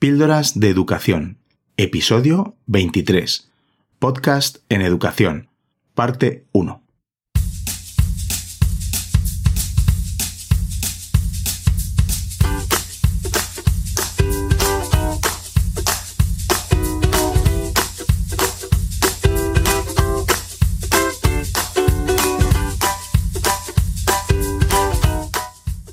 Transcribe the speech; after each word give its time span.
Píldoras 0.00 0.58
de 0.58 0.70
Educación, 0.70 1.36
episodio 1.76 2.56
23. 2.64 3.50
Podcast 3.98 4.56
en 4.70 4.80
Educación, 4.80 5.50
parte 5.94 6.46
1. 6.52 6.82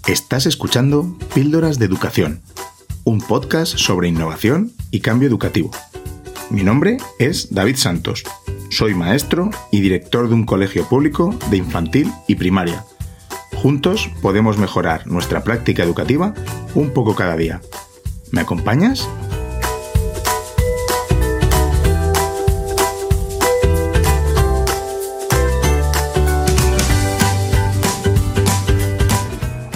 Estás 0.07 0.45
escuchando 0.45 1.17
Píldoras 1.33 1.77
de 1.77 1.87
Educación, 1.87 2.41
un 3.07 3.21
podcast 3.21 3.77
sobre 3.77 4.09
innovación 4.09 4.73
y 4.91 4.99
cambio 4.99 5.29
educativo. 5.29 5.71
Mi 6.49 6.61
nombre 6.61 6.97
es 7.19 7.53
David 7.53 7.77
Santos. 7.77 8.25
Soy 8.69 8.95
maestro 8.95 9.49
y 9.71 9.79
director 9.79 10.27
de 10.27 10.33
un 10.33 10.45
colegio 10.45 10.83
público 10.89 11.33
de 11.49 11.55
infantil 11.55 12.11
y 12.27 12.35
primaria. 12.35 12.83
Juntos 13.55 14.09
podemos 14.21 14.57
mejorar 14.57 15.07
nuestra 15.07 15.41
práctica 15.41 15.83
educativa 15.83 16.33
un 16.75 16.89
poco 16.93 17.15
cada 17.15 17.37
día. 17.37 17.61
¿Me 18.33 18.41
acompañas? 18.41 19.07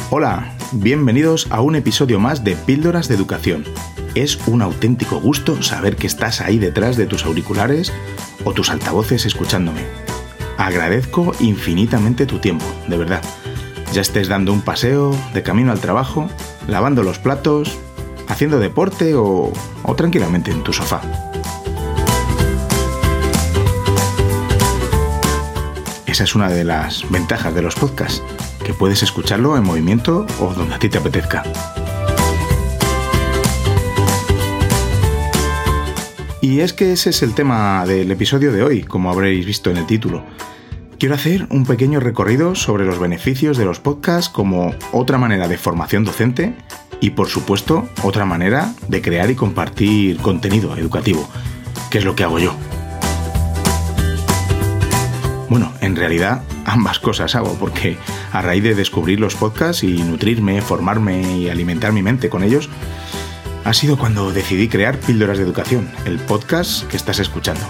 Hola, 0.09 0.50
bienvenidos 0.73 1.47
a 1.49 1.61
un 1.61 1.75
episodio 1.75 2.19
más 2.19 2.43
de 2.43 2.55
Píldoras 2.55 3.09
de 3.09 3.15
Educación. 3.15 3.65
Es 4.15 4.39
un 4.47 4.61
auténtico 4.61 5.19
gusto 5.19 5.61
saber 5.61 5.97
que 5.97 6.07
estás 6.07 6.39
ahí 6.39 6.59
detrás 6.59 6.95
de 6.95 7.05
tus 7.05 7.25
auriculares 7.25 7.91
o 8.45 8.53
tus 8.53 8.69
altavoces 8.69 9.25
escuchándome. 9.25 9.81
Agradezco 10.57 11.33
infinitamente 11.41 12.25
tu 12.25 12.39
tiempo, 12.39 12.65
de 12.87 12.97
verdad. 12.97 13.21
Ya 13.91 14.01
estés 14.01 14.29
dando 14.29 14.53
un 14.53 14.61
paseo, 14.61 15.13
de 15.33 15.43
camino 15.43 15.71
al 15.71 15.81
trabajo, 15.81 16.29
lavando 16.67 17.03
los 17.03 17.19
platos, 17.19 17.77
haciendo 18.29 18.59
deporte 18.59 19.15
o, 19.15 19.51
tranquilamente 19.97 20.51
en 20.51 20.63
tu 20.63 20.71
sofá. 20.71 21.01
Esa 26.05 26.23
es 26.23 26.35
una 26.35 26.49
de 26.49 26.63
las 26.63 27.09
ventajas 27.09 27.53
de 27.53 27.61
los 27.61 27.75
podcasts 27.75 28.21
que 28.63 28.73
puedes 28.73 29.03
escucharlo 29.03 29.57
en 29.57 29.63
movimiento 29.63 30.25
o 30.39 30.53
donde 30.53 30.75
a 30.75 30.79
ti 30.79 30.89
te 30.89 30.97
apetezca. 30.97 31.43
Y 36.41 36.61
es 36.61 36.73
que 36.73 36.91
ese 36.91 37.11
es 37.11 37.21
el 37.21 37.33
tema 37.33 37.85
del 37.85 38.09
episodio 38.11 38.51
de 38.51 38.63
hoy, 38.63 38.83
como 38.83 39.11
habréis 39.11 39.45
visto 39.45 39.69
en 39.69 39.77
el 39.77 39.85
título. 39.85 40.23
Quiero 40.97 41.15
hacer 41.15 41.47
un 41.49 41.65
pequeño 41.65 41.99
recorrido 41.99 42.55
sobre 42.55 42.85
los 42.85 42.99
beneficios 42.99 43.57
de 43.57 43.65
los 43.65 43.79
podcasts 43.79 44.29
como 44.29 44.73
otra 44.91 45.17
manera 45.17 45.47
de 45.47 45.57
formación 45.57 46.03
docente 46.03 46.55
y 46.99 47.11
por 47.11 47.27
supuesto 47.27 47.89
otra 48.03 48.25
manera 48.25 48.73
de 48.87 49.01
crear 49.01 49.29
y 49.29 49.35
compartir 49.35 50.17
contenido 50.17 50.75
educativo, 50.77 51.27
que 51.89 51.97
es 51.97 52.05
lo 52.05 52.15
que 52.15 52.23
hago 52.23 52.39
yo. 52.39 52.55
Bueno, 55.49 55.73
en 55.81 55.95
realidad 55.95 56.43
ambas 56.65 56.99
cosas 56.99 57.35
hago, 57.35 57.57
porque 57.59 57.97
a 58.31 58.41
raíz 58.41 58.63
de 58.63 58.75
descubrir 58.75 59.19
los 59.19 59.35
podcasts 59.35 59.83
y 59.83 60.03
nutrirme, 60.03 60.61
formarme 60.61 61.37
y 61.37 61.49
alimentar 61.49 61.93
mi 61.93 62.03
mente 62.03 62.29
con 62.29 62.43
ellos, 62.43 62.69
ha 63.63 63.73
sido 63.73 63.97
cuando 63.97 64.31
decidí 64.31 64.67
crear 64.67 64.99
Píldoras 64.99 65.37
de 65.37 65.43
Educación, 65.43 65.89
el 66.05 66.19
podcast 66.19 66.87
que 66.87 66.97
estás 66.97 67.19
escuchando. 67.19 67.61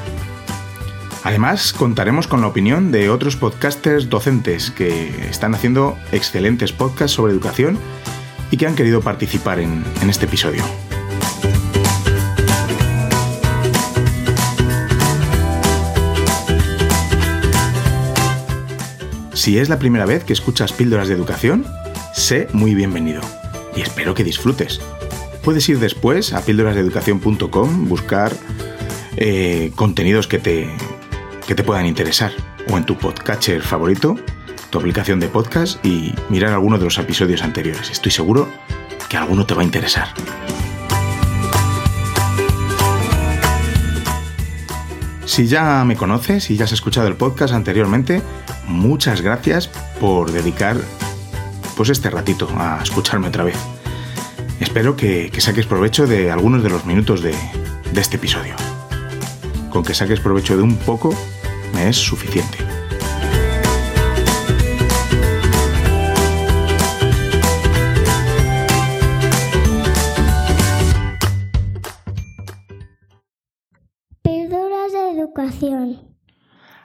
Además, 1.23 1.73
contaremos 1.73 2.27
con 2.27 2.41
la 2.41 2.47
opinión 2.47 2.91
de 2.91 3.09
otros 3.09 3.35
podcasters 3.35 4.09
docentes 4.09 4.71
que 4.71 5.29
están 5.29 5.53
haciendo 5.53 5.97
excelentes 6.11 6.71
podcasts 6.71 7.15
sobre 7.15 7.33
educación 7.33 7.77
y 8.49 8.57
que 8.57 8.65
han 8.65 8.75
querido 8.75 9.01
participar 9.01 9.59
en, 9.59 9.83
este 10.09 10.25
episodio. 10.25 10.63
Si 19.41 19.57
es 19.57 19.69
la 19.69 19.79
primera 19.79 20.05
vez 20.05 20.23
que 20.23 20.33
escuchas 20.33 20.71
píldoras 20.71 21.07
de 21.07 21.15
educación, 21.15 21.65
sé 22.13 22.47
muy 22.53 22.75
bienvenido 22.75 23.21
y 23.75 23.81
espero 23.81 24.13
que 24.13 24.23
disfrutes. 24.23 24.79
Puedes 25.43 25.67
ir 25.67 25.79
después 25.79 26.33
a 26.33 26.45
píldorasdeeducación.com, 26.45 27.89
buscar 27.89 28.37
eh, 29.17 29.71
contenidos 29.73 30.27
que 30.27 30.37
te, 30.37 30.69
que 31.47 31.55
te 31.55 31.63
puedan 31.63 31.87
interesar 31.87 32.31
o 32.71 32.77
en 32.77 32.85
tu 32.85 32.99
podcatcher 32.99 33.63
favorito, 33.63 34.15
tu 34.69 34.77
aplicación 34.77 35.19
de 35.19 35.27
podcast 35.27 35.83
y 35.83 36.13
mirar 36.29 36.53
alguno 36.53 36.77
de 36.77 36.83
los 36.83 36.99
episodios 36.99 37.41
anteriores. 37.41 37.89
Estoy 37.89 38.11
seguro 38.11 38.47
que 39.09 39.17
alguno 39.17 39.47
te 39.47 39.55
va 39.55 39.63
a 39.63 39.65
interesar. 39.65 40.09
Si 45.31 45.47
ya 45.47 45.85
me 45.85 45.95
conoces, 45.95 46.43
si 46.43 46.57
ya 46.57 46.65
has 46.65 46.73
escuchado 46.73 47.07
el 47.07 47.15
podcast 47.15 47.53
anteriormente, 47.53 48.21
muchas 48.67 49.21
gracias 49.21 49.69
por 50.01 50.29
dedicar 50.29 50.75
pues 51.77 51.87
este 51.87 52.09
ratito 52.09 52.49
a 52.57 52.81
escucharme 52.83 53.29
otra 53.29 53.45
vez. 53.45 53.55
Espero 54.59 54.97
que, 54.97 55.31
saques 55.39 55.65
provecho 55.65 56.05
de 56.05 56.31
algunos 56.31 56.63
de 56.63 56.69
los 56.69 56.85
minutos 56.85 57.21
de 57.21 57.33
este 57.95 58.17
episodio. 58.17 58.55
Con 59.69 59.85
que 59.85 59.93
saques 59.93 60.19
provecho 60.19 60.57
de 60.57 60.63
un 60.63 60.75
poco 60.75 61.15
me 61.73 61.87
es 61.87 61.95
suficiente. 61.95 62.70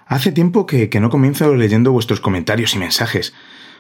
Hace 0.07 0.31
tiempo 0.31 0.67
que, 0.67 0.89
que 0.89 1.01
no 1.01 1.11
comienzo 1.11 1.55
leyendo 1.55 1.91
vuestros 1.91 2.21
comentarios 2.21 2.75
y 2.75 2.79
mensajes. 2.79 3.35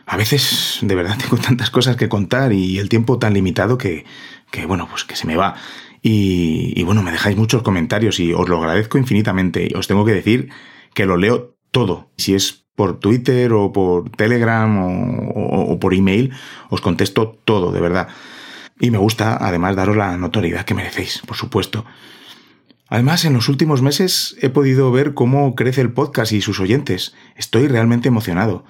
A 0.06 0.16
veces, 0.16 0.78
de 0.82 0.94
verdad, 0.94 1.16
tengo 1.22 1.36
tantas 1.36 1.70
cosas 1.70 1.96
que 1.96 2.08
contar 2.08 2.52
y 2.52 2.78
el 2.78 2.88
tiempo 2.88 3.18
tan 3.18 3.34
limitado 3.34 3.78
que, 3.78 4.04
que 4.50 4.66
bueno, 4.66 4.88
pues 4.88 5.04
que 5.04 5.16
se 5.16 5.26
me 5.26 5.36
va. 5.36 5.54
Y, 6.02 6.84
bueno, 6.84 7.02
me 7.02 7.10
dejáis 7.10 7.36
muchos 7.36 7.62
comentarios 7.62 8.20
y 8.20 8.32
os 8.32 8.48
lo 8.48 8.58
agradezco 8.58 8.96
infinitamente. 8.96 9.72
Os 9.74 9.88
tengo 9.88 10.04
que 10.04 10.12
decir 10.12 10.50
que 10.94 11.04
lo 11.04 11.16
leo 11.16 11.56
todo. 11.72 12.10
Si 12.16 12.34
es 12.34 12.64
por 12.76 13.00
Twitter 13.00 13.52
o 13.52 13.72
por 13.72 14.10
Telegram 14.10 14.78
o, 14.78 15.72
o 15.72 15.80
por 15.80 15.94
email, 15.94 16.32
os 16.70 16.80
contesto 16.80 17.40
todo, 17.44 17.72
de 17.72 17.80
verdad. 17.80 18.08
Y 18.78 18.92
me 18.92 18.98
gusta, 18.98 19.36
además, 19.40 19.74
daros 19.74 19.96
la 19.96 20.16
notoriedad 20.16 20.64
que 20.64 20.74
merecéis, 20.74 21.22
por 21.26 21.36
supuesto. 21.36 21.84
Además, 22.88 23.24
en 23.24 23.32
los 23.32 23.48
últimos 23.48 23.82
meses 23.82 24.36
he 24.40 24.48
podido 24.48 24.92
ver 24.92 25.14
cómo 25.14 25.54
crece 25.54 25.80
el 25.80 25.92
podcast 25.92 26.32
y 26.32 26.40
sus 26.40 26.60
oyentes. 26.60 27.14
Estoy 27.34 27.66
realmente 27.66 28.08
emocionado. 28.08 28.64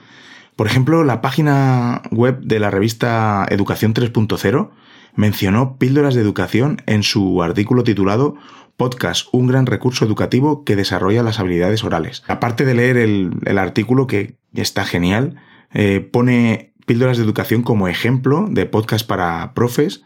Por 0.56 0.66
ejemplo, 0.66 1.04
la 1.04 1.20
página 1.20 2.02
web 2.10 2.40
de 2.40 2.58
la 2.58 2.70
revista 2.70 3.46
Educación 3.50 3.92
3.0 3.92 4.70
mencionó 5.14 5.76
píldoras 5.76 6.14
de 6.14 6.22
educación 6.22 6.82
en 6.86 7.02
su 7.02 7.42
artículo 7.42 7.84
titulado 7.84 8.36
Podcast, 8.78 9.28
un 9.32 9.46
gran 9.46 9.66
recurso 9.66 10.04
educativo 10.04 10.64
que 10.64 10.76
desarrolla 10.76 11.22
las 11.22 11.38
habilidades 11.40 11.84
orales. 11.84 12.22
Aparte 12.26 12.64
de 12.64 12.74
leer 12.74 12.96
el, 12.96 13.58
artículo, 13.58 14.06
que 14.06 14.36
está 14.54 14.84
genial, 14.84 15.36
eh, 15.72 16.00
pone 16.00 16.72
píldoras 16.86 17.18
de 17.18 17.24
educación 17.24 17.62
como 17.62 17.88
ejemplo 17.88 18.46
de 18.48 18.66
podcast 18.66 19.06
para 19.06 19.52
profes 19.54 20.02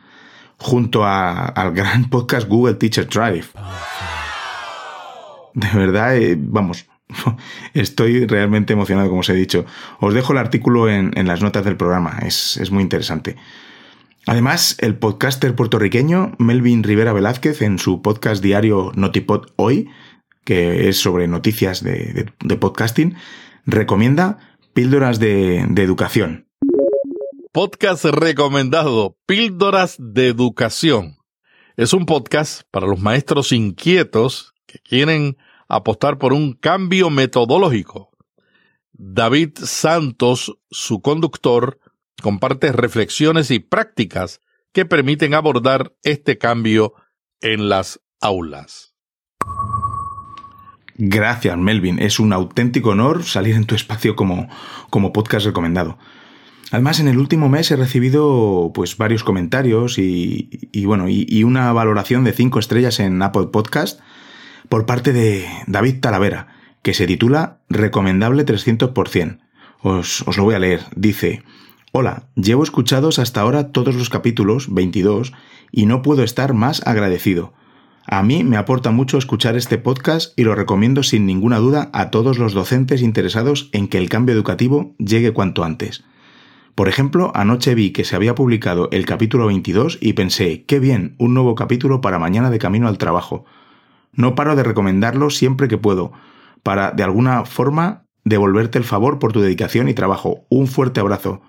junto 0.60 1.04
a, 1.04 1.47
al 1.47 1.72
gran 1.72 2.09
podcast 2.10 2.47
Google 2.47 2.74
Teacher 2.74 3.09
Drive. 3.09 3.47
De 5.54 5.68
verdad, 5.74 6.16
eh, 6.16 6.36
vamos, 6.39 6.86
estoy 7.74 8.27
realmente 8.27 8.74
emocionado, 8.74 9.09
como 9.09 9.21
os 9.21 9.28
he 9.30 9.34
dicho. 9.34 9.65
Os 9.98 10.15
dejo 10.15 10.33
el 10.33 10.39
artículo 10.39 10.89
en, 10.89 11.12
en 11.16 11.27
las 11.27 11.42
notas 11.42 11.65
del 11.65 11.77
programa, 11.77 12.21
es, 12.22 12.57
es, 12.59 12.71
muy 12.71 12.83
interesante. 12.83 13.36
Además, 14.27 14.77
el 14.80 14.97
podcaster 14.97 15.57
puertorriqueño 15.57 16.33
Melvin 16.39 16.83
Rivera 16.83 17.13
Velázquez, 17.13 17.63
en 17.63 17.78
su 17.78 18.03
podcast 18.03 18.42
diario 18.42 18.92
Notipod 18.95 19.47
Hoy, 19.56 19.89
que 20.45 20.89
es 20.89 21.01
sobre 21.01 21.27
noticias 21.27 21.83
de, 21.83 22.13
de, 22.13 22.33
de 22.39 22.56
podcasting, 22.56 23.16
recomienda 23.65 24.39
píldoras 24.74 25.18
de, 25.18 25.65
de 25.68 25.83
educación. 25.83 26.50
Podcast 27.53 28.05
recomendado, 28.05 29.19
Píldoras 29.27 29.97
de 29.99 30.29
Educación. 30.29 31.17
Es 31.77 31.93
un 31.93 32.07
podcast 32.07 32.63
para 32.71 32.87
los 32.87 33.01
maestros 33.01 33.51
inquietos 33.51 34.55
que 34.67 34.79
quieren 34.79 35.37
apostar 35.69 36.19
por 36.19 36.33
un 36.33 36.53
cambio 36.53 37.11
metodológico. 37.11 38.13
David 38.93 39.59
Santos, 39.65 40.59
su 40.71 41.03
conductor, 41.03 41.81
comparte 42.23 42.71
reflexiones 42.71 43.51
y 43.51 43.59
prácticas 43.59 44.41
que 44.73 44.85
permiten 44.85 45.35
abordar 45.35 45.93
este 46.05 46.39
cambio 46.39 46.95
en 47.41 47.69
las 47.69 48.01
aulas. 48.21 48.95
Gracias, 50.95 51.59
Melvin. 51.59 51.99
Es 51.99 52.21
un 52.21 52.33
auténtico 52.33 52.91
honor 52.91 53.25
salir 53.25 53.57
en 53.57 53.67
tu 53.67 53.75
espacio 53.75 54.15
como, 54.15 54.49
como 54.89 55.13
podcast 55.13 55.47
recomendado. 55.47 55.99
Además, 56.71 57.01
en 57.01 57.09
el 57.09 57.19
último 57.19 57.49
mes 57.49 57.71
he 57.71 57.77
recibido 57.77 58.71
pues 58.75 58.97
varios 58.97 59.25
comentarios 59.25 59.99
y, 59.99 60.84
bueno, 60.84 61.07
y, 61.09 61.43
una 61.43 61.72
valoración 61.72 62.22
de 62.22 62.33
cinco 62.33 62.59
estrellas 62.61 63.01
en 63.01 63.21
Apple 63.22 63.49
Podcast 63.53 64.01
por 64.69 64.87
parte 64.87 65.13
de 65.13 65.47
David 65.67 66.01
Talavera, 66.01 66.49
que 66.83 66.95
se 66.95 67.07
titula 67.07 67.59
Recomendable 67.69 68.47
300%. 68.47 69.39
Os, 69.83 70.22
os 70.28 70.37
lo 70.37 70.45
voy 70.45 70.55
a 70.55 70.61
leer. 70.61 70.83
Dice, 70.95 71.43
Hola, 71.93 72.28
llevo 72.37 72.63
escuchados 72.63 73.19
hasta 73.19 73.41
ahora 73.41 73.73
todos 73.73 73.97
los 73.97 74.11
capítulos, 74.11 74.73
22, 74.73 75.33
y 75.73 75.87
no 75.87 76.03
puedo 76.03 76.23
estar 76.23 76.55
más 76.55 76.87
agradecido. 76.87 77.53
A 78.07 78.23
mí 78.23 78.45
me 78.45 78.57
aporta 78.57 78.93
mucho 78.93 79.19
escuchar 79.19 79.57
este 79.57 79.77
podcast 79.77 80.39
y 80.39 80.45
lo 80.45 80.55
recomiendo 80.55 81.03
sin 81.03 81.27
ninguna 81.27 81.59
duda 81.59 81.91
a 81.93 82.11
todos 82.11 82.39
los 82.39 82.53
docentes 82.53 83.03
interesados 83.03 83.71
en 83.73 83.89
que 83.89 83.99
el 83.99 84.09
cambio 84.09 84.34
educativo 84.34 84.95
llegue 84.99 85.33
cuanto 85.33 85.65
antes. 85.65 86.05
Por 86.75 86.89
ejemplo, 86.89 87.33
anoche 87.34 87.75
vi 87.75 87.91
que 87.91 88.05
se 88.05 88.17
había 88.17 88.34
publicado 88.34 88.89
el 88.93 89.05
capítulo 89.07 89.47
22 89.47 89.99
y 90.01 90.15
pensé, 90.15 90.65
qué 90.65 90.78
bien, 90.78 91.15
un 91.19 91.34
nuevo 91.34 91.55
capítulo 91.55 92.01
para 92.01 92.19
mañana 92.19 92.51
de 92.51 92.59
camino 92.59 92.89
al 92.89 92.99
trabajo. 92.99 93.45
No 94.13 94.34
paro 94.34 94.57
de 94.57 94.63
recomendarlo 94.63 95.31
siempre 95.31 95.69
que 95.69 95.78
puedo, 95.78 96.13
para, 96.63 96.91
de 96.93 97.03
alguna 97.03 97.45
forma, 97.45 98.05
devolverte 98.25 98.78
el 98.78 98.84
favor 98.84 99.19
por 99.19 99.33
tu 99.33 99.41
dedicación 99.41 99.89
y 99.89 99.95
trabajo. 99.95 100.47
Un 100.49 100.67
fuerte 100.67 101.01
abrazo. 101.01 101.43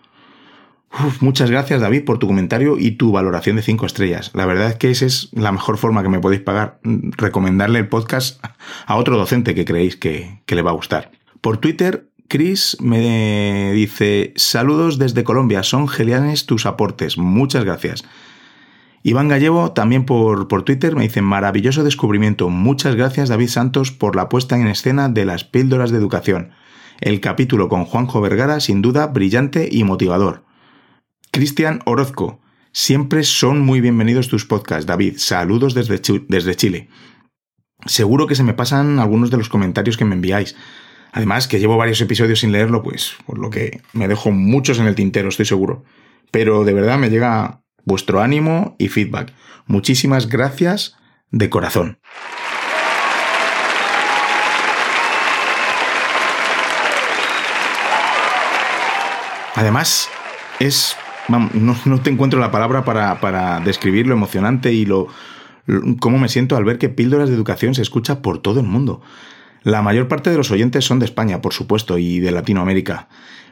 muchas 1.22 1.50
gracias 1.50 1.82
David 1.82 2.04
por 2.06 2.18
tu 2.18 2.28
comentario 2.28 2.78
y 2.78 2.92
tu 2.92 3.12
valoración 3.12 3.56
de 3.56 3.62
5 3.62 3.86
estrellas. 3.86 4.32
La 4.34 4.46
verdad 4.46 4.70
es 4.70 4.76
que 4.76 4.92
esa 4.92 5.06
es 5.06 5.30
la 5.34 5.52
mejor 5.52 5.78
forma 5.78 6.04
que 6.04 6.10
me 6.10 6.20
podéis 6.20 6.42
pagar, 6.42 6.80
recomendarle 6.84 7.80
el 7.80 7.88
podcast 7.88 8.44
a 8.86 8.96
otro 8.96 9.18
docente 9.18 9.56
que 9.56 9.66
creéis 9.66 9.96
que, 9.96 10.42
que 10.46 10.56
le 10.56 10.62
va 10.62 10.72
a 10.72 10.76
gustar. 10.76 11.12
Por 11.40 11.58
Twitter 11.58 12.11
Chris 12.32 12.78
me 12.80 13.74
dice, 13.74 14.32
saludos 14.38 14.98
desde 14.98 15.26
Colombia, 15.26 15.64
son 15.64 15.90
geniales 15.90 16.46
tus 16.46 16.66
aportes, 16.66 17.18
muchas 17.18 17.66
gracias. 17.66 18.06
Iván 19.04 19.28
Gallego, 19.28 19.74
también 19.74 20.06
por, 20.06 20.48
por 20.48 20.64
Twitter, 20.64 20.96
me 20.96 21.04
dice, 21.04 21.22
maravilloso 21.22 21.84
descubrimiento, 21.84 22.48
muchas 22.48 22.96
gracias 22.96 23.28
David 23.28 23.50
Santos 23.50 23.92
por 23.92 24.16
la 24.16 24.30
puesta 24.30 24.56
en 24.56 24.68
escena 24.68 25.10
de 25.10 25.26
las 25.26 25.44
píldoras 25.44 25.92
de 25.92 25.98
educación. 25.98 26.52
El 27.02 27.20
capítulo 27.20 27.68
con 27.68 27.84
Juanjo 27.84 28.22
Vergara, 28.22 28.62
sin 28.62 28.82
duda, 28.82 29.08
brillante 29.08 29.68
y 29.70 29.84
motivador. 29.84 30.46
Cristian 31.32 31.82
Orozco, 31.84 32.40
siempre 32.72 33.24
son 33.24 33.60
muy 33.60 33.82
bienvenidos 33.82 34.30
tus 34.30 34.46
podcasts, 34.46 34.86
David, 34.86 35.16
saludos 35.18 35.74
desde, 35.74 36.00
desde 36.30 36.56
Chile. 36.56 36.88
Seguro 37.88 38.26
que 38.26 38.36
se 38.36 38.44
me 38.44 38.54
pasan 38.54 39.00
algunos 39.00 39.32
de 39.32 39.38
los 39.38 39.50
comentarios 39.50 39.98
que 39.98 40.06
me 40.06 40.16
enviáis. 40.16 40.56
Además, 41.12 41.48
que 41.48 41.60
llevo 41.60 41.78
varios 41.78 42.00
episodios 42.02 42.40
sin 42.40 42.52
leerlo, 42.52 42.84
pues 42.84 43.16
por 43.26 43.38
lo 43.38 43.50
que 43.50 43.82
me 43.94 44.08
dejo 44.08 44.32
muchos 44.32 44.80
en 44.80 44.88
el 44.88 44.96
tintero, 44.96 45.30
estoy 45.30 45.46
seguro. 45.46 45.84
Pero 46.32 46.64
de 46.64 46.74
verdad 46.74 46.98
me 46.98 47.10
llega 47.10 47.62
vuestro 47.84 48.22
ánimo 48.22 48.76
y 48.80 48.88
feedback. 48.88 49.34
Muchísimas 49.68 50.30
gracias 50.30 50.98
de 51.32 51.50
corazón. 51.50 52.00
Además, 59.56 60.10
es. 60.60 60.96
no, 61.28 62.02
te 62.02 62.10
encuentro 62.10 62.40
la 62.40 62.52
palabra 62.52 62.86
para, 62.86 63.20
para, 63.20 63.60
describir 63.60 64.08
lo 64.08 64.14
emocionante 64.14 64.72
y 64.72 64.86
lo, 64.86 65.08
cómo 66.00 66.18
me 66.18 66.30
siento 66.30 66.56
al 66.56 66.64
ver 66.64 66.78
que 66.78 66.90
Píldoras 66.90 67.30
de 67.30 67.36
Educación 67.36 67.76
se 67.76 67.82
escucha 67.82 68.22
por 68.22 68.40
todo 68.40 68.62
el 68.62 68.66
mundo. 68.66 69.02
La 69.64 69.84
mayor 69.84 70.08
parte 70.08 70.32
de 70.32 70.38
los 70.38 70.50
oyentes 70.50 70.86
son 70.86 70.98
de 70.98 71.06
España, 71.06 71.42
por 71.42 71.54
supuesto, 71.54 72.00
y 72.00 72.20
de 72.20 72.32
Latinoamérica, 72.32 73.10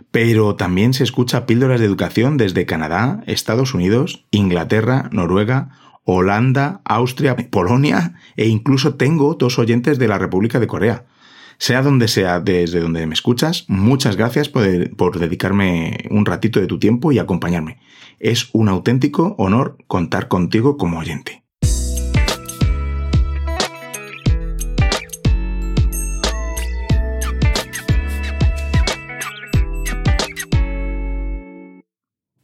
pero 0.09 0.55
también 0.55 0.93
se 0.93 1.03
escucha 1.03 1.45
píldoras 1.45 1.79
de 1.79 1.85
educación 1.85 2.37
desde 2.37 2.65
Canadá, 2.65 3.21
Estados 3.27 3.75
Unidos, 3.75 4.25
Inglaterra, 4.31 5.09
Noruega, 5.11 5.69
Holanda, 6.05 6.81
Austria, 6.85 7.35
Polonia 7.35 8.15
e 8.35 8.47
incluso 8.47 8.95
tengo 8.95 9.35
dos 9.35 9.59
oyentes 9.59 9.99
de 9.99 10.07
la 10.07 10.17
República 10.17 10.59
de 10.59 10.65
Corea. 10.65 11.05
Sea 11.59 11.83
donde 11.83 12.07
sea 12.07 12.39
desde 12.39 12.79
donde 12.79 13.05
me 13.05 13.13
escuchas, 13.13 13.65
muchas 13.67 14.15
gracias 14.15 14.49
por, 14.49 14.95
por 14.95 15.19
dedicarme 15.19 16.05
un 16.09 16.25
ratito 16.25 16.59
de 16.59 16.67
tu 16.67 16.79
tiempo 16.79 17.11
y 17.11 17.19
acompañarme. 17.19 17.79
Es 18.17 18.49
un 18.53 18.69
auténtico 18.69 19.35
honor 19.37 19.77
contar 19.87 20.27
contigo 20.27 20.77
como 20.77 20.97
oyente. 20.97 21.43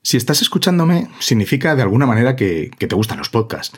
Si 0.06 0.18
estás 0.18 0.44
escuchándome, 0.44 1.07
significa 1.18 1.75
de 1.75 1.81
alguna 1.81 2.06
manera 2.06 2.36
que, 2.36 2.69
te 2.78 2.96
gustan 2.96 3.18
los 3.18 3.30
podcasts. 3.30 3.75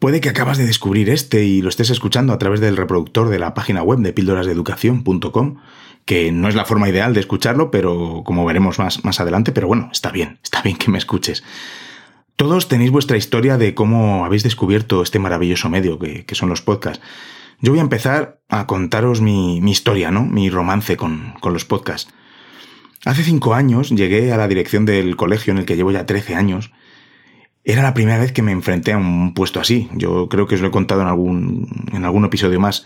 Puede 0.00 0.20
que 0.20 0.28
acabas 0.28 0.58
de 0.58 0.66
descubrir 0.66 1.08
este 1.08 1.44
y 1.44 1.62
lo 1.62 1.68
estés 1.68 1.90
escuchando 1.90 2.32
a 2.32 2.38
través 2.38 2.58
del 2.58 2.76
reproductor 2.76 3.28
de 3.28 3.38
la 3.38 3.54
página 3.54 3.84
web 3.84 4.00
de 4.00 4.12
píldorasdeeducación.com, 4.12 5.58
que 6.04 6.32
no 6.32 6.48
es 6.48 6.56
la 6.56 6.64
forma 6.64 6.88
ideal 6.88 7.14
de 7.14 7.20
escucharlo, 7.20 7.70
pero 7.70 8.22
como 8.26 8.44
veremos 8.44 8.80
más, 8.80 9.04
más 9.04 9.20
adelante, 9.20 9.52
pero 9.52 9.68
bueno, 9.68 9.88
está 9.92 10.10
bien, 10.10 10.40
está 10.42 10.62
bien 10.62 10.78
que 10.78 10.90
me 10.90 10.98
escuches. 10.98 11.44
Todos 12.34 12.66
tenéis 12.66 12.90
vuestra 12.90 13.16
historia 13.16 13.56
de 13.56 13.72
cómo 13.72 14.24
habéis 14.24 14.42
descubierto 14.42 15.00
este 15.00 15.20
maravilloso 15.20 15.68
medio 15.68 16.00
que, 16.00 16.26
son 16.32 16.48
los 16.48 16.60
podcasts. 16.60 17.04
Yo 17.60 17.70
voy 17.70 17.78
a 17.78 17.82
empezar 17.82 18.40
a 18.48 18.66
contaros 18.66 19.20
mi, 19.20 19.58
historia, 19.58 20.10
¿no? 20.10 20.24
Mi 20.24 20.50
romance 20.50 20.96
con, 20.96 21.34
con 21.38 21.52
los 21.52 21.64
podcasts. 21.64 22.12
Hace 23.04 23.22
cinco 23.22 23.54
años 23.54 23.90
llegué 23.90 24.32
a 24.32 24.36
la 24.36 24.48
dirección 24.48 24.84
del 24.84 25.16
colegio 25.16 25.52
en 25.52 25.58
el 25.58 25.66
que 25.66 25.76
llevo 25.76 25.92
ya 25.92 26.06
13 26.06 26.34
años. 26.34 26.72
Era 27.64 27.82
la 27.82 27.94
primera 27.94 28.18
vez 28.18 28.32
que 28.32 28.42
me 28.42 28.52
enfrenté 28.52 28.92
a 28.92 28.98
un 28.98 29.34
puesto 29.34 29.60
así. 29.60 29.88
Yo 29.94 30.28
creo 30.28 30.46
que 30.46 30.54
os 30.54 30.60
lo 30.60 30.68
he 30.68 30.72
contado 30.72 31.02
en 31.02 31.08
algún, 31.08 31.88
en 31.92 32.04
algún 32.04 32.24
episodio 32.24 32.60
más. 32.60 32.84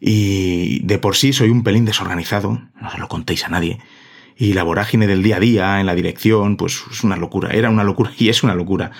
Y 0.00 0.80
de 0.84 0.98
por 0.98 1.16
sí 1.16 1.32
soy 1.32 1.50
un 1.50 1.62
pelín 1.62 1.84
desorganizado, 1.84 2.62
no 2.80 2.90
se 2.90 2.98
lo 2.98 3.08
contéis 3.08 3.44
a 3.44 3.48
nadie. 3.48 3.78
Y 4.36 4.54
la 4.54 4.62
vorágine 4.62 5.06
del 5.06 5.22
día 5.22 5.36
a 5.36 5.40
día 5.40 5.80
en 5.80 5.86
la 5.86 5.94
dirección, 5.94 6.56
pues 6.56 6.82
es 6.90 7.04
una 7.04 7.16
locura, 7.16 7.50
era 7.50 7.68
una 7.68 7.84
locura 7.84 8.12
y 8.18 8.30
es 8.30 8.42
una 8.42 8.54
locura. 8.54 8.92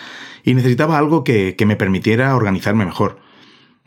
Y 0.45 0.55
necesitaba 0.55 0.99
algo 0.99 1.25
que, 1.25 1.57
que 1.57 1.67
me 1.67 1.77
permitiera 1.77 2.35
organizarme 2.35 2.85
mejor 2.85 3.21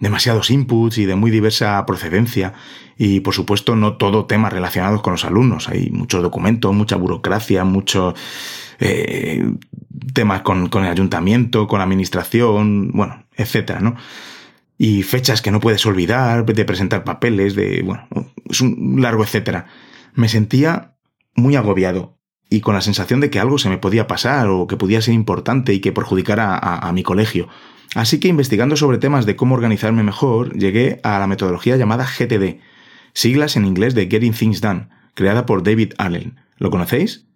demasiados 0.03 0.51
inputs 0.51 0.97
y 0.97 1.05
de 1.05 1.15
muy 1.15 1.31
diversa 1.31 1.85
procedencia 1.85 2.51
y 2.97 3.21
por 3.21 3.33
supuesto 3.33 3.77
no 3.77 3.95
todo 3.95 4.25
temas 4.25 4.51
relacionados 4.51 5.01
con 5.01 5.13
los 5.13 5.23
alumnos. 5.23 5.69
Hay 5.69 5.91
muchos 5.91 6.21
documentos, 6.21 6.73
mucha 6.73 6.97
burocracia, 6.97 7.63
muchos 7.63 8.13
eh, 8.81 9.49
temas 10.13 10.41
con, 10.41 10.67
con, 10.67 10.83
el 10.83 10.91
ayuntamiento, 10.91 11.69
con 11.69 11.79
la 11.79 11.85
administración, 11.85 12.91
bueno, 12.93 13.23
etcétera, 13.37 13.79
¿no? 13.79 13.95
Y 14.77 15.03
fechas 15.03 15.41
que 15.41 15.51
no 15.51 15.61
puedes 15.61 15.85
olvidar, 15.85 16.45
de 16.45 16.65
presentar 16.65 17.05
papeles, 17.05 17.55
de, 17.55 17.81
bueno, 17.81 18.05
es 18.49 18.59
un 18.59 19.01
largo 19.01 19.23
etcétera. 19.23 19.67
Me 20.15 20.27
sentía 20.27 20.97
muy 21.33 21.55
agobiado 21.55 22.19
y 22.49 22.59
con 22.59 22.75
la 22.75 22.81
sensación 22.81 23.21
de 23.21 23.29
que 23.29 23.39
algo 23.39 23.57
se 23.57 23.69
me 23.69 23.77
podía 23.77 24.05
pasar 24.05 24.49
o 24.49 24.67
que 24.67 24.75
podía 24.75 25.01
ser 25.01 25.13
importante 25.13 25.73
y 25.73 25.79
que 25.79 25.93
perjudicara 25.93 26.57
a 26.57 26.91
mi 26.91 27.03
colegio. 27.03 27.47
Así 27.95 28.19
que 28.19 28.27
investigando 28.27 28.75
sobre 28.75 28.97
temas 28.97 29.25
de 29.25 29.35
cómo 29.35 29.55
organizarme 29.55 30.03
mejor, 30.03 30.57
llegué 30.57 30.99
a 31.03 31.19
la 31.19 31.27
metodología 31.27 31.77
llamada 31.77 32.05
GTD, 32.05 32.59
siglas 33.13 33.55
en 33.55 33.65
inglés 33.65 33.93
de 33.93 34.07
Getting 34.07 34.33
Things 34.33 34.61
Done, 34.61 34.89
creada 35.13 35.45
por 35.45 35.63
David 35.63 35.93
Allen. 35.97 36.39
¿Lo 36.57 36.71
conocéis? 36.71 37.27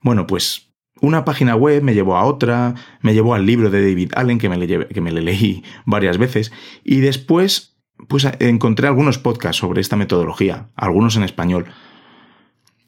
Bueno, 0.00 0.26
pues 0.26 0.72
una 1.00 1.24
página 1.24 1.54
web 1.54 1.82
me 1.82 1.94
llevó 1.94 2.16
a 2.16 2.24
otra, 2.24 2.74
me 3.02 3.12
llevó 3.12 3.34
al 3.34 3.44
libro 3.44 3.70
de 3.70 3.86
David 3.86 4.12
Allen 4.14 4.38
que 4.38 4.48
me 4.48 4.56
le, 4.56 5.22
leí 5.22 5.62
varias 5.84 6.16
veces 6.16 6.52
y 6.82 7.00
después 7.00 7.76
pues 8.08 8.26
encontré 8.40 8.88
algunos 8.88 9.18
podcasts 9.18 9.58
sobre 9.58 9.80
esta 9.80 9.96
metodología, 9.96 10.68
algunos 10.76 11.16
en 11.16 11.22
español. 11.22 11.66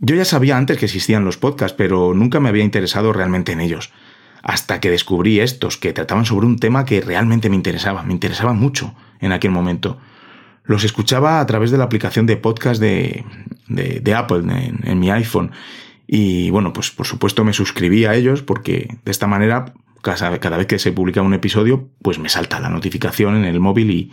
Yo 0.01 0.15
ya 0.15 0.25
sabía 0.25 0.57
antes 0.57 0.79
que 0.79 0.85
existían 0.85 1.25
los 1.25 1.39
podcasts, 1.39 1.77
pero 1.77 2.15
nunca 2.15 2.41
me 2.41 2.49
había 2.49 2.63
interesado 2.63 3.13
realmente 3.13 3.53
en 3.53 3.61
ellos 3.61 3.91
hasta 4.43 4.81
que 4.81 4.91
descubrí 4.91 5.41
estos 5.41 5.77
que 5.77 5.93
trataban 5.93 6.25
sobre 6.25 6.47
un 6.47 6.59
tema 6.59 6.85
que 6.85 7.01
realmente 7.01 7.51
me 7.51 7.57
interesaba, 7.57 8.03
me 8.03 8.13
interesaba 8.13 8.53
mucho 8.53 8.95
en 9.21 9.33
aquel 9.33 9.51
momento. 9.51 9.99
Los 10.65 10.85
escuchaba 10.85 11.41
a 11.41 11.47
través 11.47 11.71
de 11.71 11.79
la 11.79 11.85
aplicación 11.85 12.27
de 12.27 12.37
podcast 12.37 12.81
de, 12.81 13.25
de, 13.69 14.15
Apple 14.15 14.43
en, 14.83 14.99
mi 14.99 15.11
iPhone. 15.11 15.53
Y 16.07 16.51
bueno, 16.51 16.73
pues 16.73 16.91
por 16.91 17.07
supuesto 17.07 17.45
me 17.45 17.53
suscribí 17.53 18.05
a 18.05 18.15
ellos 18.15 18.43
porque 18.43 18.99
de 19.05 19.11
esta 19.11 19.27
manera 19.27 19.73
cada, 20.03 20.39
cada, 20.39 20.57
vez 20.57 20.67
que 20.67 20.79
se 20.79 20.93
publica 20.93 21.23
un 21.23 21.35
episodio, 21.35 21.89
pues 22.03 22.19
me 22.19 22.29
salta 22.29 22.61
la 22.61 22.69
notificación 22.69 23.37
en 23.37 23.45
el 23.45 23.61
móvil 23.61 23.91
y, 23.91 24.13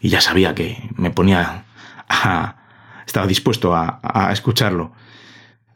y 0.00 0.10
ya 0.10 0.20
sabía 0.20 0.54
que 0.54 0.90
me 0.96 1.10
ponía 1.10 1.64
a, 2.08 2.56
estaba 3.06 3.26
dispuesto 3.26 3.74
a, 3.74 4.00
a 4.02 4.32
escucharlo. 4.32 4.92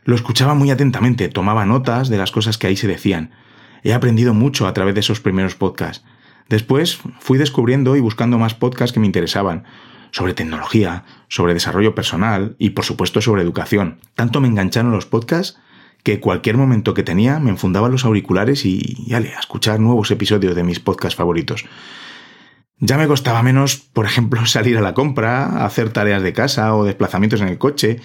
Lo 0.05 0.15
escuchaba 0.15 0.55
muy 0.55 0.71
atentamente, 0.71 1.29
tomaba 1.29 1.67
notas 1.67 2.09
de 2.09 2.19
las 2.19 2.31
cosas 2.33 2.59
que 2.59 2.67
ahí 2.67 2.77
se 2.77 2.87
decían. 2.87 3.33
He 3.83 3.93
aprendido 3.93 4.35
mucho 4.35 4.67
a 4.67 4.75
través 4.75 4.95
de 4.95 5.01
esos 5.01 5.21
primeros 5.21 5.55
podcasts. 5.55 6.05
Después 6.49 6.99
fui 7.21 7.39
descubriendo 7.39 7.97
y 7.97 8.01
buscando 8.01 8.39
más 8.39 8.55
podcasts 8.55 8.93
que 8.93 9.01
me 9.01 9.07
interesaban, 9.07 9.65
sobre 10.11 10.35
tecnología, 10.35 11.05
sobre 11.29 11.55
desarrollo 11.55 11.95
personal 11.95 12.57
y 12.59 12.71
por 12.71 12.85
supuesto 12.85 13.21
sobre 13.21 13.43
educación. 13.43 14.01
Tanto 14.15 14.41
me 14.41 14.49
engancharon 14.49 14.91
los 14.91 15.07
podcasts 15.07 15.59
que 16.03 16.21
cualquier 16.21 16.57
momento 16.57 16.95
que 16.95 17.03
tenía 17.03 17.39
me 17.39 17.51
enfundaba 17.51 17.89
los 17.89 18.05
auriculares 18.05 18.65
y, 18.65 19.13
ale, 19.13 19.35
a 19.35 19.41
escuchar 19.41 19.81
nuevos 19.81 20.11
episodios 20.11 20.55
de 20.55 20.65
mis 20.65 20.81
podcasts 20.81 21.17
favoritos. 21.17 21.67
Ya 22.79 22.97
me 22.97 23.09
costaba 23.09 23.43
menos, 23.43 23.77
por 23.77 24.07
ejemplo, 24.07 24.47
salir 24.47 24.79
a 24.79 24.83
la 24.83 24.95
compra, 24.95 25.65
hacer 25.65 25.91
tareas 25.91 26.23
de 26.23 26.33
casa 26.33 26.75
o 26.75 26.85
desplazamientos 26.85 27.41
en 27.41 27.49
el 27.49 27.59
coche, 27.59 28.01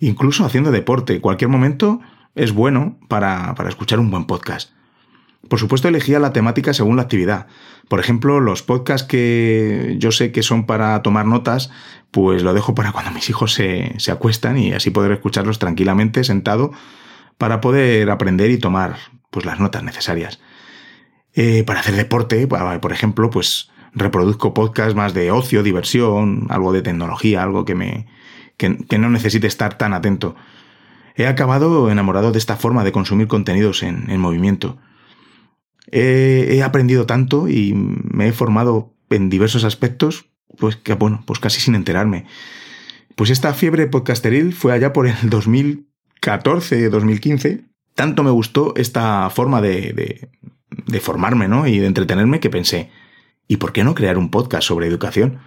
incluso 0.00 0.44
haciendo 0.44 0.72
deporte. 0.72 1.20
Cualquier 1.20 1.48
momento 1.48 2.00
es 2.34 2.52
bueno 2.52 2.98
para, 3.08 3.54
para 3.54 3.68
escuchar 3.68 4.00
un 4.00 4.10
buen 4.10 4.26
podcast. 4.26 4.72
Por 5.48 5.58
supuesto, 5.58 5.88
elegía 5.88 6.18
la 6.18 6.32
temática 6.32 6.74
según 6.74 6.96
la 6.96 7.02
actividad. 7.02 7.46
Por 7.88 8.00
ejemplo, 8.00 8.40
los 8.40 8.62
podcasts 8.62 9.06
que 9.06 9.96
yo 9.98 10.10
sé 10.10 10.32
que 10.32 10.42
son 10.42 10.66
para 10.66 11.00
tomar 11.02 11.26
notas, 11.26 11.70
pues 12.10 12.42
lo 12.42 12.52
dejo 12.54 12.74
para 12.74 12.92
cuando 12.92 13.12
mis 13.12 13.30
hijos 13.30 13.52
se, 13.52 13.94
se 13.98 14.10
acuestan 14.10 14.58
y 14.58 14.72
así 14.72 14.90
poder 14.90 15.12
escucharlos 15.12 15.58
tranquilamente 15.58 16.24
sentado 16.24 16.72
para 17.38 17.60
poder 17.60 18.10
aprender 18.10 18.50
y 18.50 18.58
tomar 18.58 18.96
pues, 19.30 19.46
las 19.46 19.60
notas 19.60 19.82
necesarias. 19.82 20.40
Eh, 21.34 21.64
para 21.64 21.80
hacer 21.80 21.94
deporte, 21.94 22.46
por 22.46 22.92
ejemplo, 22.92 23.28
pues 23.28 23.70
reproduzco 23.92 24.54
podcasts 24.54 24.94
más 24.94 25.12
de 25.12 25.30
ocio, 25.30 25.62
diversión, 25.62 26.46
algo 26.48 26.72
de 26.72 26.82
tecnología, 26.82 27.42
algo 27.42 27.64
que 27.64 27.74
me 27.74 28.06
que, 28.56 28.98
no 28.98 29.10
necesite 29.10 29.46
estar 29.46 29.76
tan 29.76 29.92
atento. 29.92 30.34
He 31.14 31.26
acabado 31.26 31.90
enamorado 31.90 32.32
de 32.32 32.38
esta 32.38 32.56
forma 32.56 32.84
de 32.84 32.92
consumir 32.92 33.28
contenidos 33.28 33.82
en, 33.82 34.10
en 34.10 34.20
movimiento. 34.20 34.78
He, 35.90 36.62
aprendido 36.62 37.06
tanto 37.06 37.48
y 37.48 37.72
me 37.74 38.28
he 38.28 38.32
formado 38.32 38.94
en 39.10 39.30
diversos 39.30 39.64
aspectos, 39.64 40.26
pues 40.58 40.76
que 40.76 40.94
bueno, 40.94 41.22
pues 41.26 41.38
casi 41.38 41.60
sin 41.60 41.74
enterarme. 41.74 42.26
Pues 43.14 43.30
esta 43.30 43.54
fiebre 43.54 43.86
podcasteril 43.86 44.52
fue 44.52 44.72
allá 44.72 44.92
por 44.92 45.06
el 45.06 45.14
2000 45.30 45.86
2014, 46.26 46.90
2015, 46.90 47.64
tanto 47.94 48.24
me 48.24 48.30
gustó 48.30 48.74
esta 48.76 49.30
forma 49.30 49.60
de, 49.60 50.28
de, 50.86 51.00
formarme 51.00 51.46
¿no? 51.48 51.66
y 51.66 51.78
de 51.78 51.86
entretenerme 51.86 52.40
que 52.40 52.50
pensé, 52.50 52.90
¿y 53.46 53.56
por 53.56 53.72
qué 53.72 53.84
no 53.84 53.94
crear 53.94 54.18
un 54.18 54.30
podcast 54.30 54.66
sobre 54.66 54.86
educación? 54.86 55.38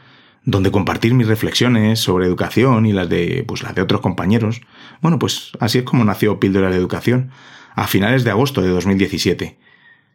Donde 0.46 0.72
compartir 0.72 1.13
mis 1.13 1.27
reflexiones 1.27 2.00
sobre 2.00 2.25
educación 2.25 2.86
y 2.86 2.93
las 2.93 3.10
de, 3.10 3.43
pues, 3.46 3.62
las 3.62 3.75
de 3.75 3.81
otros 3.81 4.00
compañeros. 4.00 4.62
Bueno, 5.01 5.19
pues 5.19 5.51
así 5.60 5.79
es 5.79 5.84
como 5.84 6.05
nació 6.05 6.39
Píldora 6.39 6.69
de 6.69 6.77
Educación, 6.77 7.31
a 7.75 7.88
finales 7.88 8.24
de 8.24 8.31
agosto 8.31 8.62
de 8.62 8.69
2017. 8.69 9.60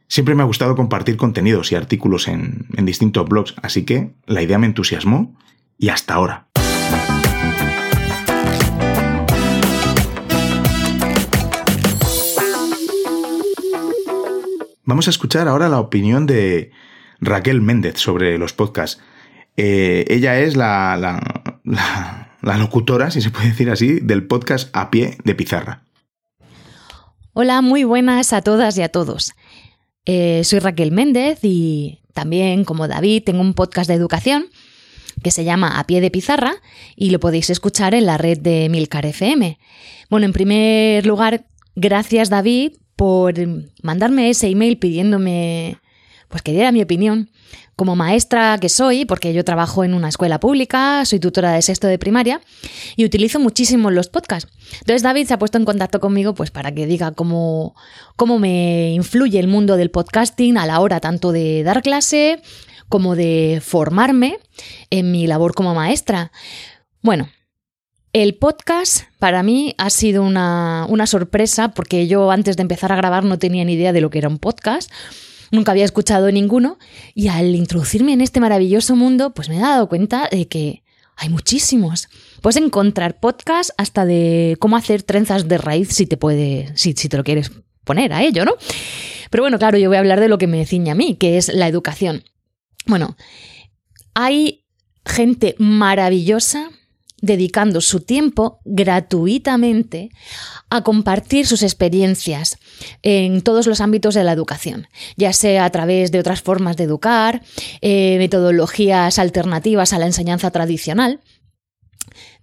Siempre 0.09 0.35
me 0.35 0.43
ha 0.43 0.47
gustado 0.47 0.77
compartir 0.77 1.17
contenidos 1.17 1.73
y 1.73 1.75
artículos 1.75 2.29
en, 2.29 2.67
en 2.77 2.87
distintos 2.87 3.29
blogs, 3.29 3.55
así 3.63 3.85
que 3.85 4.15
la 4.27 4.43
idea 4.43 4.59
me 4.59 4.67
entusiasmó 4.67 5.37
y 5.79 5.89
hasta 5.89 6.15
ahora. 6.15 6.49
Vamos 14.87 15.07
a 15.07 15.11
escuchar 15.11 15.49
ahora 15.49 15.71
la 15.71 15.81
opinión 15.81 16.27
de 16.27 16.71
Raquel 17.21 17.63
Méndez 17.63 17.99
sobre 17.99 18.37
los 18.37 18.53
podcasts. 18.53 19.01
Eh, 19.57 20.05
ella 20.09 20.39
es 20.39 20.57
la, 20.57 20.97
la, 21.65 22.59
locutora, 22.59 23.11
si 23.11 23.23
se 23.23 23.31
puede 23.31 23.49
decir 23.49 23.71
así, 23.71 24.01
del 24.01 24.27
podcast 24.27 24.69
A 24.77 24.91
Pie 24.91 25.17
de 25.25 25.35
Pizarra. 25.35 25.85
Hola, 27.33 27.63
muy 27.63 27.85
buenas 27.85 28.33
a 28.33 28.43
todas 28.43 28.77
y 28.77 28.83
a 28.83 28.91
todos. 28.91 29.35
Eh, 30.07 30.43
soy 30.45 30.59
Raquel 30.59 30.93
Méndez 30.93 31.39
y 31.43 32.01
también, 32.13 32.65
como 32.65 32.89
David, 32.89 33.25
tengo 33.25 33.41
un 33.41 33.55
podcast 33.55 33.89
de 33.89 33.95
educación 33.95 34.47
que 35.23 35.31
se 35.31 35.45
llama 35.45 35.79
A 35.79 35.87
Pie 35.87 36.01
de 36.01 36.11
Pizarra 36.11 36.57
y 36.97 37.11
lo 37.11 37.21
podéis 37.21 37.51
escuchar 37.51 37.95
en 37.95 38.07
la 38.07 38.19
red 38.19 38.39
de 38.39 38.69
Milcar 38.69 39.07
FM. 39.07 39.59
Bueno, 40.11 40.27
en 40.27 40.33
primer 40.33 41.07
lugar, 41.07 41.47
gracias 41.77 42.31
David 42.31 42.73
por 42.97 43.35
mandarme 43.83 44.31
ese 44.31 44.49
email 44.49 44.79
pidiéndome 44.79 45.79
pues 46.29 46.43
que 46.43 46.53
diera 46.53 46.73
mi 46.73 46.83
opinión. 46.83 47.31
Como 47.76 47.97
maestra 47.97 48.59
que 48.61 48.69
soy, 48.69 49.04
porque 49.04 49.33
yo 49.33 49.45
trabajo 49.45 49.85
en 49.85 49.95
una 49.95 50.09
escuela 50.09 50.38
pública, 50.38 51.04
soy 51.04 51.19
tutora 51.19 51.52
de 51.52 51.62
sexto 51.62 51.87
de 51.87 51.99
primaria 51.99 52.40
y 52.97 53.04
utilizo 53.04 53.40
muchísimo 53.40 53.90
los 53.90 54.09
podcasts. 54.09 54.50
Entonces 54.81 55.02
David 55.02 55.26
se 55.26 55.35
ha 55.35 55.38
puesto 55.38 55.59
en 55.59 55.64
contacto 55.64 56.00
conmigo 56.00 56.35
pues 56.35 56.50
para 56.50 56.73
que 56.73 56.87
diga 56.87 57.12
cómo, 57.12 57.75
cómo 58.16 58.38
me 58.38 58.93
influye 58.93 59.40
el 59.40 59.49
mundo 59.49 59.76
del 59.76 59.90
podcasting 59.90 60.57
a 60.57 60.66
la 60.66 60.81
hora 60.81 61.00
tanto 61.00 61.33
de 61.33 61.62
dar 61.64 61.83
clase 61.83 62.40
como 62.88 63.16
de 63.16 63.61
formarme 63.64 64.38
en 64.90 65.11
mi 65.11 65.26
labor 65.26 65.54
como 65.54 65.75
maestra. 65.75 66.31
Bueno, 67.02 67.28
el 68.14 68.37
podcast 68.37 69.02
para 69.19 69.43
mí 69.43 69.75
ha 69.76 69.90
sido 69.90 70.23
una, 70.23 70.87
sorpresa 71.07 71.71
porque 71.71 72.07
yo 72.07 72.31
antes 72.31 72.57
de 72.57 72.62
empezar 72.62 72.93
a 72.93 72.97
grabar 72.97 73.25
no 73.25 73.40
tenía 73.40 73.64
ni 73.64 73.73
idea 73.73 73.93
de 73.93 74.00
lo 74.00 74.09
que 74.11 74.19
era 74.19 74.28
un 74.28 74.38
podcast. 74.38 74.88
Nunca 75.51 75.73
había 75.73 75.85
escuchado 75.85 76.31
ninguno 76.31 76.79
y 77.15 77.29
al 77.29 77.55
introducirme 77.55 78.13
en 78.13 78.21
este 78.21 78.41
maravilloso 78.41 78.97
mundo 78.97 79.35
pues 79.35 79.49
me 79.49 79.57
he 79.57 79.61
dado 79.61 79.89
cuenta 79.89 80.29
de 80.31 80.49
que 80.49 80.83
hay 81.17 81.29
muchísimos. 81.29 82.09
Puedes 82.41 82.57
encontrar 82.57 83.21
podcasts 83.21 83.73
hasta 83.77 84.05
de 84.05 84.57
cómo 84.59 84.77
hacer 84.77 85.03
trenzas 85.03 85.49
de 85.49 85.59
raíz 85.59 85.89
si 85.89 86.07
te 86.07 86.17
puede, 86.17 86.73
si, 86.77 86.93
si 86.93 87.09
te 87.09 87.17
lo 87.17 87.25
quieres 87.25 87.53
poner 87.85 88.13
a 88.13 88.23
ello, 88.23 88.45
¿no? 88.45 88.55
Pero 89.31 89.43
bueno, 89.43 89.59
claro, 89.59 89.79
yo 89.79 89.89
voy 89.89 89.97
a 89.97 90.01
hablar 90.01 90.21
de 90.21 90.29
lo 90.29 90.39
que 90.39 90.47
me 90.47 90.67
ciña 90.67 90.93
a 90.93 90.97
mí, 90.97 91.17
que 91.17 91.37
es 91.37 91.53
la 91.53 91.69
educación. 91.69 92.25
Bueno, 92.87 93.17
hay 94.15 94.65
gente 95.05 95.55
maravillosa 95.59 96.71
dedicando 97.25 97.81
su 97.81 98.00
tiempo 98.00 98.61
gratuitamente 98.64 100.11
a 100.71 100.83
compartir 100.83 101.47
sus 101.47 101.62
experiencias 101.62 102.59
en 103.02 103.43
todos 103.43 103.66
los 103.66 103.81
ámbitos 103.81 104.14
de 104.14 104.25
la 104.25 104.33
educación, 104.33 104.88
ya 105.16 105.33
sea 105.33 105.64
a 105.64 105.71
través 105.71 106.12
de 106.12 106.21
otras 106.21 106.43
formas 106.43 106.76
de 106.76 106.85
educar, 106.85 107.43
eh, 107.81 108.16
metodologías 108.19 109.19
alternativas 109.19 109.93
a 109.93 109.99
la 109.99 110.07
enseñanza 110.07 110.50
tradicional, 110.50 111.21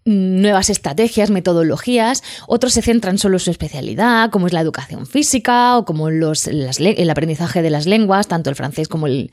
nuevas 0.04 0.72
estrategias, 0.72 1.30
metodologías, 1.30 2.24
otros 2.48 2.74
se 2.74 2.82
centran 2.82 3.20
solo 3.20 3.36
en 3.36 3.40
su 3.40 3.52
especialidad, 3.52 4.32
como 4.32 4.48
es 4.48 4.54
la 4.54 4.62
educación 4.62 5.06
física 5.06 5.78
o 5.78 5.86
como 5.86 6.08
el 6.10 7.10
aprendizaje 7.10 7.62
de 7.62 7.70
las 7.70 7.86
lenguas, 7.86 8.28
tanto 8.28 8.50
el 8.50 8.56
francés 8.56 8.88
como 8.88 9.06
el 9.06 9.30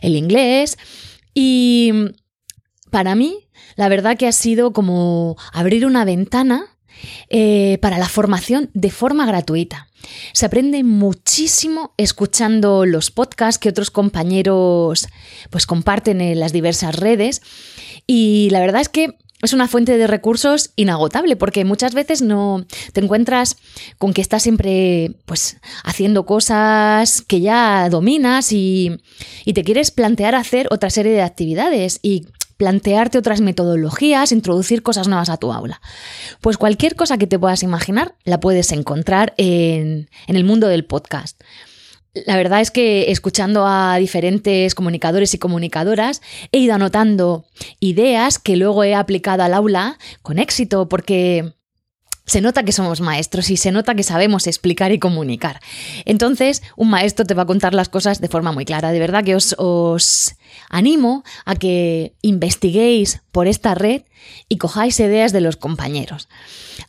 inglés. 0.00 0.78
Y 1.34 1.92
para 2.90 3.14
mí, 3.14 3.48
la 3.76 3.88
verdad 3.88 4.16
que 4.16 4.26
ha 4.26 4.32
sido 4.32 4.72
como 4.72 5.36
abrir 5.52 5.86
una 5.86 6.04
ventana 6.04 6.66
eh, 7.28 7.78
para 7.80 7.98
la 7.98 8.08
formación 8.08 8.70
de 8.74 8.90
forma 8.90 9.26
gratuita. 9.26 9.88
Se 10.32 10.46
aprende 10.46 10.84
muchísimo 10.84 11.94
escuchando 11.96 12.86
los 12.86 13.10
podcasts 13.10 13.58
que 13.58 13.68
otros 13.68 13.90
compañeros 13.90 15.08
pues 15.50 15.66
comparten 15.66 16.20
en 16.20 16.40
las 16.40 16.52
diversas 16.52 16.96
redes 16.96 17.40
y 18.06 18.48
la 18.50 18.60
verdad 18.60 18.80
es 18.80 18.88
que 18.88 19.16
es 19.42 19.52
una 19.52 19.66
fuente 19.66 19.98
de 19.98 20.06
recursos 20.06 20.70
inagotable 20.76 21.36
porque 21.36 21.64
muchas 21.64 21.94
veces 21.94 22.22
no 22.22 22.64
te 22.92 23.00
encuentras 23.00 23.56
con 23.98 24.12
que 24.12 24.20
estás 24.20 24.44
siempre 24.44 25.16
pues 25.24 25.56
haciendo 25.84 26.24
cosas 26.24 27.22
que 27.22 27.40
ya 27.40 27.88
dominas 27.90 28.52
y, 28.52 29.00
y 29.44 29.52
te 29.52 29.64
quieres 29.64 29.90
plantear 29.90 30.36
hacer 30.36 30.68
otra 30.70 30.90
serie 30.90 31.12
de 31.12 31.22
actividades 31.22 31.98
y 32.02 32.26
plantearte 32.56 33.18
otras 33.18 33.40
metodologías, 33.40 34.32
introducir 34.32 34.82
cosas 34.82 35.08
nuevas 35.08 35.28
a 35.28 35.36
tu 35.36 35.52
aula. 35.52 35.80
Pues 36.40 36.56
cualquier 36.56 36.96
cosa 36.96 37.18
que 37.18 37.26
te 37.26 37.38
puedas 37.38 37.62
imaginar 37.62 38.14
la 38.24 38.40
puedes 38.40 38.72
encontrar 38.72 39.34
en, 39.36 40.08
el 40.26 40.44
mundo 40.44 40.68
del 40.68 40.84
podcast. 40.84 41.40
La 42.26 42.36
verdad 42.36 42.60
es 42.60 42.70
que 42.70 43.10
escuchando 43.10 43.66
a 43.66 43.96
diferentes 43.96 44.74
comunicadores 44.74 45.32
y 45.32 45.38
comunicadoras 45.38 46.20
he 46.52 46.58
ido 46.58 46.74
anotando 46.74 47.46
ideas 47.80 48.38
que 48.38 48.56
luego 48.56 48.84
he 48.84 48.94
aplicado 48.94 49.42
al 49.42 49.54
aula 49.54 49.98
con 50.20 50.38
éxito 50.38 50.90
porque 50.90 51.54
se 52.26 52.40
nota 52.40 52.62
que 52.62 52.72
somos 52.72 53.00
maestros 53.00 53.50
y 53.50 53.56
se 53.56 53.72
nota 53.72 53.94
que 53.94 54.02
sabemos 54.02 54.46
explicar 54.46 54.92
y 54.92 54.98
comunicar. 54.98 55.60
Entonces, 56.04 56.62
un 56.76 56.90
maestro 56.90 57.26
te 57.26 57.34
va 57.34 57.42
a 57.42 57.46
contar 57.46 57.74
las 57.74 57.88
cosas 57.88 58.20
de 58.20 58.28
forma 58.28 58.52
muy 58.52 58.64
clara. 58.64 58.92
De 58.92 58.98
verdad 58.98 59.24
que 59.24 59.34
os, 59.34 60.36
animo 60.68 61.24
a 61.44 61.56
que 61.56 62.14
investiguéis 62.22 63.22
por 63.32 63.46
esta 63.46 63.74
red 63.74 64.02
y 64.48 64.58
cojáis 64.58 65.00
ideas 65.00 65.32
de 65.32 65.40
los 65.40 65.56
compañeros. 65.56 66.28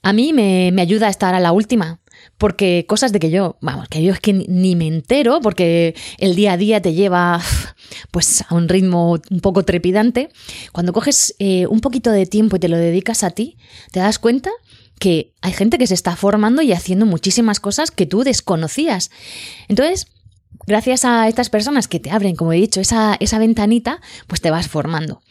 A 0.02 0.14
mí 0.14 0.34
me, 0.34 0.72
me 0.72 0.82
ayuda 0.82 1.08
a 1.08 1.10
estar 1.10 1.34
a 1.34 1.40
la 1.40 1.52
última, 1.52 2.00
porque 2.38 2.86
cosas 2.88 3.12
de 3.12 3.20
que 3.20 3.30
yo, 3.30 3.58
vamos, 3.62 3.88
que 3.88 4.04
yo 4.04 4.14
es 4.14 4.20
que 4.20 4.34
ni 4.34 4.76
me 4.76 4.88
entero, 4.88 5.40
porque 5.42 5.96
el 6.18 6.36
día 6.36 6.54
a 6.54 6.58
día 6.58 6.82
te 6.82 6.94
lleva 6.94 7.42
pues 8.12 8.44
a 8.48 8.56
un 8.56 8.70
ritmo 8.70 9.20
un 9.30 9.40
poco 9.40 9.64
trepidante. 9.64 10.30
Cuando 10.72 10.94
coges 10.94 11.36
eh, 11.40 11.68
un 11.68 11.80
poquito 11.80 12.12
de 12.12 12.26
tiempo 12.26 12.56
y 12.56 12.60
te 12.60 12.68
lo 12.68 12.78
dedicas 12.78 13.24
a 13.24 13.32
ti, 13.32 13.58
te 13.92 14.00
das 14.00 14.20
cuenta 14.20 14.52
que 15.04 15.34
hay 15.42 15.52
gente 15.52 15.78
que 15.78 15.86
se 15.86 15.96
está 15.96 16.16
formando 16.16 16.62
y 16.62 16.72
haciendo 16.72 17.06
muchísimas 17.06 17.60
cosas 17.60 17.92
que 17.92 18.06
tú 18.06 18.24
desconocías. 18.24 19.12
Entonces, 19.68 20.08
gracias 20.66 21.04
a 21.04 21.28
estas 21.28 21.50
personas 21.50 21.90
que 21.90 22.00
te 22.00 22.10
abren, 22.10 22.38
como 22.38 22.54
he 22.54 22.56
dicho, 22.56 22.80
esa, 22.80 23.18
esa 23.20 23.38
ventanita, 23.38 24.00
pues 24.28 24.40
te 24.40 24.50
vas 24.50 24.70
formando. 24.70 25.22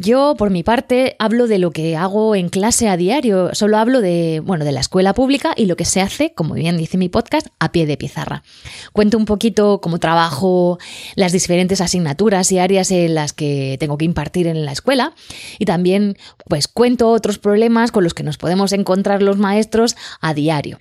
Yo, 0.00 0.36
por 0.38 0.50
mi 0.50 0.62
parte, 0.62 1.16
hablo 1.18 1.48
de 1.48 1.58
lo 1.58 1.72
que 1.72 1.96
hago 1.96 2.36
en 2.36 2.50
clase 2.50 2.88
a 2.88 2.96
diario. 2.96 3.52
Solo 3.52 3.78
hablo 3.78 4.00
de, 4.00 4.40
bueno, 4.44 4.64
de 4.64 4.70
la 4.70 4.78
escuela 4.78 5.12
pública 5.12 5.54
y 5.56 5.66
lo 5.66 5.74
que 5.74 5.84
se 5.84 6.00
hace, 6.00 6.32
como 6.34 6.54
bien 6.54 6.76
dice 6.78 6.96
mi 6.96 7.08
podcast, 7.08 7.48
a 7.58 7.72
pie 7.72 7.84
de 7.84 7.96
pizarra. 7.96 8.44
Cuento 8.92 9.18
un 9.18 9.24
poquito 9.24 9.80
cómo 9.80 9.98
trabajo 9.98 10.78
las 11.16 11.32
diferentes 11.32 11.80
asignaturas 11.80 12.52
y 12.52 12.60
áreas 12.60 12.92
en 12.92 13.16
las 13.16 13.32
que 13.32 13.76
tengo 13.80 13.98
que 13.98 14.04
impartir 14.04 14.46
en 14.46 14.64
la 14.64 14.70
escuela 14.70 15.14
y 15.58 15.64
también, 15.64 16.16
pues, 16.48 16.68
cuento 16.68 17.10
otros 17.10 17.40
problemas 17.40 17.90
con 17.90 18.04
los 18.04 18.14
que 18.14 18.22
nos 18.22 18.38
podemos 18.38 18.72
encontrar 18.72 19.20
los 19.20 19.36
maestros 19.36 19.96
a 20.20 20.32
diario 20.32 20.78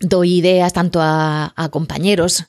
doy 0.00 0.38
ideas 0.38 0.72
tanto 0.72 1.00
a, 1.02 1.52
compañeros 1.70 2.44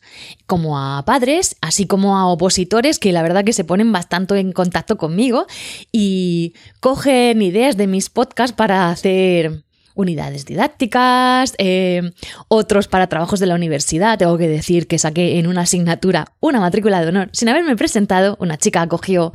como 0.45 0.79
a 0.79 1.03
padres, 1.05 1.55
así 1.61 1.87
como 1.87 2.17
a 2.17 2.27
opositores 2.27 2.99
que 2.99 3.11
la 3.11 3.21
verdad 3.21 3.43
que 3.43 3.53
se 3.53 3.63
ponen 3.63 3.91
bastante 3.91 4.39
en 4.39 4.51
contacto 4.51 4.97
conmigo 4.97 5.47
y 5.91 6.53
cogen 6.79 7.41
ideas 7.41 7.77
de 7.77 7.87
mis 7.87 8.09
podcasts 8.09 8.55
para 8.55 8.89
hacer 8.89 9.63
unidades 9.95 10.45
didácticas, 10.45 11.55
eh, 11.57 12.11
otros 12.47 12.87
para 12.87 13.07
trabajos 13.07 13.39
de 13.39 13.47
la 13.47 13.55
universidad. 13.55 14.17
Tengo 14.17 14.37
que 14.37 14.47
decir 14.47 14.87
que 14.87 14.99
saqué 14.99 15.39
en 15.39 15.47
una 15.47 15.61
asignatura 15.61 16.33
una 16.39 16.59
matrícula 16.59 17.01
de 17.01 17.07
honor 17.07 17.29
sin 17.33 17.49
haberme 17.49 17.75
presentado. 17.75 18.37
Una 18.39 18.57
chica 18.57 18.87
cogió 18.87 19.33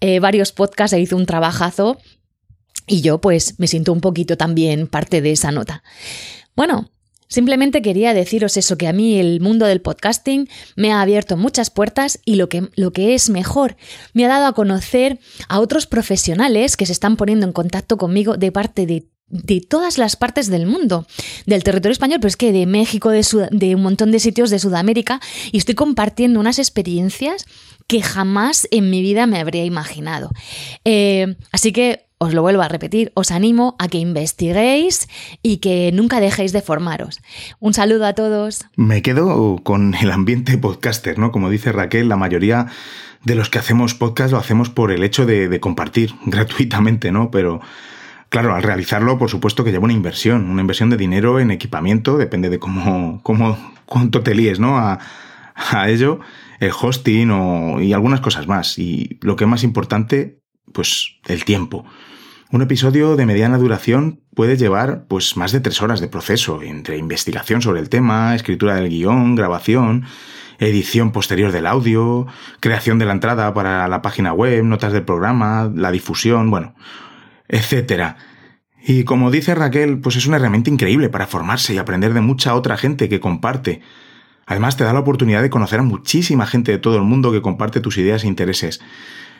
eh, 0.00 0.20
varios 0.20 0.52
podcasts 0.52 0.92
e 0.92 1.00
hizo 1.00 1.16
un 1.16 1.26
trabajazo 1.26 1.98
y 2.86 3.00
yo 3.00 3.20
pues 3.20 3.58
me 3.58 3.66
siento 3.66 3.92
un 3.92 4.00
poquito 4.00 4.36
también 4.36 4.86
parte 4.86 5.20
de 5.20 5.32
esa 5.32 5.50
nota. 5.50 5.82
Bueno, 6.54 6.90
Simplemente 7.28 7.82
quería 7.82 8.14
deciros 8.14 8.56
eso, 8.56 8.78
que 8.78 8.88
a 8.88 8.92
mí 8.92 9.18
el 9.18 9.40
mundo 9.40 9.66
del 9.66 9.80
podcasting 9.80 10.48
me 10.76 10.92
ha 10.92 11.00
abierto 11.00 11.36
muchas 11.36 11.70
puertas 11.70 12.20
y 12.24 12.36
lo 12.36 12.48
que, 12.48 12.68
lo 12.74 12.92
que 12.92 13.14
es 13.14 13.30
mejor, 13.30 13.76
me 14.14 14.24
ha 14.24 14.28
dado 14.28 14.46
a 14.46 14.54
conocer 14.54 15.18
a 15.48 15.60
otros 15.60 15.86
profesionales 15.86 16.76
que 16.76 16.86
se 16.86 16.92
están 16.92 17.16
poniendo 17.16 17.46
en 17.46 17.52
contacto 17.52 17.96
conmigo 17.96 18.36
de 18.36 18.52
parte 18.52 18.86
de 18.86 19.06
de 19.30 19.60
todas 19.60 19.98
las 19.98 20.16
partes 20.16 20.48
del 20.48 20.66
mundo, 20.66 21.06
del 21.44 21.62
territorio 21.62 21.92
español, 21.92 22.18
pero 22.20 22.28
es 22.28 22.36
que 22.36 22.52
de 22.52 22.64
México, 22.66 23.10
de, 23.10 23.48
de, 23.50 23.74
un 23.74 23.82
montón 23.82 24.10
de 24.10 24.20
sitios 24.20 24.48
de 24.48 24.58
Sudamérica, 24.58 25.20
y 25.52 25.58
estoy 25.58 25.74
compartiendo 25.74 26.40
unas 26.40 26.58
experiencias 26.58 27.44
que 27.86 28.02
jamás 28.02 28.66
en 28.70 28.90
mi 28.90 29.02
vida 29.02 29.26
me 29.26 29.38
habría 29.38 29.64
imaginado. 29.64 30.30
Eh, 30.84 31.36
así 31.52 31.72
que 31.72 32.07
os 32.18 32.34
lo 32.34 32.42
vuelvo 32.42 32.62
a 32.62 32.68
repetir, 32.68 33.12
os 33.14 33.30
animo 33.30 33.76
a 33.78 33.88
que 33.88 33.98
investiguéis 33.98 35.08
y 35.42 35.58
que 35.58 35.90
nunca 35.92 36.20
dejéis 36.20 36.52
de 36.52 36.62
formaros. 36.62 37.20
Un 37.60 37.74
saludo 37.74 38.06
a 38.06 38.12
todos. 38.12 38.66
Me 38.76 39.02
quedo 39.02 39.58
con 39.62 39.94
el 39.94 40.10
ambiente 40.10 40.58
podcaster, 40.58 41.18
¿no? 41.18 41.30
Como 41.32 41.48
dice 41.48 41.72
Raquel, 41.72 42.08
la 42.08 42.16
mayoría 42.16 42.66
de 43.24 43.34
los 43.34 43.50
que 43.50 43.58
hacemos 43.58 43.94
podcast 43.94 44.32
lo 44.32 44.38
hacemos 44.38 44.70
por 44.70 44.90
el 44.90 45.02
hecho 45.04 45.26
de, 45.26 45.60
compartir 45.60 46.14
gratuitamente, 46.26 47.12
¿no? 47.12 47.30
Pero 47.30 47.60
claro, 48.28 48.54
al 48.54 48.62
realizarlo, 48.62 49.18
por 49.18 49.30
supuesto 49.30 49.64
que 49.64 49.70
lleva 49.70 49.84
una 49.84 49.92
inversión, 49.92 50.50
una 50.50 50.60
inversión 50.60 50.90
de 50.90 50.96
dinero 50.96 51.40
en 51.40 51.50
equipamiento, 51.50 52.18
depende 52.18 52.50
de 52.50 52.58
cómo, 52.58 53.20
cómo 53.22 53.56
cuánto 53.86 54.22
te 54.22 54.34
líes, 54.34 54.58
¿no? 54.58 54.76
A, 54.76 54.98
a 55.54 55.88
ello, 55.88 56.20
el 56.60 56.72
hosting 56.78 57.30
o, 57.30 57.80
y 57.80 57.92
algunas 57.92 58.20
cosas 58.20 58.46
más. 58.46 58.78
Y 58.78 59.18
lo 59.22 59.36
que 59.36 59.44
es 59.44 59.50
más 59.50 59.64
importante, 59.64 60.40
pues 60.72 61.16
el 61.26 61.44
tiempo. 61.44 61.84
Un 62.50 62.62
episodio 62.62 63.16
de 63.16 63.26
mediana 63.26 63.58
duración 63.58 64.20
puede 64.34 64.56
llevar 64.56 65.04
pues 65.06 65.36
más 65.36 65.52
de 65.52 65.60
tres 65.60 65.82
horas 65.82 66.00
de 66.00 66.08
proceso 66.08 66.62
entre 66.62 66.96
investigación 66.96 67.60
sobre 67.60 67.80
el 67.80 67.90
tema, 67.90 68.34
escritura 68.34 68.76
del 68.76 68.88
guion, 68.88 69.34
grabación, 69.34 70.06
edición 70.58 71.12
posterior 71.12 71.52
del 71.52 71.66
audio, 71.66 72.26
creación 72.60 72.98
de 72.98 73.04
la 73.04 73.12
entrada 73.12 73.52
para 73.52 73.86
la 73.86 74.00
página 74.00 74.32
web, 74.32 74.64
notas 74.64 74.92
del 74.94 75.04
programa, 75.04 75.70
la 75.74 75.90
difusión, 75.90 76.50
bueno, 76.50 76.74
etcétera. 77.48 78.16
Y 78.82 79.04
como 79.04 79.30
dice 79.30 79.54
Raquel, 79.54 79.98
pues 80.00 80.16
es 80.16 80.26
una 80.26 80.36
herramienta 80.36 80.70
increíble 80.70 81.10
para 81.10 81.26
formarse 81.26 81.74
y 81.74 81.78
aprender 81.78 82.14
de 82.14 82.22
mucha 82.22 82.54
otra 82.54 82.78
gente 82.78 83.10
que 83.10 83.20
comparte. 83.20 83.82
Además 84.46 84.78
te 84.78 84.84
da 84.84 84.94
la 84.94 85.00
oportunidad 85.00 85.42
de 85.42 85.50
conocer 85.50 85.80
a 85.80 85.82
muchísima 85.82 86.46
gente 86.46 86.72
de 86.72 86.78
todo 86.78 86.96
el 86.96 87.02
mundo 87.02 87.30
que 87.30 87.42
comparte 87.42 87.80
tus 87.80 87.98
ideas 87.98 88.24
e 88.24 88.28
intereses. 88.28 88.80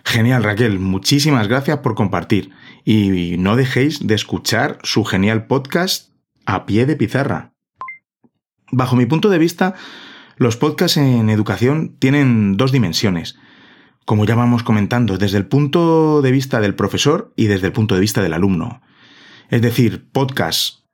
Genial, 0.09 0.43
Raquel. 0.43 0.79
Muchísimas 0.79 1.49
gracias 1.49 1.81
por 1.81 1.95
compartir. 1.95 2.51
Y 2.83 3.37
no 3.39 3.57
dejéis 3.57 4.07
de 4.07 4.15
escuchar 4.15 4.79
su 4.83 5.05
genial 5.05 5.47
podcast 5.47 6.15
a 6.47 6.65
pie 6.65 6.87
de 6.87 6.97
pizarra. 6.97 7.53
Bajo 8.73 8.97
mi 8.97 9.05
punto 9.05 9.29
de 9.29 9.37
vista, 9.37 9.75
los 10.39 10.57
podcasts 10.57 10.97
en 10.97 11.29
educación 11.29 11.95
tienen 11.99 12.57
dos 12.57 12.73
dimensiones. 12.73 13.37
Como 14.07 14.25
ya 14.25 14.35
vamos 14.35 14.63
comentando, 14.63 15.19
desde 15.19 15.37
el 15.37 15.47
punto 15.47 16.23
de 16.23 16.33
vista 16.33 16.61
del 16.61 16.75
profesor 16.75 17.35
y 17.37 17.45
desde 17.45 17.67
el 17.67 17.75
punto 17.75 17.95
de 17.95 18.01
vista 18.01 18.23
del 18.23 18.33
alumno. 18.33 18.81
Es 19.51 19.61
decir, 19.61 20.09
podcasts 20.11 20.87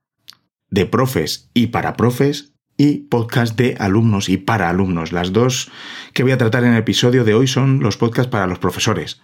de 0.71 0.87
profes 0.87 1.53
y 1.55 1.69
para 1.69 1.95
profes 1.95 2.54
y 2.77 2.99
podcast 3.09 3.57
de 3.57 3.77
alumnos 3.79 4.29
y 4.29 4.37
para 4.37 4.69
alumnos. 4.69 5.13
Las 5.13 5.33
dos 5.33 5.71
que 6.13 6.23
voy 6.23 6.33
a 6.33 6.39
tratar 6.39 6.65
en 6.65 6.73
el 6.73 6.79
episodio 6.79 7.25
de 7.25 7.35
hoy 7.35 7.47
son 7.47 7.81
los 7.81 7.97
podcasts 7.97 8.31
para 8.31 8.47
los 8.47 8.59
profesores. 8.59 9.21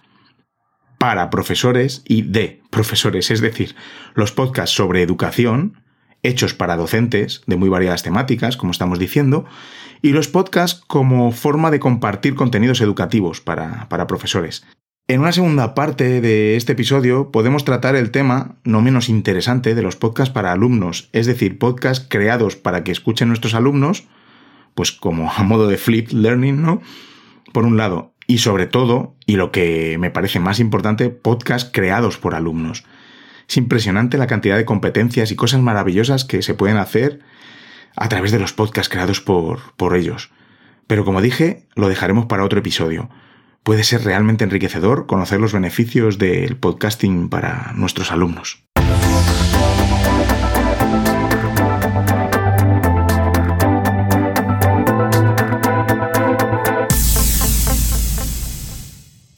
Para 0.97 1.29
profesores 1.29 2.03
y 2.07 2.21
de 2.21 2.61
profesores, 2.69 3.31
es 3.31 3.41
decir, 3.41 3.75
los 4.13 4.31
podcasts 4.31 4.75
sobre 4.75 5.01
educación, 5.01 5.81
hechos 6.23 6.53
para 6.53 6.77
docentes 6.77 7.41
de 7.47 7.57
muy 7.57 7.69
variadas 7.69 8.03
temáticas, 8.03 8.55
como 8.55 8.71
estamos 8.71 8.99
diciendo, 8.99 9.45
y 10.01 10.11
los 10.11 10.27
podcasts 10.27 10.81
como 10.87 11.31
forma 11.31 11.71
de 11.71 11.79
compartir 11.79 12.35
contenidos 12.35 12.81
educativos 12.81 13.41
para, 13.41 13.89
para 13.89 14.07
profesores. 14.07 14.63
En 15.07 15.19
una 15.19 15.33
segunda 15.33 15.75
parte 15.75 16.21
de 16.21 16.55
este 16.55 16.71
episodio 16.71 17.31
podemos 17.31 17.65
tratar 17.65 17.97
el 17.97 18.11
tema 18.11 18.55
no 18.63 18.81
menos 18.81 19.09
interesante 19.09 19.75
de 19.75 19.81
los 19.81 19.97
podcasts 19.97 20.33
para 20.33 20.53
alumnos, 20.53 21.09
es 21.11 21.25
decir, 21.25 21.59
podcasts 21.59 22.07
creados 22.09 22.55
para 22.55 22.85
que 22.85 22.93
escuchen 22.93 23.27
nuestros 23.27 23.53
alumnos, 23.53 24.05
pues 24.73 24.93
como 24.93 25.29
a 25.29 25.43
modo 25.43 25.67
de 25.67 25.77
flip 25.77 26.11
learning, 26.11 26.61
¿no? 26.61 26.81
Por 27.51 27.65
un 27.65 27.75
lado, 27.75 28.13
y 28.25 28.37
sobre 28.37 28.67
todo, 28.67 29.15
y 29.25 29.35
lo 29.35 29.51
que 29.51 29.97
me 29.99 30.11
parece 30.11 30.39
más 30.39 30.61
importante, 30.61 31.09
podcasts 31.09 31.69
creados 31.73 32.17
por 32.17 32.33
alumnos. 32.33 32.85
Es 33.49 33.57
impresionante 33.57 34.17
la 34.17 34.27
cantidad 34.27 34.55
de 34.55 34.63
competencias 34.63 35.29
y 35.31 35.35
cosas 35.35 35.61
maravillosas 35.61 36.23
que 36.23 36.41
se 36.41 36.53
pueden 36.53 36.77
hacer 36.77 37.19
a 37.97 38.07
través 38.07 38.31
de 38.31 38.39
los 38.39 38.53
podcasts 38.53 38.87
creados 38.87 39.19
por, 39.19 39.73
por 39.75 39.97
ellos. 39.97 40.31
Pero 40.87 41.03
como 41.03 41.21
dije, 41.21 41.67
lo 41.75 41.89
dejaremos 41.89 42.27
para 42.27 42.45
otro 42.45 42.59
episodio 42.59 43.09
puede 43.63 43.83
ser 43.83 44.03
realmente 44.03 44.43
enriquecedor 44.43 45.05
conocer 45.05 45.39
los 45.39 45.53
beneficios 45.53 46.17
del 46.17 46.57
podcasting 46.57 47.29
para 47.29 47.73
nuestros 47.75 48.11
alumnos. 48.11 48.63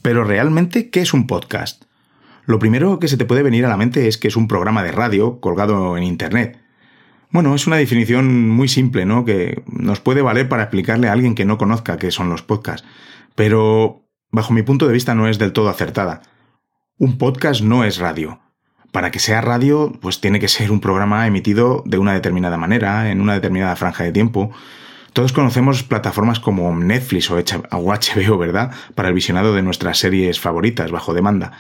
Pero 0.01 0.25
realmente, 0.25 0.89
¿qué 0.89 1.01
es 1.01 1.13
un 1.13 1.27
podcast? 1.27 1.83
Lo 2.45 2.59
primero 2.59 2.99
que 2.99 3.07
se 3.07 3.17
te 3.17 3.25
puede 3.25 3.41
venir 3.41 3.65
a 3.65 3.69
la 3.69 3.77
mente 3.77 4.07
es 4.07 4.17
que 4.17 4.27
es 4.27 4.35
un 4.35 4.49
programa 4.49 4.83
de 4.83 4.91
radio 4.91 5.39
colgado 5.39 5.97
en 5.97 6.03
Internet. 6.03 6.59
Bueno, 7.31 7.55
es 7.55 7.67
una 7.67 7.77
definición 7.77 8.49
muy 8.49 8.67
simple, 8.67 9.05
¿no? 9.05 9.25
Que 9.25 9.63
nos 9.65 10.01
puede 10.01 10.21
valer 10.21 10.49
para 10.49 10.63
explicarle 10.63 11.07
a 11.07 11.13
alguien 11.13 11.35
que 11.35 11.45
no 11.45 11.57
conozca 11.57 11.97
qué 11.97 12.11
son 12.11 12.29
los 12.29 12.43
podcasts. 12.43 12.85
Pero 13.35 14.02
bajo 14.33 14.51
mi 14.51 14.63
punto 14.63 14.87
de 14.87 14.93
vista, 14.93 15.15
no 15.15 15.29
es 15.29 15.37
del 15.37 15.53
todo 15.53 15.69
acertada. 15.69 16.23
Un 16.97 17.17
podcast 17.17 17.61
no 17.61 17.85
es 17.85 17.99
radio. 17.99 18.39
Para 18.91 19.11
que 19.11 19.19
sea 19.19 19.41
radio, 19.41 19.93
pues 20.01 20.19
tiene 20.21 20.39
que 20.39 20.47
ser 20.47 20.71
un 20.71 20.81
programa 20.81 21.25
emitido 21.27 21.83
de 21.85 21.99
una 21.99 22.13
determinada 22.13 22.57
manera, 22.57 23.11
en 23.11 23.21
una 23.21 23.35
determinada 23.35 23.75
franja 23.75 24.03
de 24.03 24.11
tiempo. 24.11 24.51
Todos 25.13 25.33
conocemos 25.33 25.83
plataformas 25.83 26.39
como 26.39 26.75
Netflix 26.75 27.29
o 27.29 27.37
HBO, 27.37 28.37
¿verdad? 28.39 28.71
Para 28.95 29.09
el 29.09 29.13
visionado 29.13 29.53
de 29.53 29.61
nuestras 29.61 29.99
series 29.99 30.39
favoritas 30.39 30.91
bajo 30.91 31.13
demanda. 31.13 31.51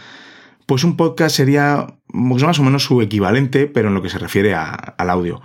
Pues 0.65 0.83
un 0.83 0.97
podcast 0.97 1.35
sería 1.35 1.99
pues 2.07 2.43
más 2.43 2.57
o 2.57 2.63
menos 2.63 2.83
su 2.83 3.03
equivalente, 3.03 3.67
pero 3.67 3.89
en 3.89 3.93
lo 3.93 4.01
que 4.01 4.09
se 4.09 4.17
refiere 4.17 4.55
al 4.55 5.09
audio. 5.11 5.41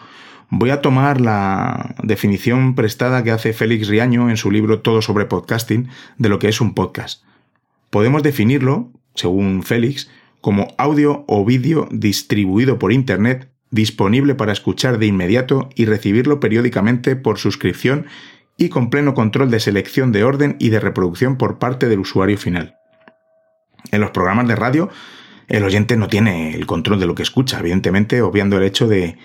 Voy 0.50 0.70
a 0.70 0.80
tomar 0.80 1.20
la 1.20 1.94
definición 2.02 2.74
prestada 2.74 3.22
que 3.22 3.32
hace 3.32 3.52
Félix 3.52 3.88
Riaño 3.88 4.30
en 4.30 4.38
su 4.38 4.50
libro 4.50 4.80
Todo 4.80 5.02
sobre 5.02 5.26
podcasting 5.26 5.88
de 6.16 6.28
lo 6.30 6.38
que 6.38 6.48
es 6.48 6.62
un 6.62 6.74
podcast. 6.74 7.22
Podemos 7.90 8.22
definirlo, 8.22 8.90
según 9.14 9.62
Félix, 9.62 10.10
como 10.40 10.68
audio 10.78 11.24
o 11.28 11.44
vídeo 11.44 11.86
distribuido 11.90 12.78
por 12.78 12.92
Internet, 12.92 13.50
disponible 13.70 14.34
para 14.34 14.52
escuchar 14.52 14.98
de 14.98 15.06
inmediato 15.06 15.68
y 15.74 15.84
recibirlo 15.84 16.40
periódicamente 16.40 17.14
por 17.14 17.38
suscripción 17.38 18.06
y 18.56 18.70
con 18.70 18.88
pleno 18.88 19.12
control 19.12 19.50
de 19.50 19.60
selección 19.60 20.12
de 20.12 20.24
orden 20.24 20.56
y 20.58 20.70
de 20.70 20.80
reproducción 20.80 21.36
por 21.36 21.58
parte 21.58 21.88
del 21.90 22.00
usuario 22.00 22.38
final. 22.38 22.76
En 23.90 24.00
los 24.00 24.12
programas 24.12 24.48
de 24.48 24.56
radio, 24.56 24.88
el 25.48 25.62
oyente 25.62 25.98
no 25.98 26.08
tiene 26.08 26.54
el 26.54 26.64
control 26.64 27.00
de 27.00 27.06
lo 27.06 27.14
que 27.14 27.22
escucha, 27.22 27.58
evidentemente 27.60 28.22
obviando 28.22 28.56
el 28.56 28.64
hecho 28.64 28.88
de 28.88 29.18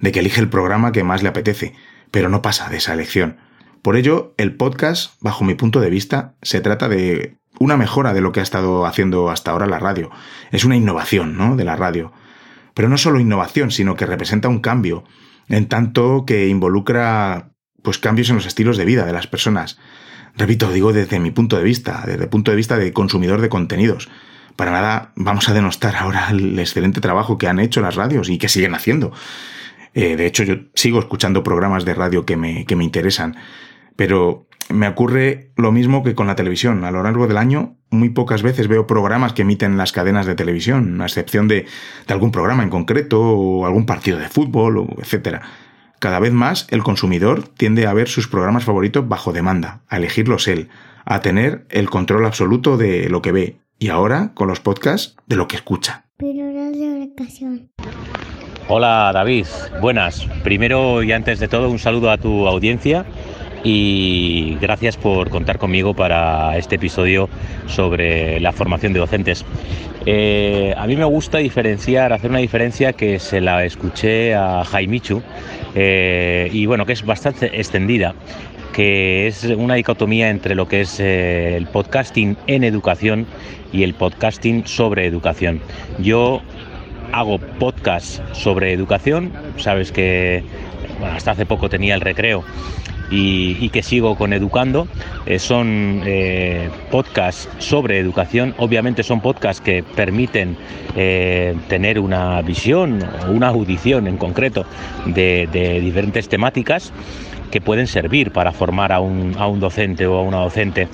de 0.00 0.12
que 0.12 0.20
elige 0.20 0.40
el 0.40 0.48
programa 0.48 0.92
que 0.92 1.04
más 1.04 1.22
le 1.22 1.28
apetece, 1.28 1.74
pero 2.10 2.28
no 2.28 2.42
pasa 2.42 2.68
de 2.68 2.78
esa 2.78 2.94
elección. 2.94 3.38
Por 3.82 3.96
ello, 3.96 4.34
el 4.36 4.54
podcast, 4.56 5.14
bajo 5.20 5.44
mi 5.44 5.54
punto 5.54 5.80
de 5.80 5.90
vista, 5.90 6.34
se 6.42 6.60
trata 6.60 6.88
de 6.88 7.38
una 7.58 7.76
mejora 7.76 8.12
de 8.12 8.20
lo 8.20 8.32
que 8.32 8.40
ha 8.40 8.42
estado 8.42 8.86
haciendo 8.86 9.30
hasta 9.30 9.50
ahora 9.50 9.66
la 9.66 9.78
radio. 9.78 10.10
Es 10.50 10.64
una 10.64 10.76
innovación, 10.76 11.36
¿no? 11.36 11.56
De 11.56 11.64
la 11.64 11.76
radio. 11.76 12.12
Pero 12.74 12.88
no 12.88 12.98
solo 12.98 13.20
innovación, 13.20 13.70
sino 13.70 13.96
que 13.96 14.06
representa 14.06 14.48
un 14.48 14.60
cambio, 14.60 15.04
en 15.48 15.66
tanto 15.66 16.24
que 16.26 16.48
involucra 16.48 17.50
pues 17.82 17.98
cambios 17.98 18.28
en 18.30 18.36
los 18.36 18.46
estilos 18.46 18.76
de 18.76 18.84
vida 18.84 19.06
de 19.06 19.12
las 19.12 19.26
personas. 19.26 19.78
Repito, 20.36 20.70
digo 20.70 20.92
desde 20.92 21.18
mi 21.18 21.30
punto 21.30 21.56
de 21.56 21.64
vista, 21.64 22.04
desde 22.06 22.24
el 22.24 22.28
punto 22.28 22.50
de 22.50 22.56
vista 22.56 22.76
de 22.76 22.92
consumidor 22.92 23.40
de 23.40 23.48
contenidos. 23.48 24.08
Para 24.56 24.72
nada 24.72 25.12
vamos 25.16 25.48
a 25.48 25.54
denostar 25.54 25.96
ahora 25.96 26.30
el 26.30 26.58
excelente 26.58 27.00
trabajo 27.00 27.38
que 27.38 27.48
han 27.48 27.60
hecho 27.60 27.80
las 27.80 27.94
radios 27.96 28.28
y 28.28 28.38
que 28.38 28.48
siguen 28.48 28.74
haciendo. 28.74 29.12
Eh, 29.98 30.14
de 30.16 30.26
hecho, 30.26 30.44
yo 30.44 30.54
sigo 30.74 31.00
escuchando 31.00 31.42
programas 31.42 31.84
de 31.84 31.92
radio 31.92 32.24
que 32.24 32.36
me, 32.36 32.64
que 32.66 32.76
me 32.76 32.84
interesan. 32.84 33.34
Pero 33.96 34.46
me 34.68 34.86
ocurre 34.86 35.50
lo 35.56 35.72
mismo 35.72 36.04
que 36.04 36.14
con 36.14 36.28
la 36.28 36.36
televisión. 36.36 36.84
A 36.84 36.92
lo 36.92 37.02
largo 37.02 37.26
del 37.26 37.36
año, 37.36 37.74
muy 37.90 38.10
pocas 38.10 38.44
veces 38.44 38.68
veo 38.68 38.86
programas 38.86 39.32
que 39.32 39.42
emiten 39.42 39.76
las 39.76 39.90
cadenas 39.90 40.24
de 40.24 40.36
televisión, 40.36 41.00
a 41.00 41.06
excepción 41.06 41.48
de, 41.48 41.66
de 42.06 42.14
algún 42.14 42.30
programa 42.30 42.62
en 42.62 42.70
concreto 42.70 43.20
o 43.20 43.66
algún 43.66 43.86
partido 43.86 44.18
de 44.18 44.28
fútbol, 44.28 44.78
o 44.78 44.86
etcétera. 45.00 45.42
Cada 45.98 46.20
vez 46.20 46.32
más 46.32 46.68
el 46.70 46.84
consumidor 46.84 47.48
tiende 47.48 47.88
a 47.88 47.92
ver 47.92 48.06
sus 48.06 48.28
programas 48.28 48.62
favoritos 48.62 49.08
bajo 49.08 49.32
demanda, 49.32 49.80
a 49.88 49.96
elegirlos 49.96 50.46
él, 50.46 50.68
a 51.06 51.22
tener 51.22 51.66
el 51.70 51.90
control 51.90 52.24
absoluto 52.24 52.76
de 52.76 53.08
lo 53.08 53.20
que 53.20 53.32
ve 53.32 53.56
y 53.80 53.88
ahora, 53.88 54.30
con 54.34 54.46
los 54.46 54.60
podcasts, 54.60 55.16
de 55.26 55.34
lo 55.34 55.48
que 55.48 55.56
escucha. 55.56 56.04
Pero 56.18 56.46
de 56.46 57.02
educación. 57.02 57.72
Hola 58.70 59.10
David, 59.14 59.46
buenas. 59.80 60.28
Primero 60.44 61.02
y 61.02 61.12
antes 61.12 61.40
de 61.40 61.48
todo 61.48 61.70
un 61.70 61.78
saludo 61.78 62.10
a 62.10 62.18
tu 62.18 62.46
audiencia 62.46 63.06
y 63.64 64.58
gracias 64.60 64.98
por 64.98 65.30
contar 65.30 65.56
conmigo 65.56 65.94
para 65.94 66.54
este 66.58 66.74
episodio 66.74 67.30
sobre 67.66 68.38
la 68.40 68.52
formación 68.52 68.92
de 68.92 68.98
docentes. 68.98 69.42
Eh, 70.04 70.74
a 70.76 70.86
mí 70.86 70.96
me 70.96 71.06
gusta 71.06 71.38
diferenciar, 71.38 72.12
hacer 72.12 72.28
una 72.28 72.40
diferencia 72.40 72.92
que 72.92 73.18
se 73.18 73.40
la 73.40 73.64
escuché 73.64 74.34
a 74.34 74.62
Jaimichu 74.64 75.22
eh, 75.74 76.50
y 76.52 76.66
bueno, 76.66 76.84
que 76.84 76.92
es 76.92 77.06
bastante 77.06 77.58
extendida 77.58 78.14
que 78.78 79.26
es 79.26 79.42
una 79.42 79.74
dicotomía 79.74 80.28
entre 80.28 80.54
lo 80.54 80.68
que 80.68 80.82
es 80.82 81.00
eh, 81.00 81.56
el 81.56 81.66
podcasting 81.66 82.36
en 82.46 82.62
educación 82.62 83.26
y 83.72 83.82
el 83.82 83.94
podcasting 83.94 84.68
sobre 84.68 85.04
educación. 85.06 85.60
Yo 85.98 86.42
hago 87.12 87.38
podcast 87.38 88.20
sobre 88.32 88.72
educación, 88.72 89.32
sabes 89.56 89.92
que 89.92 90.44
hasta 91.04 91.32
hace 91.32 91.46
poco 91.46 91.68
tenía 91.68 91.94
el 91.94 92.00
recreo 92.00 92.44
y, 93.10 93.68
que 93.70 93.82
sigo 93.82 94.16
con 94.16 94.32
Educando. 94.32 94.86
Eh, 95.26 95.38
son 95.38 96.02
eh, 96.04 96.70
podcasts 96.90 97.48
sobre 97.58 97.98
educación, 97.98 98.54
obviamente 98.58 99.02
son 99.02 99.20
podcasts 99.20 99.60
que 99.60 99.82
permiten 99.82 100.56
eh, 100.96 101.54
tener 101.68 101.98
una 101.98 102.40
visión 102.42 103.02
o 103.26 103.32
una 103.32 103.48
audición 103.48 104.06
en 104.06 104.16
concreto 104.16 104.64
de, 105.06 105.48
de 105.52 105.80
diferentes 105.80 106.28
temáticas 106.28 106.92
que 107.50 107.60
pueden 107.60 107.86
servir 107.86 108.32
para 108.32 108.52
formar 108.52 108.92
a 108.92 109.00
un, 109.00 109.34
a 109.38 109.46
un 109.46 109.60
docente 109.60 110.06
o 110.06 110.18
a 110.18 110.22
una 110.22 110.38
docente. 110.38 110.88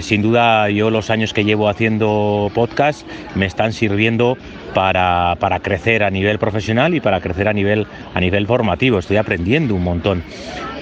sin 0.00 0.22
duda 0.22 0.68
yo 0.70 0.90
los 0.90 1.10
años 1.10 1.32
que 1.32 1.44
llevo 1.44 1.68
haciendo 1.68 2.50
podcast 2.54 3.06
me 3.34 3.46
están 3.46 3.72
sirviendo 3.72 4.36
para, 4.74 5.36
para, 5.40 5.60
crecer 5.60 6.02
a 6.02 6.10
nivel 6.10 6.38
profesional 6.38 6.94
y 6.94 7.00
para 7.00 7.20
crecer 7.20 7.48
a 7.48 7.52
nivel, 7.52 7.86
a 8.14 8.20
nivel 8.20 8.46
formativo. 8.46 8.98
Estoy 8.98 9.16
aprendiendo 9.16 9.74
un 9.74 9.84
montón. 9.84 10.22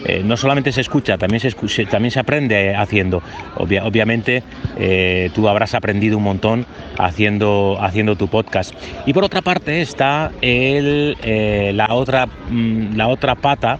Eh, 0.04 0.22
no 0.24 0.37
solamente 0.37 0.72
se 0.72 0.81
escucha, 0.81 1.18
también 1.18 1.40
se, 1.40 1.87
también 1.87 2.11
se 2.11 2.20
aprende 2.20 2.74
haciendo. 2.74 3.22
obviamente 3.57 4.42
eh, 4.78 5.31
tú 5.35 5.48
habrás 5.48 5.74
aprendido 5.74 6.16
un 6.18 6.24
montón 6.24 6.66
haciendo, 6.98 7.78
haciendo 7.81 8.16
tu 8.16 8.28
podcast. 8.28 8.72
Y 9.07 9.12
por 9.12 9.24
otra 9.24 9.42
parte 9.42 9.81
está 9.81 10.31
el, 10.40 11.16
eh, 11.22 11.72
la, 11.74 11.92
otra, 11.94 12.26
mm, 12.26 12.96
la 12.96 13.09
otra 13.09 13.35
pata 13.35 13.78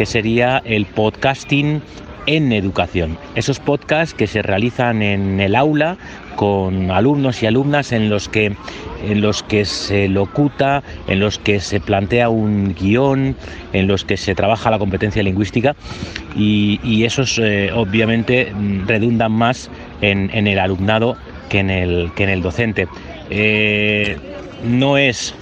que 0.00 0.06
sería 0.06 0.62
el 0.64 0.86
podcasting 0.86 1.82
en 2.24 2.52
educación. 2.52 3.18
Esos 3.34 3.60
podcasts 3.60 4.14
que 4.14 4.26
se 4.26 4.40
realizan 4.40 5.02
en 5.02 5.40
el 5.40 5.54
aula 5.54 5.98
con 6.36 6.90
alumnos 6.90 7.42
y 7.42 7.46
alumnas 7.46 7.92
en 7.92 8.08
los 8.08 8.26
que 8.30 8.56
en 9.06 9.20
los 9.20 9.42
que 9.42 9.66
se 9.66 10.08
locuta, 10.08 10.82
en 11.06 11.20
los 11.20 11.38
que 11.38 11.60
se 11.60 11.80
plantea 11.80 12.30
un 12.30 12.74
guion, 12.74 13.36
en 13.74 13.88
los 13.88 14.06
que 14.06 14.16
se 14.16 14.34
trabaja 14.34 14.70
la 14.70 14.78
competencia 14.78 15.22
lingüística 15.22 15.76
y, 16.34 17.04
esos 17.04 17.38
eh, 17.38 17.70
obviamente 17.74 18.54
redundan 18.86 19.32
más 19.32 19.70
en, 20.00 20.30
el 20.30 20.58
alumnado 20.58 21.18
que 21.50 21.58
en 21.58 21.68
el, 21.68 22.10
que 22.16 22.22
en 22.22 22.30
el 22.30 22.40
docente. 22.40 22.88
Eh, 23.28 24.16
no 24.64 24.96
es 24.96 25.34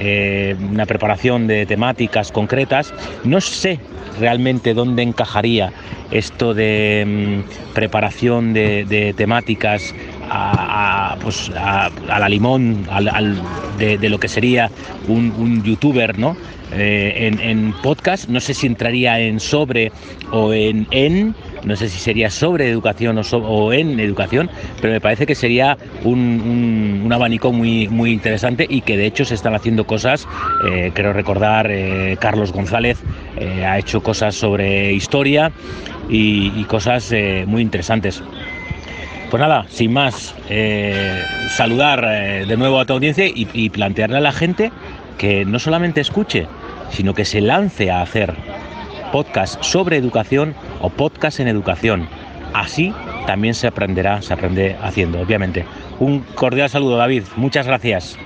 eh, 0.00 0.56
una 0.70 0.86
preparación 0.86 1.46
de 1.46 1.66
temáticas 1.66 2.32
concretas. 2.32 2.92
No 3.24 3.40
sé 3.40 3.78
realmente 4.18 4.74
dónde 4.74 5.02
encajaría 5.02 5.72
esto 6.10 6.54
de 6.54 7.42
mm, 7.44 7.74
preparación 7.74 8.52
de, 8.52 9.14
temáticas 9.16 9.94
a, 10.30 11.16
pues 11.20 11.50
a, 11.56 11.90
la 12.06 12.28
limón 12.28 12.86
al, 12.90 13.40
de, 13.78 14.08
lo 14.08 14.18
que 14.18 14.28
sería 14.28 14.70
un, 15.08 15.62
youtuber 15.62 16.18
¿no? 16.18 16.36
Eh, 16.72 17.28
en, 17.28 17.40
en, 17.40 17.72
podcast. 17.82 18.28
No 18.28 18.40
sé 18.40 18.54
si 18.54 18.66
entraría 18.66 19.20
en 19.20 19.38
sobre 19.38 19.92
o 20.30 20.52
en 20.52 20.86
en 20.90 21.34
no 21.64 21.76
sé 21.76 21.88
si 21.88 21.98
sería 21.98 22.30
sobre 22.30 22.68
educación 22.68 23.20
o, 23.32 23.72
en 23.72 23.98
educación, 24.00 24.50
pero 24.80 24.92
me 24.92 25.00
parece 25.00 25.26
que 25.26 25.34
sería 25.34 25.76
un, 26.04 27.08
abanico 27.12 27.52
muy, 27.52 27.88
muy 27.88 28.12
interesante 28.12 28.66
y 28.68 28.80
que 28.80 28.96
de 28.96 29.06
hecho 29.06 29.24
se 29.24 29.34
están 29.34 29.54
haciendo 29.54 29.86
cosas, 29.86 30.26
eh, 30.70 30.90
creo 30.94 31.12
recordar, 31.12 31.70
eh, 31.70 32.16
Carlos 32.20 32.52
González 32.52 32.98
eh, 33.38 33.64
ha 33.64 33.78
hecho 33.78 34.02
cosas 34.02 34.34
sobre 34.34 34.92
historia 34.92 35.52
y, 36.08 36.64
cosas 36.64 37.12
muy 37.46 37.62
interesantes. 37.62 38.22
Pues 39.30 39.40
nada, 39.40 39.66
sin 39.68 39.92
más, 39.92 40.34
saludar 41.50 42.46
de 42.46 42.56
nuevo 42.56 42.80
a 42.80 42.84
tu 42.84 42.94
audiencia 42.94 43.26
y, 43.26 43.46
y 43.52 43.70
plantearle 43.70 44.16
a 44.16 44.20
la 44.20 44.32
gente 44.32 44.72
que 45.18 45.44
no 45.44 45.58
solamente 45.58 46.00
escuche, 46.00 46.46
sino 46.90 47.14
que 47.14 47.24
se 47.24 47.40
lance 47.40 47.90
a 47.90 48.02
hacer 48.02 48.34
podcast 49.12 49.62
sobre 49.62 49.96
educación 49.96 50.56
o 50.84 50.90
podcast 50.90 51.40
en 51.40 51.48
educación. 51.48 52.06
Así 52.52 52.92
también 53.26 53.54
se 53.54 53.66
aprenderá, 53.66 54.20
se 54.20 54.34
aprende 54.34 54.76
haciendo, 54.82 55.18
obviamente. 55.18 55.64
Un 55.98 56.20
cordial 56.34 56.68
saludo, 56.68 56.96
David. 56.96 57.24
Muchas 57.36 57.66
gracias. 57.66 58.18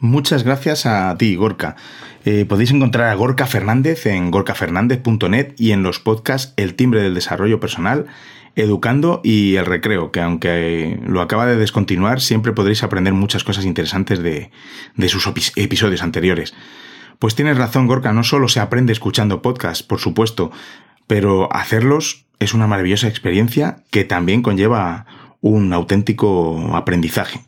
Muchas 0.00 0.44
gracias 0.44 0.86
a 0.86 1.16
ti, 1.18 1.34
Gorka. 1.34 1.76
Eh, 2.24 2.46
podéis 2.48 2.70
encontrar 2.70 3.08
a 3.08 3.14
Gorka 3.14 3.46
Fernández 3.46 4.06
en 4.06 4.30
gorkafernandez.net 4.30 5.54
y 5.58 5.72
en 5.72 5.82
los 5.82 5.98
podcasts 5.98 6.54
El 6.56 6.74
timbre 6.74 7.02
del 7.02 7.14
desarrollo 7.14 7.58
personal, 7.60 8.06
Educando 8.54 9.20
y 9.24 9.56
El 9.56 9.66
recreo, 9.66 10.12
que 10.12 10.20
aunque 10.20 11.00
lo 11.06 11.20
acaba 11.20 11.46
de 11.46 11.56
descontinuar, 11.56 12.20
siempre 12.20 12.52
podréis 12.52 12.82
aprender 12.84 13.12
muchas 13.12 13.44
cosas 13.44 13.64
interesantes 13.64 14.20
de, 14.20 14.50
de 14.94 15.08
sus 15.08 15.26
episodios 15.56 16.02
anteriores. 16.02 16.54
Pues 17.18 17.34
tienes 17.34 17.56
razón, 17.56 17.86
Gorka, 17.86 18.12
no 18.12 18.24
solo 18.24 18.48
se 18.48 18.60
aprende 18.60 18.92
escuchando 18.92 19.42
podcasts, 19.42 19.82
por 19.82 19.98
supuesto, 19.98 20.50
pero 21.06 21.52
hacerlos 21.54 22.26
es 22.38 22.54
una 22.54 22.66
maravillosa 22.66 23.08
experiencia 23.08 23.84
que 23.90 24.04
también 24.04 24.42
conlleva 24.42 25.06
un 25.40 25.72
auténtico 25.72 26.74
aprendizaje. 26.74 27.40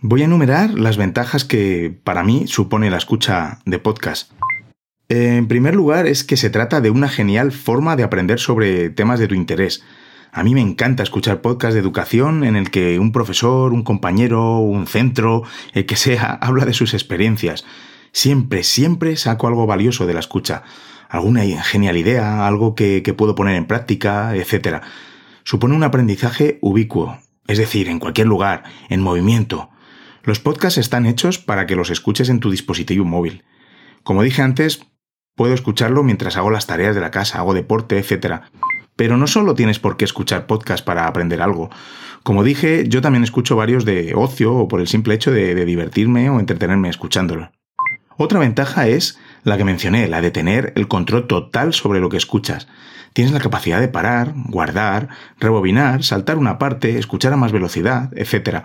Voy 0.00 0.22
a 0.22 0.26
enumerar 0.26 0.70
las 0.70 0.96
ventajas 0.96 1.44
que 1.44 1.92
para 2.04 2.22
mí 2.22 2.46
supone 2.46 2.88
la 2.88 2.98
escucha 2.98 3.58
de 3.66 3.80
podcast. 3.80 4.30
En 5.08 5.48
primer 5.48 5.74
lugar, 5.74 6.06
es 6.06 6.22
que 6.22 6.36
se 6.36 6.50
trata 6.50 6.80
de 6.80 6.90
una 6.90 7.08
genial 7.08 7.50
forma 7.50 7.96
de 7.96 8.04
aprender 8.04 8.38
sobre 8.38 8.90
temas 8.90 9.18
de 9.18 9.26
tu 9.26 9.34
interés. 9.34 9.82
A 10.32 10.42
mí 10.42 10.54
me 10.54 10.60
encanta 10.60 11.02
escuchar 11.02 11.40
podcasts 11.40 11.74
de 11.74 11.80
educación 11.80 12.44
en 12.44 12.56
el 12.56 12.70
que 12.70 12.98
un 12.98 13.12
profesor, 13.12 13.72
un 13.72 13.82
compañero, 13.82 14.58
un 14.58 14.86
centro, 14.86 15.42
el 15.72 15.86
que 15.86 15.96
sea, 15.96 16.32
habla 16.40 16.64
de 16.64 16.74
sus 16.74 16.94
experiencias. 16.94 17.64
Siempre, 18.12 18.62
siempre 18.62 19.16
saco 19.16 19.48
algo 19.48 19.66
valioso 19.66 20.06
de 20.06 20.14
la 20.14 20.20
escucha. 20.20 20.62
Alguna 21.08 21.42
genial 21.62 21.96
idea, 21.96 22.46
algo 22.46 22.74
que, 22.74 23.02
que 23.02 23.14
puedo 23.14 23.34
poner 23.34 23.56
en 23.56 23.66
práctica, 23.66 24.36
etc. 24.36 24.82
Supone 25.44 25.74
un 25.74 25.82
aprendizaje 25.82 26.58
ubicuo, 26.60 27.18
es 27.46 27.58
decir, 27.58 27.88
en 27.88 27.98
cualquier 27.98 28.26
lugar, 28.26 28.64
en 28.90 29.00
movimiento. 29.00 29.70
Los 30.22 30.40
podcasts 30.40 30.78
están 30.78 31.06
hechos 31.06 31.38
para 31.38 31.66
que 31.66 31.76
los 31.76 31.88
escuches 31.88 32.28
en 32.28 32.40
tu 32.40 32.50
dispositivo 32.50 33.06
móvil. 33.06 33.44
Como 34.02 34.22
dije 34.22 34.42
antes, 34.42 34.86
Puedo 35.38 35.54
escucharlo 35.54 36.02
mientras 36.02 36.36
hago 36.36 36.50
las 36.50 36.66
tareas 36.66 36.96
de 36.96 37.00
la 37.00 37.12
casa, 37.12 37.38
hago 37.38 37.54
deporte, 37.54 37.96
etc. 37.96 38.40
Pero 38.98 39.16
no 39.16 39.28
solo 39.28 39.54
tienes 39.54 39.78
por 39.78 39.96
qué 39.96 40.04
escuchar 40.04 40.48
podcast 40.48 40.84
para 40.84 41.06
aprender 41.06 41.40
algo. 41.40 41.70
Como 42.24 42.42
dije, 42.42 42.88
yo 42.88 43.00
también 43.00 43.22
escucho 43.22 43.54
varios 43.54 43.84
de 43.84 44.12
ocio 44.16 44.52
o 44.52 44.66
por 44.66 44.80
el 44.80 44.88
simple 44.88 45.14
hecho 45.14 45.30
de, 45.30 45.54
divertirme 45.64 46.28
o 46.30 46.40
entretenerme 46.40 46.88
escuchándolo. 46.88 47.52
Otra 48.16 48.40
ventaja 48.40 48.88
es 48.88 49.16
la 49.44 49.56
que 49.56 49.62
mencioné, 49.62 50.08
la 50.08 50.20
de 50.20 50.32
tener 50.32 50.72
el 50.74 50.88
control 50.88 51.28
total 51.28 51.72
sobre 51.74 52.00
lo 52.00 52.08
que 52.08 52.16
escuchas. 52.16 52.66
Tienes 53.12 53.32
la 53.32 53.38
capacidad 53.38 53.78
de 53.78 53.86
parar, 53.86 54.34
guardar, 54.48 55.10
rebobinar, 55.38 56.02
saltar 56.02 56.36
una 56.36 56.58
parte, 56.58 56.98
escuchar 56.98 57.32
a 57.32 57.36
más 57.36 57.52
velocidad, 57.52 58.10
etc. 58.16 58.64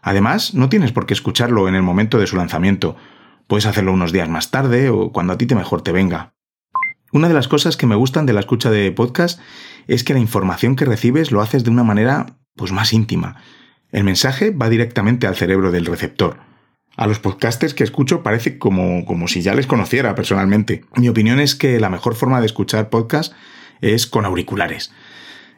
Además, 0.00 0.54
no 0.54 0.68
tienes 0.68 0.92
por 0.92 1.06
qué 1.06 1.14
escucharlo 1.14 1.66
en 1.66 1.74
el 1.74 1.82
momento 1.82 2.20
de 2.20 2.28
su 2.28 2.36
lanzamiento. 2.36 2.94
Puedes 3.48 3.66
hacerlo 3.66 3.92
unos 3.92 4.12
días 4.12 4.28
más 4.28 4.52
tarde 4.52 4.90
o 4.90 5.10
cuando 5.10 5.32
a 5.32 5.38
ti 5.38 5.46
te 5.46 5.56
mejor 5.56 5.82
te 5.82 5.90
venga. 5.90 6.34
Una 7.12 7.28
de 7.28 7.34
las 7.34 7.46
cosas 7.46 7.76
que 7.76 7.86
me 7.86 7.94
gustan 7.94 8.24
de 8.24 8.32
la 8.32 8.40
escucha 8.40 8.70
de 8.70 8.90
podcast 8.90 9.38
es 9.86 10.02
que 10.02 10.14
la 10.14 10.18
información 10.18 10.76
que 10.76 10.86
recibes 10.86 11.30
lo 11.30 11.42
haces 11.42 11.62
de 11.62 11.68
una 11.68 11.84
manera 11.84 12.38
pues 12.56 12.72
más 12.72 12.94
íntima. 12.94 13.36
El 13.90 14.04
mensaje 14.04 14.50
va 14.50 14.70
directamente 14.70 15.26
al 15.26 15.36
cerebro 15.36 15.70
del 15.70 15.84
receptor. 15.84 16.38
A 16.96 17.06
los 17.06 17.18
podcasters 17.18 17.74
que 17.74 17.84
escucho 17.84 18.22
parece 18.22 18.58
como, 18.58 19.04
como 19.04 19.28
si 19.28 19.42
ya 19.42 19.54
les 19.54 19.66
conociera 19.66 20.14
personalmente. 20.14 20.86
Mi 20.96 21.10
opinión 21.10 21.38
es 21.38 21.54
que 21.54 21.78
la 21.80 21.90
mejor 21.90 22.14
forma 22.14 22.40
de 22.40 22.46
escuchar 22.46 22.88
podcast 22.88 23.34
es 23.82 24.06
con 24.06 24.24
auriculares. 24.24 24.90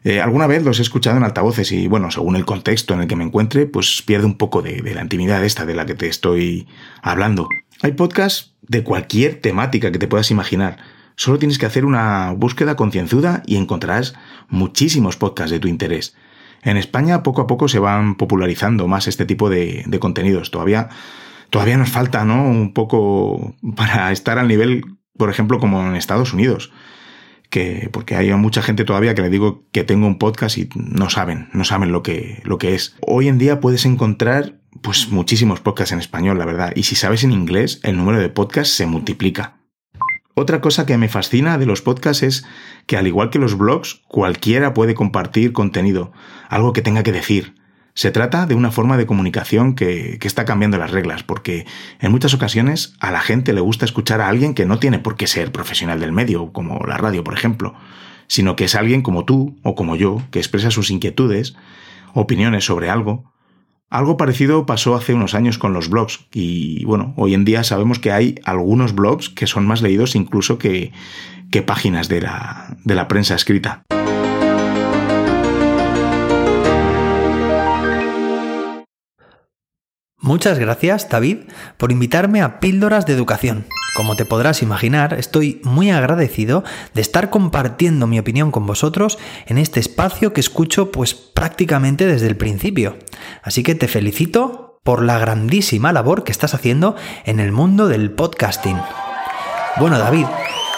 Eh, 0.02 0.20
alguna 0.20 0.48
vez 0.48 0.64
los 0.64 0.80
he 0.80 0.82
escuchado 0.82 1.16
en 1.18 1.22
altavoces 1.22 1.70
y, 1.70 1.86
bueno, 1.86 2.10
según 2.10 2.34
el 2.34 2.44
contexto 2.44 2.94
en 2.94 3.02
el 3.02 3.06
que 3.06 3.16
me 3.16 3.24
encuentre, 3.24 3.66
pues 3.66 4.02
pierde 4.02 4.26
un 4.26 4.38
poco 4.38 4.60
de, 4.60 4.82
de 4.82 4.94
la 4.94 5.02
intimidad 5.02 5.44
esta 5.44 5.64
de 5.64 5.74
la 5.74 5.86
que 5.86 5.94
te 5.94 6.08
estoy 6.08 6.66
hablando. 7.00 7.48
Hay 7.80 7.92
podcasts 7.92 8.56
de 8.62 8.82
cualquier 8.82 9.40
temática 9.40 9.92
que 9.92 9.98
te 10.00 10.08
puedas 10.08 10.32
imaginar. 10.32 10.78
Solo 11.16 11.38
tienes 11.38 11.58
que 11.58 11.66
hacer 11.66 11.84
una 11.84 12.32
búsqueda 12.32 12.76
concienzuda 12.76 13.42
y 13.46 13.56
encontrarás 13.56 14.14
muchísimos 14.48 15.16
podcasts 15.16 15.52
de 15.52 15.60
tu 15.60 15.68
interés. 15.68 16.16
En 16.62 16.76
España 16.76 17.22
poco 17.22 17.42
a 17.42 17.46
poco 17.46 17.68
se 17.68 17.78
van 17.78 18.16
popularizando 18.16 18.88
más 18.88 19.06
este 19.06 19.26
tipo 19.26 19.50
de, 19.50 19.84
contenidos. 20.00 20.50
Todavía, 20.50 20.88
todavía 21.50 21.76
nos 21.76 21.90
falta, 21.90 22.24
¿no? 22.24 22.48
Un 22.48 22.72
poco 22.72 23.54
para 23.76 24.10
estar 24.10 24.38
al 24.38 24.48
nivel, 24.48 24.84
por 25.16 25.30
ejemplo, 25.30 25.60
como 25.60 25.86
en 25.86 25.94
Estados 25.94 26.32
Unidos. 26.32 26.72
Que, 27.50 27.88
porque 27.92 28.16
hay 28.16 28.32
mucha 28.34 28.62
gente 28.62 28.84
todavía 28.84 29.14
que 29.14 29.22
le 29.22 29.30
digo 29.30 29.62
que 29.70 29.84
tengo 29.84 30.08
un 30.08 30.18
podcast 30.18 30.58
y 30.58 30.68
no 30.74 31.10
saben, 31.10 31.48
no 31.52 31.62
saben 31.62 31.92
lo 31.92 32.02
que, 32.02 32.40
lo 32.44 32.58
que 32.58 32.74
es. 32.74 32.96
Hoy 33.00 33.28
en 33.28 33.38
día 33.38 33.60
puedes 33.60 33.84
encontrar 33.84 34.58
pues 34.80 35.10
muchísimos 35.10 35.60
podcasts 35.60 35.92
en 35.92 36.00
español, 36.00 36.38
la 36.38 36.46
verdad. 36.46 36.72
Y 36.74 36.84
si 36.84 36.96
sabes 36.96 37.22
en 37.22 37.30
inglés, 37.30 37.78
el 37.84 37.96
número 37.96 38.18
de 38.18 38.30
podcasts 38.30 38.74
se 38.74 38.86
multiplica. 38.86 39.63
Otra 40.34 40.60
cosa 40.60 40.84
que 40.84 40.98
me 40.98 41.08
fascina 41.08 41.58
de 41.58 41.66
los 41.66 41.80
podcasts 41.80 42.24
es 42.24 42.46
que 42.86 42.96
al 42.96 43.06
igual 43.06 43.30
que 43.30 43.38
los 43.38 43.56
blogs, 43.56 44.02
cualquiera 44.08 44.74
puede 44.74 44.94
compartir 44.94 45.52
contenido, 45.52 46.12
algo 46.48 46.72
que 46.72 46.82
tenga 46.82 47.04
que 47.04 47.12
decir. 47.12 47.54
Se 47.94 48.10
trata 48.10 48.46
de 48.46 48.56
una 48.56 48.72
forma 48.72 48.96
de 48.96 49.06
comunicación 49.06 49.76
que, 49.76 50.18
que, 50.18 50.26
está 50.26 50.44
cambiando 50.44 50.76
las 50.76 50.90
reglas, 50.90 51.22
porque 51.22 51.66
en 52.00 52.10
muchas 52.10 52.34
ocasiones 52.34 52.94
a 52.98 53.12
la 53.12 53.20
gente 53.20 53.52
le 53.52 53.60
gusta 53.60 53.84
escuchar 53.84 54.20
a 54.20 54.28
alguien 54.28 54.54
que 54.54 54.66
no 54.66 54.80
tiene 54.80 54.98
por 54.98 55.14
qué 55.14 55.28
ser 55.28 55.52
profesional 55.52 56.00
del 56.00 56.10
medio, 56.10 56.52
como 56.52 56.84
la 56.84 56.96
radio, 56.96 57.22
por 57.22 57.34
ejemplo, 57.34 57.74
sino 58.26 58.56
que 58.56 58.64
es 58.64 58.74
alguien 58.74 59.02
como 59.02 59.24
tú 59.24 59.56
o 59.62 59.76
como 59.76 59.94
yo, 59.94 60.20
que 60.32 60.40
expresa 60.40 60.72
sus 60.72 60.90
inquietudes, 60.90 61.54
opiniones 62.12 62.64
sobre 62.64 62.90
algo, 62.90 63.32
algo 63.90 64.16
parecido 64.16 64.66
pasó 64.66 64.94
hace 64.94 65.14
unos 65.14 65.34
años 65.34 65.58
con 65.58 65.72
los 65.72 65.88
blogs 65.88 66.26
y 66.32 66.84
bueno, 66.84 67.14
hoy 67.16 67.34
en 67.34 67.44
día 67.44 67.64
sabemos 67.64 67.98
que 67.98 68.12
hay 68.12 68.36
algunos 68.44 68.94
blogs 68.94 69.28
que 69.28 69.46
son 69.46 69.66
más 69.66 69.82
leídos 69.82 70.16
incluso 70.16 70.58
que, 70.58 70.92
páginas 71.66 72.08
de 72.08 72.20
la, 72.20 72.76
de 72.82 72.96
la 72.96 73.06
prensa 73.06 73.36
escrita. 73.36 73.84
Muchas 80.24 80.58
gracias, 80.58 81.06
David, 81.10 81.40
por 81.76 81.92
invitarme 81.92 82.40
a 82.40 82.58
Píldoras 82.58 83.04
de 83.04 83.12
Educación. 83.12 83.66
Como 83.94 84.16
te 84.16 84.24
podrás 84.24 84.62
imaginar, 84.62 85.12
estoy 85.12 85.60
muy 85.64 85.90
agradecido 85.90 86.64
de 86.94 87.02
estar 87.02 87.28
compartiendo 87.28 88.06
mi 88.06 88.18
opinión 88.18 88.50
con 88.50 88.66
vosotros 88.66 89.18
en 89.44 89.58
este 89.58 89.80
espacio 89.80 90.32
que 90.32 90.40
escucho 90.40 90.90
pues 90.90 91.12
prácticamente 91.12 92.06
desde 92.06 92.28
el 92.28 92.38
principio. 92.38 92.96
Así 93.42 93.62
que 93.62 93.74
te 93.74 93.86
felicito 93.86 94.80
por 94.82 95.02
la 95.02 95.18
grandísima 95.18 95.92
labor 95.92 96.24
que 96.24 96.32
estás 96.32 96.54
haciendo 96.54 96.96
en 97.26 97.38
el 97.38 97.52
mundo 97.52 97.86
del 97.86 98.10
podcasting. 98.10 98.80
Bueno, 99.76 99.98
David, 99.98 100.24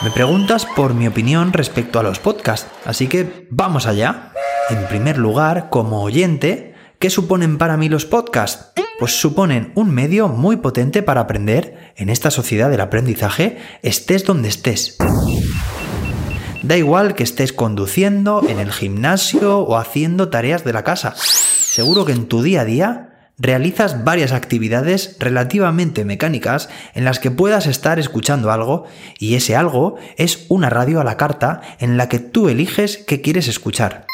me 0.03 0.11
preguntas 0.11 0.67
por 0.75 0.93
mi 0.93 1.07
opinión 1.07 1.53
respecto 1.53 2.01
a 2.01 2.03
los 2.03 2.19
podcasts, 2.19 2.69
así 2.85 3.07
que 3.07 3.47
vamos 3.51 3.87
allá. 3.87 4.33
En 4.71 4.89
primer 4.89 5.19
lugar, 5.19 5.69
como 5.71 6.03
oyente, 6.03 6.75
¿qué 6.99 7.11
suponen 7.11 7.59
para 7.59 7.77
mí 7.77 7.89
los 7.89 8.07
podcasts? 8.07 8.73
Pues 8.99 9.21
suponen 9.21 9.73
un 9.75 9.91
medio 9.91 10.29
muy 10.29 10.57
potente 10.57 11.03
para 11.03 11.23
aprender 11.23 11.93
en 11.97 12.09
esta 12.09 12.31
sociedad 12.31 12.71
del 12.71 12.81
aprendizaje, 12.81 13.59
estés 13.83 14.25
donde 14.25 14.49
estés. 14.49 14.97
Da 16.63 16.77
igual 16.77 17.15
que 17.15 17.23
estés 17.23 17.53
conduciendo, 17.53 18.43
en 18.49 18.59
el 18.59 18.73
gimnasio 18.73 19.61
o 19.61 19.77
haciendo 19.77 20.31
tareas 20.31 20.65
de 20.65 20.73
la 20.73 20.83
casa. 20.83 21.15
Seguro 21.17 22.05
que 22.05 22.13
en 22.13 22.27
tu 22.27 22.43
día 22.43 22.63
a 22.63 22.65
día 22.65 23.13
realizas 23.39 24.03
varias 24.03 24.33
actividades 24.33 25.17
relativamente 25.19 26.05
mecánicas 26.05 26.69
en 26.95 27.05
las 27.05 27.19
que 27.19 27.31
puedas 27.31 27.67
estar 27.67 27.99
escuchando 27.99 28.51
algo 28.51 28.87
y 29.19 29.35
ese 29.35 29.55
algo 29.55 29.97
es 30.17 30.47
una 30.49 30.71
radio 30.71 31.01
a 31.01 31.05
la 31.05 31.19
carta 31.19 31.61
en 31.79 31.99
la 31.99 32.09
que 32.09 32.19
tú 32.19 32.49
eliges 32.49 32.97
qué 32.97 33.21
quieres 33.21 33.47
escuchar. 33.47 34.07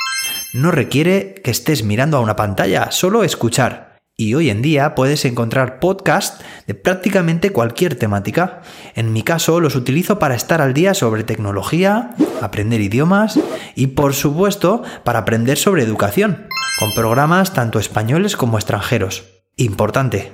No 0.55 0.71
requiere 0.71 1.35
que 1.43 1.51
estés 1.51 1.85
mirando 1.85 2.17
a 2.19 2.21
una 2.21 2.37
pantalla, 2.37 2.91
solo 2.91 3.25
escuchar. 3.25 3.92
Y 4.17 4.35
hoy 4.35 4.51
en 4.51 4.61
día 4.61 4.95
puedes 4.95 5.25
encontrar 5.25 5.81
podcasts 5.81 6.45
de 6.67 6.75
prácticamente 6.75 7.51
cualquier 7.51 7.95
temática. 7.95 8.61
En 8.95 9.13
mi 9.13 9.23
caso 9.23 9.59
los 9.59 9.75
utilizo 9.75 10.19
para 10.19 10.35
estar 10.35 10.61
al 10.61 10.75
día 10.75 10.93
sobre 10.93 11.25
tecnología, 11.25 12.15
aprender 12.43 12.83
idiomas 12.83 13.41
y 13.75 13.89
por 13.89 14.13
supuesto 14.15 14.83
para 15.03 15.21
aprender 15.21 15.57
sobre 15.57 15.83
educación, 15.83 16.47
con 16.79 16.93
programas 16.93 17.55
tanto 17.55 17.79
españoles 17.79 18.37
como 18.37 18.59
extranjeros. 18.59 19.25
Importante. 19.57 20.33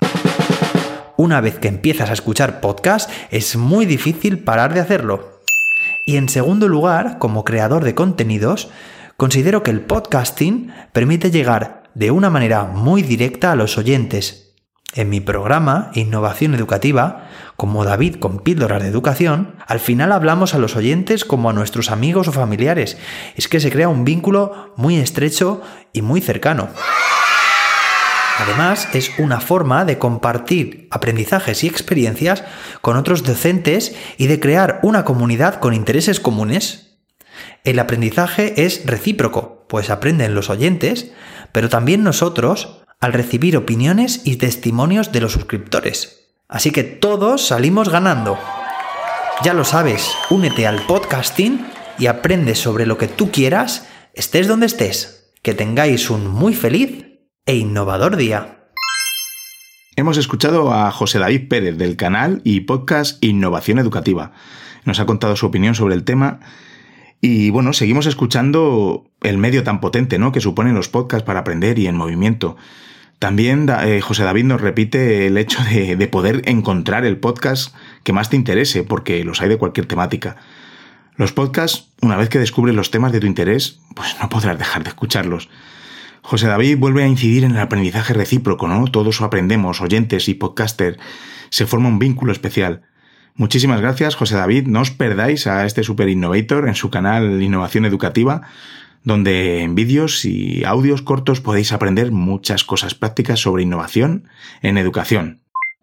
Una 1.16 1.40
vez 1.40 1.58
que 1.58 1.68
empiezas 1.68 2.10
a 2.10 2.14
escuchar 2.14 2.60
podcasts 2.60 3.12
es 3.30 3.56
muy 3.56 3.86
difícil 3.86 4.40
parar 4.40 4.74
de 4.74 4.80
hacerlo. 4.80 5.40
Y 6.04 6.16
en 6.16 6.28
segundo 6.28 6.68
lugar, 6.68 7.18
como 7.18 7.44
creador 7.44 7.84
de 7.84 7.94
contenidos, 7.94 8.70
considero 9.16 9.62
que 9.62 9.70
el 9.70 9.80
podcasting 9.80 10.72
permite 10.92 11.30
llegar 11.30 11.77
de 11.98 12.12
una 12.12 12.30
manera 12.30 12.62
muy 12.62 13.02
directa 13.02 13.50
a 13.50 13.56
los 13.56 13.76
oyentes. 13.76 14.54
En 14.94 15.10
mi 15.10 15.20
programa 15.20 15.90
Innovación 15.94 16.54
Educativa, 16.54 17.28
como 17.56 17.84
David 17.84 18.16
con 18.20 18.38
píldoras 18.38 18.80
de 18.80 18.88
educación, 18.88 19.56
al 19.66 19.80
final 19.80 20.12
hablamos 20.12 20.54
a 20.54 20.58
los 20.58 20.76
oyentes 20.76 21.24
como 21.24 21.50
a 21.50 21.52
nuestros 21.52 21.90
amigos 21.90 22.28
o 22.28 22.32
familiares. 22.32 22.98
Es 23.34 23.48
que 23.48 23.58
se 23.58 23.72
crea 23.72 23.88
un 23.88 24.04
vínculo 24.04 24.72
muy 24.76 24.96
estrecho 24.96 25.60
y 25.92 26.02
muy 26.02 26.20
cercano. 26.20 26.68
Además, 28.38 28.88
es 28.92 29.10
una 29.18 29.40
forma 29.40 29.84
de 29.84 29.98
compartir 29.98 30.86
aprendizajes 30.92 31.64
y 31.64 31.66
experiencias 31.66 32.44
con 32.80 32.96
otros 32.96 33.24
docentes 33.24 33.96
y 34.18 34.28
de 34.28 34.38
crear 34.38 34.78
una 34.84 35.04
comunidad 35.04 35.56
con 35.56 35.74
intereses 35.74 36.20
comunes. 36.20 37.00
El 37.64 37.80
aprendizaje 37.80 38.64
es 38.64 38.86
recíproco, 38.86 39.57
pues 39.68 39.90
aprenden 39.90 40.34
los 40.34 40.50
oyentes, 40.50 41.12
pero 41.52 41.68
también 41.68 42.02
nosotros 42.02 42.82
al 43.00 43.12
recibir 43.12 43.56
opiniones 43.56 44.22
y 44.24 44.36
testimonios 44.36 45.12
de 45.12 45.20
los 45.20 45.32
suscriptores. 45.32 46.32
Así 46.48 46.70
que 46.70 46.82
todos 46.82 47.46
salimos 47.46 47.90
ganando. 47.90 48.38
Ya 49.44 49.54
lo 49.54 49.64
sabes, 49.64 50.10
únete 50.30 50.66
al 50.66 50.84
podcasting 50.86 51.64
y 51.98 52.06
aprende 52.06 52.54
sobre 52.54 52.86
lo 52.86 52.98
que 52.98 53.06
tú 53.06 53.30
quieras, 53.30 53.86
estés 54.14 54.48
donde 54.48 54.66
estés. 54.66 55.32
Que 55.42 55.54
tengáis 55.54 56.10
un 56.10 56.26
muy 56.26 56.54
feliz 56.54 57.04
e 57.46 57.54
innovador 57.54 58.16
día. 58.16 58.70
Hemos 59.94 60.16
escuchado 60.16 60.72
a 60.72 60.90
José 60.90 61.18
David 61.18 61.48
Pérez 61.48 61.76
del 61.76 61.96
canal 61.96 62.40
y 62.44 62.60
podcast 62.60 63.22
Innovación 63.22 63.78
Educativa. 63.78 64.32
Nos 64.84 65.00
ha 65.00 65.06
contado 65.06 65.36
su 65.36 65.46
opinión 65.46 65.74
sobre 65.74 65.94
el 65.94 66.04
tema 66.04 66.40
y 67.20 67.50
bueno, 67.50 67.72
seguimos 67.72 68.06
escuchando 68.06 69.04
el 69.22 69.38
medio 69.38 69.64
tan 69.64 69.80
potente 69.80 70.18
¿no? 70.18 70.30
que 70.30 70.40
suponen 70.40 70.74
los 70.74 70.88
podcasts 70.88 71.26
para 71.26 71.40
aprender 71.40 71.78
y 71.78 71.86
en 71.86 71.96
movimiento. 71.96 72.56
También 73.18 73.68
eh, 73.68 74.00
José 74.00 74.22
David 74.22 74.44
nos 74.44 74.60
repite 74.60 75.26
el 75.26 75.36
hecho 75.38 75.62
de, 75.64 75.96
de, 75.96 76.06
poder 76.06 76.42
encontrar 76.44 77.04
el 77.04 77.16
podcast 77.16 77.74
que 78.04 78.12
más 78.12 78.30
te 78.30 78.36
interese, 78.36 78.84
porque 78.84 79.24
los 79.24 79.40
hay 79.40 79.48
de 79.48 79.58
cualquier 79.58 79.86
temática. 79.86 80.36
Los 81.16 81.32
podcasts, 81.32 81.88
una 82.00 82.16
vez 82.16 82.28
que 82.28 82.38
descubres 82.38 82.76
los 82.76 82.92
temas 82.92 83.10
de 83.10 83.18
tu 83.18 83.26
interés, 83.26 83.80
pues 83.96 84.14
no 84.20 84.28
podrás 84.28 84.56
dejar 84.56 84.84
de 84.84 84.90
escucharlos. 84.90 85.48
José 86.22 86.46
David 86.46 86.78
vuelve 86.78 87.02
a 87.02 87.08
incidir 87.08 87.42
en 87.42 87.52
el 87.52 87.58
aprendizaje 87.58 88.14
recíproco, 88.14 88.68
¿no? 88.68 88.84
Todos 88.84 89.20
aprendemos, 89.20 89.80
oyentes 89.80 90.28
y 90.28 90.34
podcaster. 90.34 90.98
Se 91.50 91.66
forma 91.66 91.88
un 91.88 91.98
vínculo 91.98 92.30
especial. 92.30 92.82
Muchísimas 93.34 93.80
gracias, 93.80 94.16
José 94.16 94.36
David. 94.36 94.66
No 94.66 94.80
os 94.80 94.90
perdáis 94.90 95.46
a 95.46 95.64
este 95.64 95.84
Super 95.84 96.08
Innovator 96.08 96.68
en 96.68 96.74
su 96.74 96.90
canal 96.90 97.42
Innovación 97.42 97.84
Educativa. 97.84 98.42
donde 99.04 99.62
en 99.62 99.74
vídeos 99.74 100.24
y 100.24 100.64
audios 100.64 101.02
cortos 101.02 101.40
podéis 101.40 101.72
aprender 101.72 102.10
muchas 102.10 102.64
cosas 102.64 102.94
prácticas 102.94 103.40
sobre 103.40 103.62
innovación 103.62 104.28
en 104.60 104.76
educación. 104.76 105.40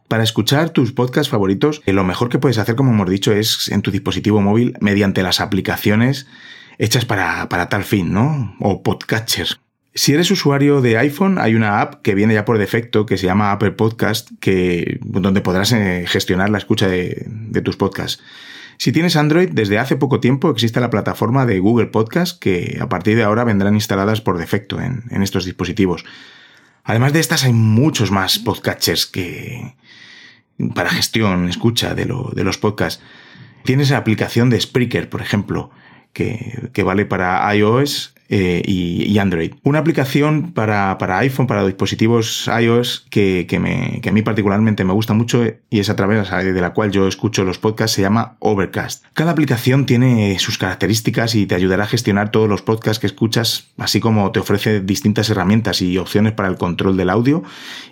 Para 0.07 0.23
escuchar 0.23 0.69
tus 0.69 0.91
podcasts 0.91 1.31
favoritos, 1.31 1.81
lo 1.87 2.03
mejor 2.03 2.29
que 2.29 2.37
puedes 2.37 2.59
hacer, 2.59 2.75
como 2.75 2.91
hemos 2.91 3.09
dicho, 3.09 3.33
es 3.33 3.69
en 3.69 3.81
tu 3.81 3.89
dispositivo 3.89 4.41
móvil 4.41 4.75
mediante 4.79 5.23
las 5.23 5.41
aplicaciones 5.41 6.27
hechas 6.77 7.05
para, 7.05 7.47
tal 7.47 7.83
fin, 7.83 8.13
¿no? 8.13 8.55
O 8.59 8.83
podcatchers. 8.83 9.59
Si 9.97 10.13
eres 10.13 10.29
usuario 10.29 10.81
de 10.81 10.97
iPhone, 10.97 11.39
hay 11.39 11.55
una 11.55 11.79
app 11.79 12.01
que 12.01 12.15
viene 12.15 12.33
ya 12.33 12.43
por 12.43 12.57
defecto 12.57 13.05
que 13.05 13.17
se 13.17 13.27
llama 13.27 13.53
Apple 13.53 13.71
Podcast, 13.71 14.29
que, 14.41 14.99
donde 15.01 15.39
podrás 15.39 15.71
eh, 15.71 16.03
gestionar 16.05 16.49
la 16.49 16.57
escucha 16.57 16.89
de, 16.89 17.23
de 17.27 17.61
tus 17.61 17.77
podcasts. 17.77 18.21
Si 18.77 18.91
tienes 18.91 19.15
Android, 19.15 19.49
desde 19.51 19.79
hace 19.79 19.95
poco 19.95 20.19
tiempo 20.19 20.49
existe 20.49 20.81
la 20.81 20.89
plataforma 20.89 21.45
de 21.45 21.59
Google 21.59 21.87
Podcast 21.87 22.39
que 22.39 22.77
a 22.81 22.89
partir 22.89 23.15
de 23.15 23.23
ahora 23.23 23.45
vendrán 23.45 23.73
instaladas 23.75 24.19
por 24.19 24.37
defecto 24.37 24.81
en, 24.81 25.23
estos 25.23 25.45
dispositivos. 25.45 26.03
Además 26.83 27.13
de 27.13 27.21
estas 27.21 27.45
hay 27.45 27.53
muchos 27.53 28.11
más 28.11 28.37
podcatchers 28.37 29.05
que 29.05 29.75
para 30.73 30.89
gestión, 30.89 31.47
escucha 31.47 31.95
de, 31.95 32.05
de 32.05 32.43
los 32.43 32.57
podcasts. 32.57 33.01
Tienes 33.63 33.91
la 33.91 33.97
aplicación 33.97 34.49
de 34.49 34.59
Spreaker, 34.59 35.09
por 35.09 35.21
ejemplo, 35.21 35.71
que, 36.11 36.69
que 36.73 36.83
vale 36.83 37.05
para 37.05 37.53
iOS 37.55 38.14
eh, 38.29 38.61
y, 38.65 39.17
Android. 39.17 39.53
Una 39.63 39.79
aplicación 39.79 40.51
para, 40.51 40.97
iPhone, 41.19 41.47
para 41.47 41.65
dispositivos 41.65 42.49
iOS, 42.59 43.05
que, 43.09 43.45
me, 43.59 44.01
que, 44.01 44.09
a 44.09 44.11
mí 44.11 44.21
particularmente 44.21 44.83
me 44.83 44.93
gusta 44.93 45.13
mucho 45.13 45.43
y 45.69 45.79
es 45.79 45.89
a 45.89 45.95
través 45.95 46.29
de 46.29 46.61
la 46.61 46.73
cual 46.73 46.91
yo 46.91 47.07
escucho 47.07 47.43
los 47.43 47.59
podcasts, 47.59 47.95
se 47.95 48.01
llama 48.01 48.35
Overcast. 48.39 49.05
Cada 49.13 49.31
aplicación 49.31 49.85
tiene 49.85 50.37
sus 50.39 50.57
características 50.57 51.35
y 51.35 51.45
te 51.45 51.55
ayudará 51.55 51.83
a 51.83 51.87
gestionar 51.87 52.31
todos 52.31 52.49
los 52.49 52.61
podcasts 52.61 52.99
que 52.99 53.07
escuchas, 53.07 53.71
así 53.77 53.99
como 53.99 54.31
te 54.31 54.39
ofrece 54.39 54.81
distintas 54.81 55.29
herramientas 55.29 55.81
y 55.81 55.97
opciones 55.97 56.33
para 56.33 56.49
el 56.49 56.57
control 56.57 56.97
del 56.97 57.09
audio 57.09 57.43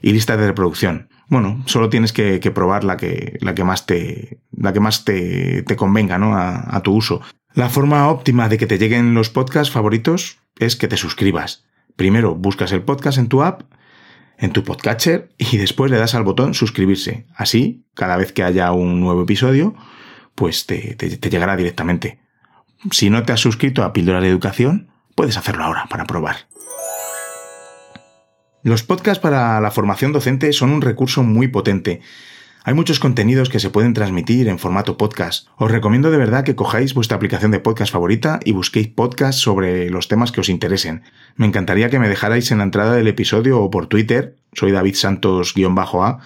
y 0.02 0.12
listas 0.12 0.40
de 0.40 0.48
reproducción. 0.48 1.10
Bueno, 1.30 1.64
solo 1.66 1.90
tienes 1.90 2.12
que, 2.12 2.40
probar 2.54 2.84
la 2.84 2.98
que, 2.98 3.38
la 3.42 3.56
que 3.56 3.64
más 3.64 3.86
te, 3.86 4.40
la 4.52 4.74
que 4.74 4.80
más 4.80 5.06
te, 5.06 5.64
te 5.64 5.76
convenga 5.76 6.18
¿no? 6.18 6.36
a 6.36 6.82
tu 6.84 6.94
uso. 6.94 7.22
La 7.56 7.70
forma 7.70 8.10
óptima 8.10 8.50
de 8.50 8.58
que 8.58 8.66
te 8.66 8.80
lleguen 8.80 9.14
los 9.14 9.30
podcasts 9.30 9.72
favoritos 9.72 10.40
es 10.58 10.76
que 10.76 10.88
te 10.88 10.98
suscribas. 10.98 11.66
Primero 11.96 12.34
buscas 12.34 12.72
el 12.72 12.82
podcast 12.82 13.20
en 13.20 13.28
tu 13.28 13.44
app, 13.44 13.62
en 14.40 14.52
tu 14.52 14.64
podcatcher 14.64 15.30
y 15.38 15.58
después 15.58 15.92
le 15.92 15.98
das 15.98 16.16
al 16.16 16.24
botón 16.24 16.56
suscribirse. 16.56 17.28
Así, 17.36 17.86
cada 17.94 18.18
vez 18.18 18.32
que 18.32 18.42
haya 18.42 18.72
un 18.72 19.00
nuevo 19.00 19.22
episodio, 19.22 19.76
pues 20.34 20.66
te, 20.66 20.98
llegará 21.30 21.56
directamente. 21.56 22.20
Si 22.90 23.12
no 23.12 23.22
te 23.22 23.34
has 23.34 23.40
suscrito 23.40 23.84
a 23.84 23.94
Píldora 23.94 24.20
de 24.20 24.30
Educación, 24.30 24.90
puedes 25.14 25.38
hacerlo 25.38 25.64
ahora 25.64 25.86
para 25.92 26.06
probar. 26.06 26.48
Los 28.64 28.82
podcasts 28.82 29.22
para 29.22 29.62
la 29.62 29.70
formación 29.70 30.12
docente 30.12 30.54
son 30.54 30.72
un 30.72 30.82
recurso 30.82 31.22
muy 31.22 31.50
potente 31.50 32.02
hay 32.66 32.74
muchos 32.74 33.00
contenidos 33.00 33.50
que 33.50 33.60
se 33.60 33.70
pueden 33.70 33.94
transmitir 33.94 34.48
en 34.48 34.58
formato 34.58 34.98
podcast. 34.98 35.48
Os 35.58 35.70
recomiendo 35.70 36.12
de 36.12 36.18
verdad 36.18 36.46
que 36.46 36.56
cojáis 36.56 36.94
vuestra 36.94 37.18
aplicación 37.18 37.52
de 37.52 37.60
podcast 37.60 37.92
favorita 37.92 38.40
y 38.46 38.54
busquéis 38.54 38.88
podcasts 38.88 39.42
sobre 39.42 39.90
los 39.90 40.08
temas 40.08 40.32
que 40.32 40.40
os 40.40 40.48
interesen. 40.48 41.04
Me 41.36 41.46
encantaría 41.46 41.90
que 41.90 42.00
me 42.00 42.08
dejarais 42.08 42.52
en 42.52 42.60
la 42.60 42.64
entrada 42.64 42.94
del 42.94 43.10
episodio 43.10 43.62
o 43.62 43.70
por 43.70 43.88
Twitter, 43.88 44.38
soy 44.54 44.72
David 44.72 44.96
Santos-A, 44.96 46.20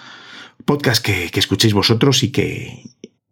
podcast 0.65 1.03
que, 1.03 1.31
que 1.31 1.39
escuchéis 1.39 1.73
vosotros 1.73 2.21
y 2.21 2.31
que, 2.31 2.83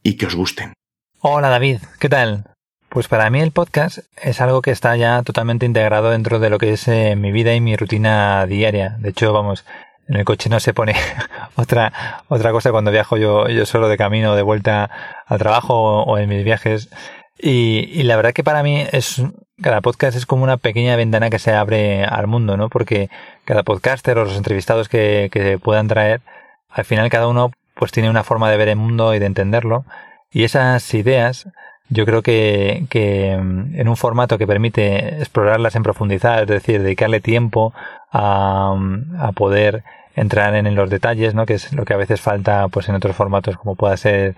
y 0.01 0.15
que 0.15 0.25
os 0.25 0.35
gusten. 0.35 0.73
Hola 1.19 1.49
David, 1.49 1.81
¿qué 1.99 2.09
tal? 2.09 2.45
Pues 2.89 3.07
para 3.07 3.29
mí 3.29 3.39
el 3.39 3.51
podcast 3.51 3.99
es 4.19 4.41
algo 4.41 4.61
que 4.61 4.71
está 4.71 4.95
ya 4.95 5.21
totalmente 5.21 5.65
integrado 5.65 6.09
dentro 6.09 6.39
de 6.39 6.49
lo 6.49 6.57
que 6.57 6.73
es 6.73 6.87
eh, 6.87 7.15
mi 7.15 7.31
vida 7.31 7.53
y 7.53 7.61
mi 7.61 7.75
rutina 7.75 8.45
diaria. 8.47 8.95
De 8.99 9.09
hecho, 9.09 9.33
vamos, 9.33 9.65
en 10.07 10.17
el 10.17 10.25
coche 10.25 10.49
no 10.49 10.59
se 10.59 10.73
pone 10.73 10.95
otra, 11.55 12.23
otra 12.27 12.51
cosa 12.51 12.71
cuando 12.71 12.91
viajo 12.91 13.17
yo, 13.17 13.47
yo 13.47 13.65
solo 13.65 13.87
de 13.87 13.97
camino 13.97 14.35
de 14.35 14.41
vuelta 14.41 14.89
al 15.25 15.39
trabajo 15.39 16.03
o, 16.03 16.17
en 16.17 16.29
mis 16.29 16.43
viajes. 16.43 16.89
Y, 17.37 18.03
la 18.03 18.15
verdad 18.15 18.33
que 18.33 18.43
para 18.43 18.63
mí 18.63 18.85
es, 18.91 19.21
cada 19.61 19.81
podcast 19.81 20.17
es 20.17 20.25
como 20.25 20.43
una 20.43 20.57
pequeña 20.57 20.95
ventana 20.95 21.29
que 21.29 21.39
se 21.39 21.53
abre 21.53 22.05
al 22.05 22.27
mundo, 22.27 22.55
¿no? 22.55 22.69
Porque 22.69 23.09
cada 23.43 23.63
podcaster 23.63 24.17
o 24.17 24.25
los 24.25 24.37
entrevistados 24.37 24.89
que, 24.89 25.29
que 25.31 25.57
puedan 25.59 25.87
traer, 25.87 26.21
al 26.69 26.85
final 26.85 27.09
cada 27.09 27.27
uno 27.27 27.51
pues 27.73 27.91
tiene 27.91 28.09
una 28.09 28.23
forma 28.23 28.49
de 28.49 28.57
ver 28.57 28.69
el 28.69 28.77
mundo 28.77 29.13
y 29.13 29.19
de 29.19 29.25
entenderlo. 29.25 29.85
Y 30.31 30.43
esas 30.43 30.93
ideas, 30.93 31.47
yo 31.89 32.05
creo 32.05 32.21
que, 32.21 32.85
que 32.89 33.37
mm, 33.37 33.79
en 33.79 33.87
un 33.87 33.97
formato 33.97 34.37
que 34.37 34.47
permite 34.47 35.19
explorarlas 35.19 35.75
en 35.75 35.83
profundidad, 35.83 36.41
es 36.43 36.47
decir, 36.47 36.81
dedicarle 36.81 37.19
tiempo 37.19 37.73
a, 38.15 39.32
poder 39.36 39.84
entrar 40.15 40.56
en, 40.56 40.73
los 40.75 40.89
detalles, 40.89 41.36
¿no? 41.36 41.45
que 41.45 41.56
es 41.56 41.73
lo 41.73 41.86
que 41.86 41.93
a 41.93 41.97
veces 41.97 42.21
falta 42.21 42.67
pues 42.69 42.88
en 42.88 42.95
otros 42.95 43.15
formatos 43.15 43.58
como 43.58 43.75
pueda 43.75 43.97
ser 43.97 44.36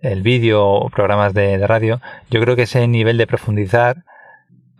el 0.00 0.22
vídeo 0.22 0.66
o 0.66 0.90
programas 0.90 1.32
de, 1.32 1.66
radio. 1.66 2.00
Yo 2.30 2.40
creo 2.40 2.56
que 2.56 2.62
ese 2.62 2.86
nivel 2.86 3.16
de 3.16 3.26
profundizar 3.26 4.04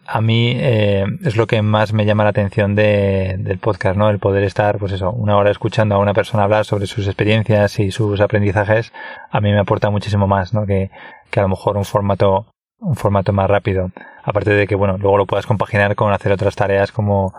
a 0.07 0.21
mí 0.21 0.55
eh, 0.59 1.07
es 1.25 1.37
lo 1.37 1.47
que 1.47 1.63
más 1.63 1.95
me 1.95 2.05
llama 2.05 2.25
la 2.25 2.31
atención 2.31 2.75
de, 2.75 3.37
del 3.39 3.59
podcast, 3.59 3.97
¿no? 3.97 4.11
El 4.11 4.19
poder 4.19 4.45
estar, 4.45 4.77
pues 4.79 4.93
eso, 4.93 5.11
una 5.13 5.39
hora 5.39 5.51
escuchando 5.51 5.95
a 5.95 5.99
una 5.99 6.13
persona 6.13 6.45
hablar 6.45 6.67
sobre 6.67 6.87
sus 6.87 7.07
experiencias 7.07 7.79
y 7.79 7.91
sus 7.91 8.21
aprendizajes, 8.21 8.93
a 9.31 9.41
mí 9.41 9.51
me 9.51 9.61
aporta 9.61 9.89
muchísimo 9.89 10.27
más, 10.27 10.53
¿no? 10.53 10.67
Que, 10.67 10.91
que 11.31 11.41
a 11.41 11.45
lo 11.45 11.49
mejor 11.49 11.79
un 11.79 11.87
formato, 11.87 12.45
un 12.81 12.97
formato 12.97 13.33
más 13.33 13.49
rápido. 13.49 13.93
Aparte 14.23 14.51
de 14.51 14.67
que, 14.67 14.75
bueno, 14.75 14.99
luego 14.99 15.17
lo 15.17 15.25
puedas 15.25 15.47
compaginar 15.47 15.95
con 15.95 16.13
hacer 16.13 16.33
otras 16.33 16.55
tareas 16.55 16.93
como 16.93 17.33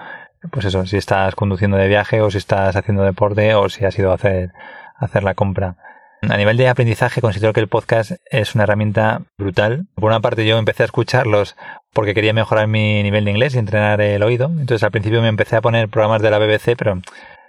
pues 0.52 0.66
eso, 0.66 0.86
si 0.86 0.98
estás 0.98 1.36
conduciendo 1.36 1.78
de 1.78 1.88
viaje 1.88 2.22
o 2.22 2.32
si 2.32 2.38
estás 2.38 2.76
haciendo 2.76 3.04
deporte 3.04 3.54
o 3.56 3.70
si 3.70 3.86
has 3.86 3.98
ido 3.98 4.12
a 4.12 4.16
hacer, 4.16 4.52
hacer 4.98 5.24
la 5.24 5.34
compra. 5.34 5.76
A 6.22 6.38
nivel 6.38 6.58
de 6.58 6.68
aprendizaje 6.68 7.22
considero 7.22 7.54
que 7.54 7.60
el 7.60 7.68
podcast 7.68 8.14
es 8.32 8.56
una 8.56 8.64
herramienta 8.64 9.22
brutal. 9.38 9.86
Por 9.96 10.06
una 10.06 10.22
parte 10.22 10.46
yo 10.46 10.58
empecé 10.58 10.84
a 10.84 10.86
escucharlos 10.86 11.56
porque 11.94 12.14
quería 12.14 12.34
mejorar 12.34 12.68
mi 12.68 13.04
nivel 13.04 13.26
de 13.26 13.32
inglés 13.32 13.54
y 13.54 13.60
entrenar 13.60 14.02
el 14.02 14.24
oído. 14.24 14.48
Entonces 14.48 14.84
al 14.84 14.92
principio 14.92 15.22
me 15.22 15.28
empecé 15.28 15.56
a 15.56 15.62
poner 15.62 15.88
programas 15.88 16.22
de 16.22 16.32
la 16.32 16.40
BBC, 16.40 16.76
pero 16.78 17.00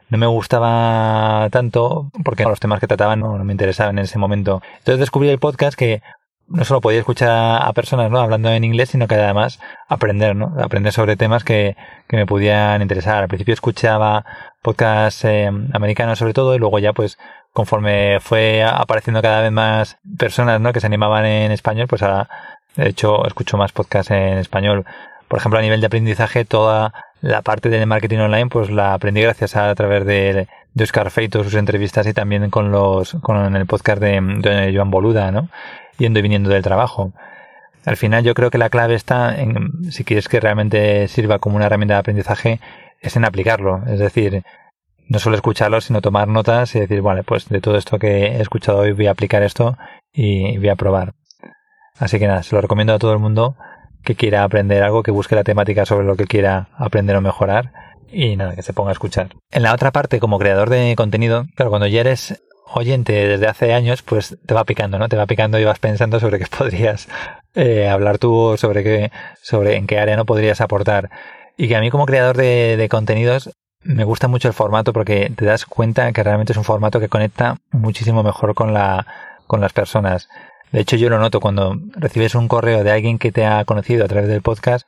no 0.08 0.18
me 0.18 0.26
gustaba 0.26 1.48
tanto 1.50 2.10
porque 2.24 2.44
los 2.44 2.60
temas 2.60 2.80
que 2.80 2.86
trataban 2.86 3.20
no, 3.20 3.42
me 3.44 3.52
interesaban 3.52 3.98
en 3.98 4.04
ese 4.04 4.18
momento. 4.18 4.62
Entonces 4.78 5.00
descubrí 5.00 5.28
el 5.30 5.38
podcast 5.38 5.76
que 5.76 6.02
no 6.48 6.64
solo 6.64 6.80
podía 6.80 7.00
escuchar 7.00 7.62
a 7.62 7.72
personas 7.72 8.10
¿no? 8.10 8.20
hablando 8.20 8.50
en 8.50 8.64
inglés, 8.64 8.90
sino 8.90 9.08
que 9.08 9.16
además 9.16 9.58
aprender, 9.88 10.36
¿no? 10.36 10.54
Aprender 10.62 10.92
sobre 10.92 11.16
temas 11.16 11.44
que, 11.44 11.76
que 12.08 12.16
me 12.16 12.26
pudieran 12.26 12.82
interesar. 12.82 13.22
Al 13.22 13.28
principio 13.28 13.54
escuchaba 13.54 14.24
podcasts 14.62 15.24
eh, 15.24 15.50
americanos 15.72 16.18
sobre 16.18 16.34
todo 16.34 16.54
y 16.54 16.58
luego 16.58 16.78
ya 16.78 16.92
pues 16.92 17.18
conforme 17.52 18.18
fue 18.20 18.62
apareciendo 18.64 19.22
cada 19.22 19.40
vez 19.40 19.52
más 19.52 19.98
personas 20.18 20.60
¿no? 20.60 20.72
que 20.72 20.80
se 20.80 20.86
animaban 20.86 21.24
en 21.24 21.52
español, 21.52 21.86
pues 21.88 22.02
ahora 22.02 22.28
de 22.74 22.88
hecho 22.88 23.26
escucho 23.26 23.56
más 23.56 23.72
podcasts 23.72 24.10
en 24.10 24.38
español. 24.38 24.84
Por 25.28 25.38
ejemplo, 25.38 25.58
a 25.58 25.62
nivel 25.62 25.80
de 25.80 25.86
aprendizaje, 25.86 26.44
toda 26.44 26.92
la 27.20 27.42
parte 27.42 27.68
de 27.68 27.84
marketing 27.86 28.18
online, 28.18 28.48
pues 28.48 28.70
la 28.70 28.94
aprendí 28.94 29.22
gracias 29.22 29.56
a, 29.56 29.74
través 29.74 30.04
de, 30.04 30.46
de 30.74 30.84
Oscar 30.84 31.10
Feito, 31.10 31.42
sus 31.42 31.54
entrevistas 31.54 32.06
y 32.06 32.12
también 32.12 32.50
con 32.50 32.70
los, 32.70 33.14
con 33.22 33.56
el 33.56 33.66
podcast 33.66 34.00
de, 34.00 34.20
de 34.20 34.72
Joan 34.74 34.90
Boluda, 34.90 35.32
¿no? 35.32 35.48
Yendo 35.98 36.18
y 36.18 36.22
viniendo 36.22 36.50
del 36.50 36.62
trabajo. 36.62 37.12
Al 37.84 37.96
final 37.96 38.24
yo 38.24 38.34
creo 38.34 38.50
que 38.50 38.58
la 38.58 38.70
clave 38.70 38.94
está 38.94 39.40
en, 39.40 39.92
si 39.92 40.04
quieres 40.04 40.28
que 40.28 40.40
realmente 40.40 41.06
sirva 41.08 41.38
como 41.38 41.56
una 41.56 41.66
herramienta 41.66 41.94
de 41.94 42.00
aprendizaje, 42.00 42.60
es 43.00 43.16
en 43.16 43.24
aplicarlo. 43.24 43.82
Es 43.86 43.98
decir, 43.98 44.42
no 45.08 45.18
solo 45.18 45.36
escucharlo, 45.36 45.80
sino 45.80 46.00
tomar 46.00 46.28
notas 46.28 46.74
y 46.74 46.80
decir, 46.80 47.00
vale, 47.02 47.22
pues 47.22 47.48
de 47.48 47.60
todo 47.60 47.76
esto 47.76 47.98
que 47.98 48.26
he 48.26 48.40
escuchado 48.40 48.78
hoy 48.78 48.92
voy 48.92 49.06
a 49.06 49.12
aplicar 49.12 49.42
esto 49.42 49.76
y 50.12 50.58
voy 50.58 50.68
a 50.68 50.76
probar. 50.76 51.14
Así 51.98 52.18
que 52.18 52.26
nada, 52.26 52.42
se 52.42 52.54
lo 52.54 52.60
recomiendo 52.60 52.92
a 52.92 52.98
todo 52.98 53.12
el 53.12 53.18
mundo 53.18 53.56
que 54.02 54.14
quiera 54.14 54.44
aprender 54.44 54.82
algo, 54.82 55.02
que 55.02 55.10
busque 55.10 55.34
la 55.34 55.44
temática 55.44 55.86
sobre 55.86 56.06
lo 56.06 56.16
que 56.16 56.26
quiera 56.26 56.68
aprender 56.76 57.16
o 57.16 57.20
mejorar 57.20 57.72
y 58.10 58.36
nada, 58.36 58.54
que 58.54 58.62
se 58.62 58.72
ponga 58.72 58.90
a 58.90 58.92
escuchar. 58.92 59.30
En 59.50 59.62
la 59.62 59.74
otra 59.74 59.90
parte, 59.92 60.20
como 60.20 60.38
creador 60.38 60.70
de 60.70 60.94
contenido, 60.96 61.44
claro, 61.54 61.70
cuando 61.70 61.86
ya 61.86 62.00
eres 62.00 62.42
oyente 62.72 63.12
desde 63.12 63.46
hace 63.46 63.72
años, 63.72 64.02
pues 64.02 64.36
te 64.44 64.54
va 64.54 64.64
picando, 64.64 64.98
¿no? 64.98 65.08
Te 65.08 65.16
va 65.16 65.26
picando 65.26 65.58
y 65.58 65.64
vas 65.64 65.78
pensando 65.78 66.20
sobre 66.20 66.38
qué 66.38 66.46
podrías 66.58 67.08
eh, 67.54 67.88
hablar 67.88 68.18
tú, 68.18 68.56
sobre 68.58 68.82
qué, 68.82 69.12
sobre 69.42 69.76
en 69.76 69.86
qué 69.86 69.98
área 69.98 70.16
no 70.16 70.26
podrías 70.26 70.60
aportar. 70.60 71.10
Y 71.56 71.68
que 71.68 71.76
a 71.76 71.80
mí 71.80 71.90
como 71.90 72.06
creador 72.06 72.36
de, 72.36 72.76
de 72.76 72.88
contenidos 72.88 73.50
me 73.82 74.04
gusta 74.04 74.28
mucho 74.28 74.48
el 74.48 74.54
formato 74.54 74.92
porque 74.92 75.32
te 75.34 75.44
das 75.44 75.64
cuenta 75.64 76.12
que 76.12 76.22
realmente 76.22 76.52
es 76.52 76.58
un 76.58 76.64
formato 76.64 77.00
que 77.00 77.08
conecta 77.08 77.58
muchísimo 77.70 78.22
mejor 78.22 78.54
con 78.54 78.74
la, 78.74 79.06
con 79.46 79.60
las 79.60 79.72
personas. 79.72 80.28
De 80.72 80.80
hecho, 80.80 80.96
yo 80.96 81.08
lo 81.08 81.18
noto 81.18 81.40
cuando 81.40 81.76
recibes 81.92 82.34
un 82.34 82.48
correo 82.48 82.82
de 82.82 82.90
alguien 82.90 83.18
que 83.18 83.32
te 83.32 83.46
ha 83.46 83.64
conocido 83.64 84.04
a 84.04 84.08
través 84.08 84.28
del 84.28 84.42
podcast, 84.42 84.86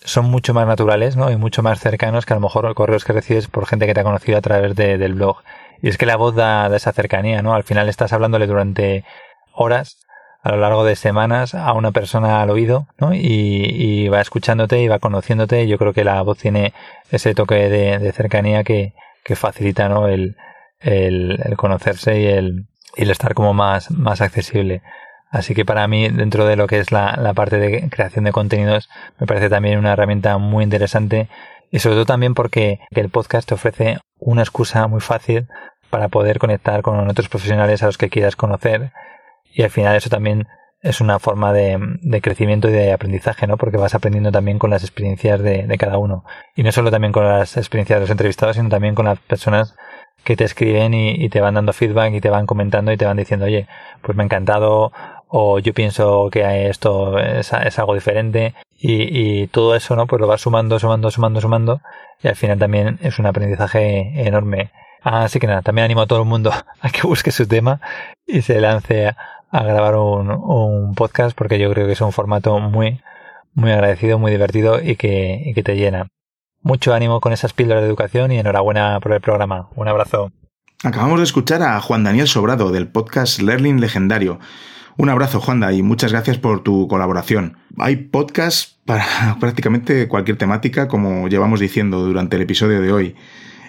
son 0.00 0.26
mucho 0.26 0.54
más 0.54 0.66
naturales, 0.66 1.16
¿no? 1.16 1.30
Y 1.30 1.36
mucho 1.36 1.62
más 1.62 1.80
cercanos 1.80 2.24
que 2.24 2.32
a 2.32 2.36
lo 2.36 2.40
mejor 2.40 2.64
los 2.64 2.74
correos 2.74 3.04
que 3.04 3.12
recibes 3.12 3.48
por 3.48 3.66
gente 3.66 3.86
que 3.86 3.94
te 3.94 4.00
ha 4.00 4.04
conocido 4.04 4.38
a 4.38 4.40
través 4.40 4.74
de, 4.74 4.96
del 4.96 5.14
blog. 5.14 5.42
Y 5.82 5.88
es 5.88 5.98
que 5.98 6.06
la 6.06 6.16
voz 6.16 6.34
da, 6.34 6.74
esa 6.74 6.92
cercanía, 6.92 7.42
¿no? 7.42 7.54
Al 7.54 7.64
final 7.64 7.88
estás 7.88 8.12
hablándole 8.12 8.46
durante 8.46 9.04
horas 9.52 9.98
a 10.42 10.50
lo 10.50 10.58
largo 10.58 10.84
de 10.84 10.96
semanas 10.96 11.54
a 11.54 11.72
una 11.72 11.90
persona 11.90 12.42
al 12.42 12.50
oído, 12.50 12.86
¿no? 12.98 13.12
Y, 13.14 14.08
va 14.08 14.20
escuchándote 14.20 14.80
y 14.80 14.88
va 14.88 14.98
conociéndote. 14.98 15.66
Yo 15.68 15.78
creo 15.78 15.92
que 15.92 16.04
la 16.04 16.22
voz 16.22 16.38
tiene 16.38 16.72
ese 17.10 17.34
toque 17.34 17.68
de, 17.68 18.12
cercanía 18.12 18.64
que, 18.64 18.94
facilita, 19.34 19.88
¿no? 19.88 20.08
El, 20.08 20.36
el, 20.80 21.56
conocerse 21.56 22.20
y 22.20 22.26
el, 22.26 22.66
el 22.96 23.10
estar 23.10 23.34
como 23.34 23.52
más, 23.52 23.90
más 23.90 24.20
accesible. 24.20 24.82
Así 25.30 25.54
que 25.54 25.66
para 25.66 25.86
mí, 25.88 26.08
dentro 26.08 26.46
de 26.46 26.56
lo 26.56 26.66
que 26.66 26.78
es 26.78 26.90
la, 26.90 27.16
la, 27.20 27.34
parte 27.34 27.58
de 27.58 27.90
creación 27.90 28.24
de 28.24 28.32
contenidos, 28.32 28.88
me 29.18 29.26
parece 29.26 29.50
también 29.50 29.78
una 29.78 29.92
herramienta 29.92 30.38
muy 30.38 30.64
interesante 30.64 31.28
y 31.70 31.78
sobre 31.78 31.96
todo 31.96 32.06
también 32.06 32.34
porque 32.34 32.80
el 32.90 33.08
podcast 33.10 33.48
te 33.48 33.54
ofrece 33.54 33.98
una 34.18 34.42
excusa 34.42 34.86
muy 34.86 35.00
fácil 35.00 35.48
para 35.90 36.08
poder 36.08 36.38
conectar 36.38 36.82
con 36.82 37.08
otros 37.08 37.28
profesionales 37.28 37.82
a 37.82 37.86
los 37.86 37.98
que 37.98 38.10
quieras 38.10 38.36
conocer 38.36 38.92
y 39.52 39.62
al 39.62 39.70
final 39.70 39.96
eso 39.96 40.10
también 40.10 40.46
es 40.80 41.00
una 41.00 41.18
forma 41.18 41.52
de, 41.52 41.78
de 42.02 42.20
crecimiento 42.20 42.68
y 42.68 42.72
de 42.72 42.92
aprendizaje, 42.92 43.46
¿no? 43.46 43.56
Porque 43.56 43.76
vas 43.76 43.94
aprendiendo 43.94 44.30
también 44.30 44.58
con 44.58 44.70
las 44.70 44.84
experiencias 44.84 45.40
de, 45.42 45.66
de 45.66 45.78
cada 45.78 45.98
uno. 45.98 46.24
Y 46.54 46.62
no 46.62 46.70
solo 46.70 46.92
también 46.92 47.12
con 47.12 47.24
las 47.24 47.56
experiencias 47.56 47.96
de 47.96 48.02
los 48.02 48.10
entrevistados, 48.10 48.54
sino 48.56 48.68
también 48.68 48.94
con 48.94 49.06
las 49.06 49.18
personas 49.18 49.74
que 50.24 50.36
te 50.36 50.44
escriben 50.44 50.94
y, 50.94 51.28
te 51.30 51.40
van 51.40 51.54
dando 51.54 51.72
feedback 51.72 52.12
y 52.14 52.20
te 52.20 52.30
van 52.30 52.46
comentando 52.46 52.92
y 52.92 52.96
te 52.96 53.06
van 53.06 53.16
diciendo, 53.16 53.46
oye, 53.46 53.66
pues 54.02 54.16
me 54.16 54.22
ha 54.22 54.26
encantado 54.26 54.92
o 55.28 55.58
yo 55.58 55.74
pienso 55.74 56.30
que 56.30 56.68
esto 56.68 57.18
es, 57.18 57.52
algo 57.52 57.94
diferente 57.94 58.54
y, 58.80 59.46
todo 59.48 59.74
eso, 59.74 59.96
¿no? 59.96 60.06
Pues 60.06 60.20
lo 60.20 60.26
vas 60.26 60.40
sumando, 60.40 60.78
sumando, 60.78 61.10
sumando, 61.10 61.40
sumando 61.40 61.80
y 62.22 62.28
al 62.28 62.36
final 62.36 62.58
también 62.58 62.98
es 63.02 63.18
un 63.18 63.26
aprendizaje 63.26 64.26
enorme. 64.26 64.70
Así 65.02 65.38
que 65.38 65.46
nada, 65.46 65.62
también 65.62 65.84
animo 65.84 66.02
a 66.02 66.06
todo 66.06 66.20
el 66.20 66.28
mundo 66.28 66.52
a 66.80 66.90
que 66.90 67.02
busque 67.02 67.30
su 67.30 67.46
tema 67.46 67.80
y 68.26 68.42
se 68.42 68.60
lance 68.60 69.08
a, 69.08 69.16
grabar 69.62 69.96
un, 69.96 70.30
un, 70.30 70.94
podcast 70.94 71.36
porque 71.36 71.58
yo 71.58 71.70
creo 71.72 71.86
que 71.86 71.92
es 71.92 72.00
un 72.00 72.12
formato 72.12 72.58
muy, 72.58 73.00
muy 73.54 73.72
agradecido, 73.72 74.18
muy 74.18 74.30
divertido 74.30 74.80
y 74.82 74.96
que, 74.96 75.42
y 75.44 75.54
que 75.54 75.62
te 75.62 75.76
llena. 75.76 76.08
Mucho 76.62 76.92
ánimo 76.92 77.20
con 77.20 77.32
esas 77.32 77.52
píldoras 77.52 77.82
de 77.82 77.88
educación 77.88 78.32
y 78.32 78.38
enhorabuena 78.38 78.98
por 79.00 79.12
el 79.12 79.20
programa. 79.20 79.68
Un 79.76 79.88
abrazo. 79.88 80.32
Acabamos 80.84 81.18
de 81.18 81.24
escuchar 81.24 81.62
a 81.62 81.80
Juan 81.80 82.04
Daniel 82.04 82.28
Sobrado 82.28 82.70
del 82.70 82.88
podcast 82.88 83.40
Learning 83.40 83.80
Legendario. 83.80 84.38
Un 84.98 85.08
abrazo, 85.08 85.40
Juanda, 85.40 85.72
y 85.72 85.82
muchas 85.82 86.10
gracias 86.10 86.38
por 86.38 86.64
tu 86.64 86.88
colaboración. 86.88 87.56
Hay 87.78 87.96
podcasts 87.96 88.78
para 88.84 89.06
prácticamente 89.40 90.08
cualquier 90.08 90.36
temática, 90.36 90.88
como 90.88 91.28
llevamos 91.28 91.60
diciendo 91.60 92.04
durante 92.04 92.34
el 92.34 92.42
episodio 92.42 92.82
de 92.82 92.92
hoy. 92.92 93.14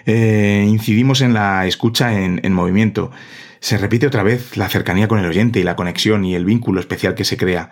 Eh, 0.06 0.66
incidimos 0.68 1.20
en 1.20 1.32
la 1.32 1.66
escucha 1.66 2.20
en, 2.20 2.40
en 2.42 2.52
movimiento. 2.52 3.12
Se 3.60 3.78
repite 3.78 4.08
otra 4.08 4.24
vez 4.24 4.56
la 4.56 4.68
cercanía 4.68 5.06
con 5.06 5.20
el 5.20 5.26
oyente 5.26 5.60
y 5.60 5.62
la 5.62 5.76
conexión 5.76 6.24
y 6.24 6.34
el 6.34 6.44
vínculo 6.44 6.80
especial 6.80 7.14
que 7.14 7.24
se 7.24 7.36
crea. 7.36 7.70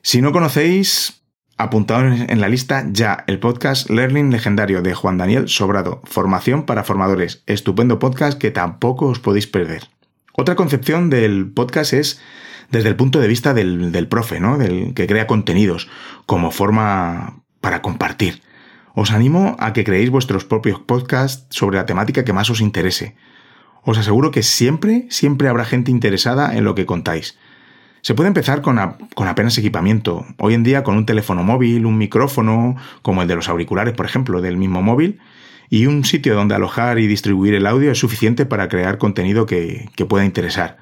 Si 0.00 0.22
no 0.22 0.32
conocéis, 0.32 1.20
Apuntado 1.60 2.06
en 2.06 2.40
la 2.40 2.48
lista 2.48 2.86
ya 2.90 3.22
el 3.26 3.38
podcast 3.38 3.90
Learning 3.90 4.30
Legendario 4.30 4.80
de 4.80 4.94
Juan 4.94 5.18
Daniel 5.18 5.46
Sobrado, 5.46 6.00
Formación 6.04 6.64
para 6.64 6.84
Formadores, 6.84 7.42
estupendo 7.44 7.98
podcast 7.98 8.38
que 8.38 8.50
tampoco 8.50 9.08
os 9.08 9.18
podéis 9.18 9.46
perder. 9.46 9.82
Otra 10.32 10.56
concepción 10.56 11.10
del 11.10 11.52
podcast 11.52 11.92
es 11.92 12.18
desde 12.70 12.88
el 12.88 12.96
punto 12.96 13.20
de 13.20 13.28
vista 13.28 13.54
del, 13.54 13.92
del 13.92 14.08
profe, 14.08 14.40
¿no? 14.40 14.58
Del 14.58 14.94
que 14.94 15.06
crea 15.06 15.26
contenidos 15.26 15.88
como 16.26 16.50
forma 16.50 17.42
para 17.60 17.82
compartir. 17.82 18.42
Os 18.94 19.12
animo 19.12 19.56
a 19.60 19.72
que 19.72 19.84
creéis 19.84 20.10
vuestros 20.10 20.44
propios 20.44 20.80
podcasts 20.80 21.46
sobre 21.50 21.76
la 21.76 21.86
temática 21.86 22.24
que 22.24 22.32
más 22.32 22.50
os 22.50 22.60
interese. 22.60 23.14
Os 23.82 23.98
aseguro 23.98 24.30
que 24.30 24.42
siempre, 24.42 25.06
siempre 25.10 25.48
habrá 25.48 25.64
gente 25.64 25.90
interesada 25.90 26.56
en 26.56 26.64
lo 26.64 26.74
que 26.74 26.86
contáis. 26.86 27.38
Se 28.02 28.14
puede 28.14 28.28
empezar 28.28 28.62
con, 28.62 28.78
apenas 28.78 29.58
equipamiento. 29.58 30.24
Hoy 30.38 30.54
en 30.54 30.62
día 30.62 30.82
con 30.82 30.96
un 30.96 31.06
teléfono 31.06 31.42
móvil, 31.42 31.84
un 31.84 31.98
micrófono, 31.98 32.76
como 33.02 33.22
el 33.22 33.28
de 33.28 33.36
los 33.36 33.48
auriculares, 33.48 33.94
por 33.94 34.06
ejemplo, 34.06 34.40
del 34.40 34.56
mismo 34.56 34.80
móvil, 34.80 35.20
y 35.68 35.86
un 35.86 36.04
sitio 36.04 36.34
donde 36.34 36.54
alojar 36.54 36.98
y 36.98 37.06
distribuir 37.06 37.54
el 37.54 37.66
audio 37.66 37.92
es 37.92 37.98
suficiente 37.98 38.46
para 38.46 38.68
crear 38.68 38.98
contenido 38.98 39.46
que, 39.46 39.90
pueda 40.08 40.24
interesar. 40.24 40.78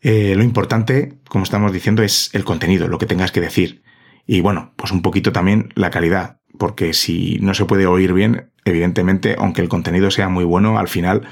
Eh, 0.00 0.34
lo 0.36 0.44
importante, 0.44 1.18
como 1.28 1.44
estamos 1.44 1.72
diciendo, 1.72 2.02
es 2.02 2.30
el 2.32 2.44
contenido, 2.44 2.88
lo 2.88 2.98
que 2.98 3.06
tengas 3.06 3.32
que 3.32 3.40
decir. 3.40 3.82
Y 4.26 4.40
bueno, 4.40 4.72
pues 4.76 4.92
un 4.92 5.02
poquito 5.02 5.32
también 5.32 5.70
la 5.74 5.90
calidad, 5.90 6.40
porque 6.58 6.92
si 6.92 7.38
no 7.40 7.54
se 7.54 7.64
puede 7.64 7.86
oír 7.86 8.12
bien, 8.12 8.50
evidentemente, 8.64 9.36
aunque 9.38 9.62
el 9.62 9.68
contenido 9.68 10.10
sea 10.10 10.28
muy 10.28 10.44
bueno, 10.44 10.78
al 10.78 10.88
final 10.88 11.26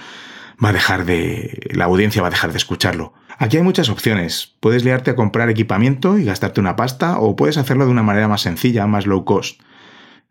va 0.63 0.71
a 0.71 0.73
dejar 0.73 1.05
de. 1.05 1.61
la 1.73 1.85
audiencia 1.85 2.23
va 2.23 2.29
a 2.29 2.31
dejar 2.31 2.53
de 2.53 2.59
escucharlo. 2.59 3.13
Aquí 3.39 3.59
hay 3.59 3.63
muchas 3.63 3.91
opciones. 3.91 4.57
Puedes 4.61 4.85
liarte 4.85 5.11
a 5.11 5.17
comprar 5.17 5.51
equipamiento 5.51 6.19
y 6.19 6.25
gastarte 6.25 6.61
una 6.61 6.77
pasta, 6.77 7.19
o 7.19 7.37
puedes 7.37 7.59
hacerlo 7.59 7.85
de 7.85 7.91
una 7.91 8.03
manera 8.03 8.29
más 8.29 8.43
sencilla, 8.43 8.87
más 8.87 9.07
low 9.07 9.25
cost. 9.25 9.61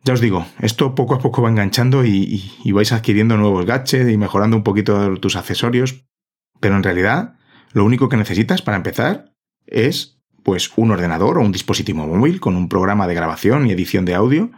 Ya 0.03 0.13
os 0.13 0.21
digo, 0.21 0.45
esto 0.59 0.93
poco 0.93 1.15
a 1.15 1.19
poco 1.19 1.41
va 1.41 1.49
enganchando 1.49 2.05
y, 2.05 2.51
vais 2.71 2.91
adquiriendo 2.91 3.37
nuevos 3.37 3.65
gadgets 3.65 4.11
y 4.11 4.17
mejorando 4.17 4.55
un 4.55 4.63
poquito 4.63 5.17
tus 5.17 5.35
accesorios, 5.35 6.05
pero 6.59 6.75
en 6.75 6.83
realidad 6.83 7.35
lo 7.75 7.83
único 7.83 8.07
que 8.07 8.15
necesitas 8.15 8.61
para 8.61 8.77
empezar 8.77 9.33
es 9.67 10.21
pues 10.43 10.71
un 10.77 10.91
ordenador 10.91 11.37
o 11.37 11.41
un 11.41 11.51
dispositivo 11.51 12.07
móvil 12.07 12.39
con 12.39 12.55
un 12.55 12.69
programa 12.69 13.05
de 13.05 13.15
grabación 13.15 13.67
y 13.67 13.73
edición 13.73 14.05
de 14.05 14.15
audio, 14.15 14.49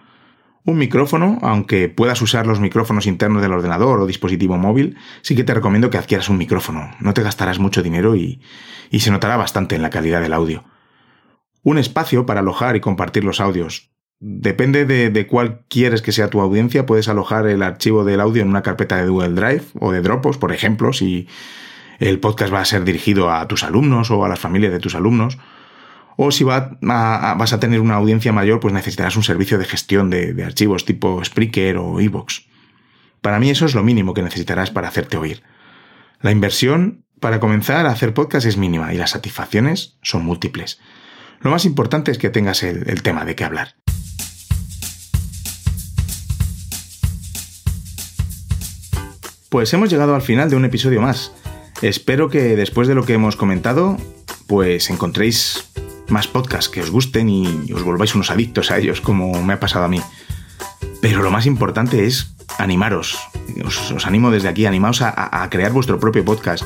un 0.66 0.78
micrófono, 0.78 1.40
aunque 1.42 1.90
puedas 1.90 2.22
usar 2.22 2.46
los 2.46 2.60
micrófonos 2.60 3.08
internos 3.08 3.42
del 3.42 3.54
ordenador 3.54 4.00
o 4.00 4.06
dispositivo 4.06 4.60
móvil, 4.60 4.98
sí 5.24 5.36
que 5.36 5.44
te 5.44 5.56
recomiendo 5.56 5.90
que 5.90 5.98
adquieras 5.98 6.30
un 6.30 6.38
micrófono. 6.38 6.92
No 7.00 7.16
te 7.16 7.24
gastarás 7.24 7.58
mucho 7.58 7.82
dinero 7.82 8.16
y, 8.16 8.40
se 8.92 9.10
notará 9.10 9.36
bastante 9.36 9.76
en 9.76 9.82
la 9.82 9.90
calidad 9.90 10.22
del 10.22 10.34
audio. 10.34 10.64
Un 11.64 11.80
espacio 11.80 12.28
para 12.28 12.42
alojar 12.42 12.76
y 12.76 12.82
compartir 12.82 13.24
los 13.24 13.40
audios. 13.42 13.90
Depende 14.20 14.86
de, 14.86 15.10
de, 15.10 15.26
cuál 15.26 15.66
quieres 15.70 16.04
que 16.04 16.12
sea 16.12 16.30
tu 16.30 16.40
audiencia, 16.40 16.86
puedes 16.86 17.08
alojar 17.08 17.48
el 17.48 17.64
archivo 17.64 18.04
del 18.04 18.22
audio 18.22 18.44
en 18.44 18.50
una 18.50 18.62
carpeta 18.62 18.98
de 18.98 19.10
Google 19.10 19.30
Drive 19.30 19.64
o 19.80 19.92
de 19.92 20.02
Dropbox, 20.02 20.38
por 20.38 20.52
ejemplo, 20.52 20.94
si 20.94 21.28
el 22.00 22.20
podcast 22.20 22.54
va 22.54 22.62
a 22.62 22.66
ser 22.66 22.84
dirigido 22.84 23.32
a 23.32 23.48
tus 23.48 23.64
alumnos 23.64 24.12
o 24.12 24.24
a 24.24 24.30
las 24.30 24.40
familias 24.40 24.72
de 24.72 24.80
tus 24.80 24.96
alumnos 24.96 25.38
o 26.18 26.32
si 26.32 26.44
vas 26.44 26.74
a 26.82 27.60
tener 27.60 27.80
una 27.80 27.96
audiencia 27.96 28.34
mayor, 28.34 28.60
pues 28.60 28.74
necesitarás 28.74 29.16
un 29.16 29.24
servicio 29.24 29.60
de 29.60 29.66
gestión 29.66 30.10
de, 30.10 30.44
archivos 30.44 30.84
tipo 30.84 31.24
Spreaker 31.24 31.78
o 31.78 32.02
Evox. 32.02 32.48
Para 33.22 33.40
mí 33.40 33.52
eso 33.52 33.66
es 33.66 33.76
lo 33.76 33.84
mínimo 33.84 34.16
que 34.16 34.24
necesitarás 34.24 34.72
para 34.72 34.88
hacerte 34.88 35.18
oír. 35.18 35.44
La 36.22 36.32
inversión 36.32 37.06
para 37.20 37.40
comenzar 37.40 37.86
a 37.86 37.92
hacer 37.92 38.16
podcast 38.16 38.48
es 38.48 38.58
mínima 38.58 38.94
y 38.96 38.98
las 38.98 39.12
satisfacciones 39.12 39.98
son 40.02 40.26
múltiples. 40.26 40.80
Lo 41.40 41.52
más 41.52 41.66
importante 41.66 42.10
es 42.10 42.18
que 42.18 42.32
tengas 42.32 42.64
el 42.64 43.04
tema 43.04 43.24
de 43.24 43.36
qué 43.36 43.44
hablar. 43.44 43.76
Pues 49.50 49.72
hemos 49.74 49.90
llegado 49.90 50.16
al 50.16 50.24
final 50.24 50.50
de 50.50 50.56
un 50.56 50.66
episodio 50.66 51.00
más. 51.00 51.32
Espero 51.82 52.30
que 52.30 52.56
después 52.56 52.88
de 52.88 52.96
lo 52.96 53.06
que 53.06 53.14
hemos 53.14 53.36
comentado, 53.36 53.98
pues 54.48 54.90
encontréis 54.90 55.70
más 56.10 56.28
podcasts 56.28 56.70
que 56.70 56.82
os 56.82 56.90
gusten 56.90 57.30
y 57.30 57.72
os 57.74 57.84
volváis 57.84 58.16
unos 58.16 58.32
adictos 58.32 58.72
a 58.72 58.78
ellos, 58.78 59.02
como 59.02 59.44
me 59.44 59.54
ha 59.54 59.60
pasado 59.60 59.86
a 59.86 59.90
mí. 59.90 60.02
Pero 61.02 61.22
lo 61.22 61.32
más 61.32 61.46
importante 61.46 62.06
es 62.06 62.34
animaros. 62.58 63.18
Os, 63.66 64.06
animo 64.06 64.32
desde 64.32 64.48
aquí, 64.48 64.66
animaos 64.66 65.02
a, 65.02 65.48
crear 65.52 65.72
vuestro 65.72 66.00
propio 66.00 66.26
podcast. 66.26 66.64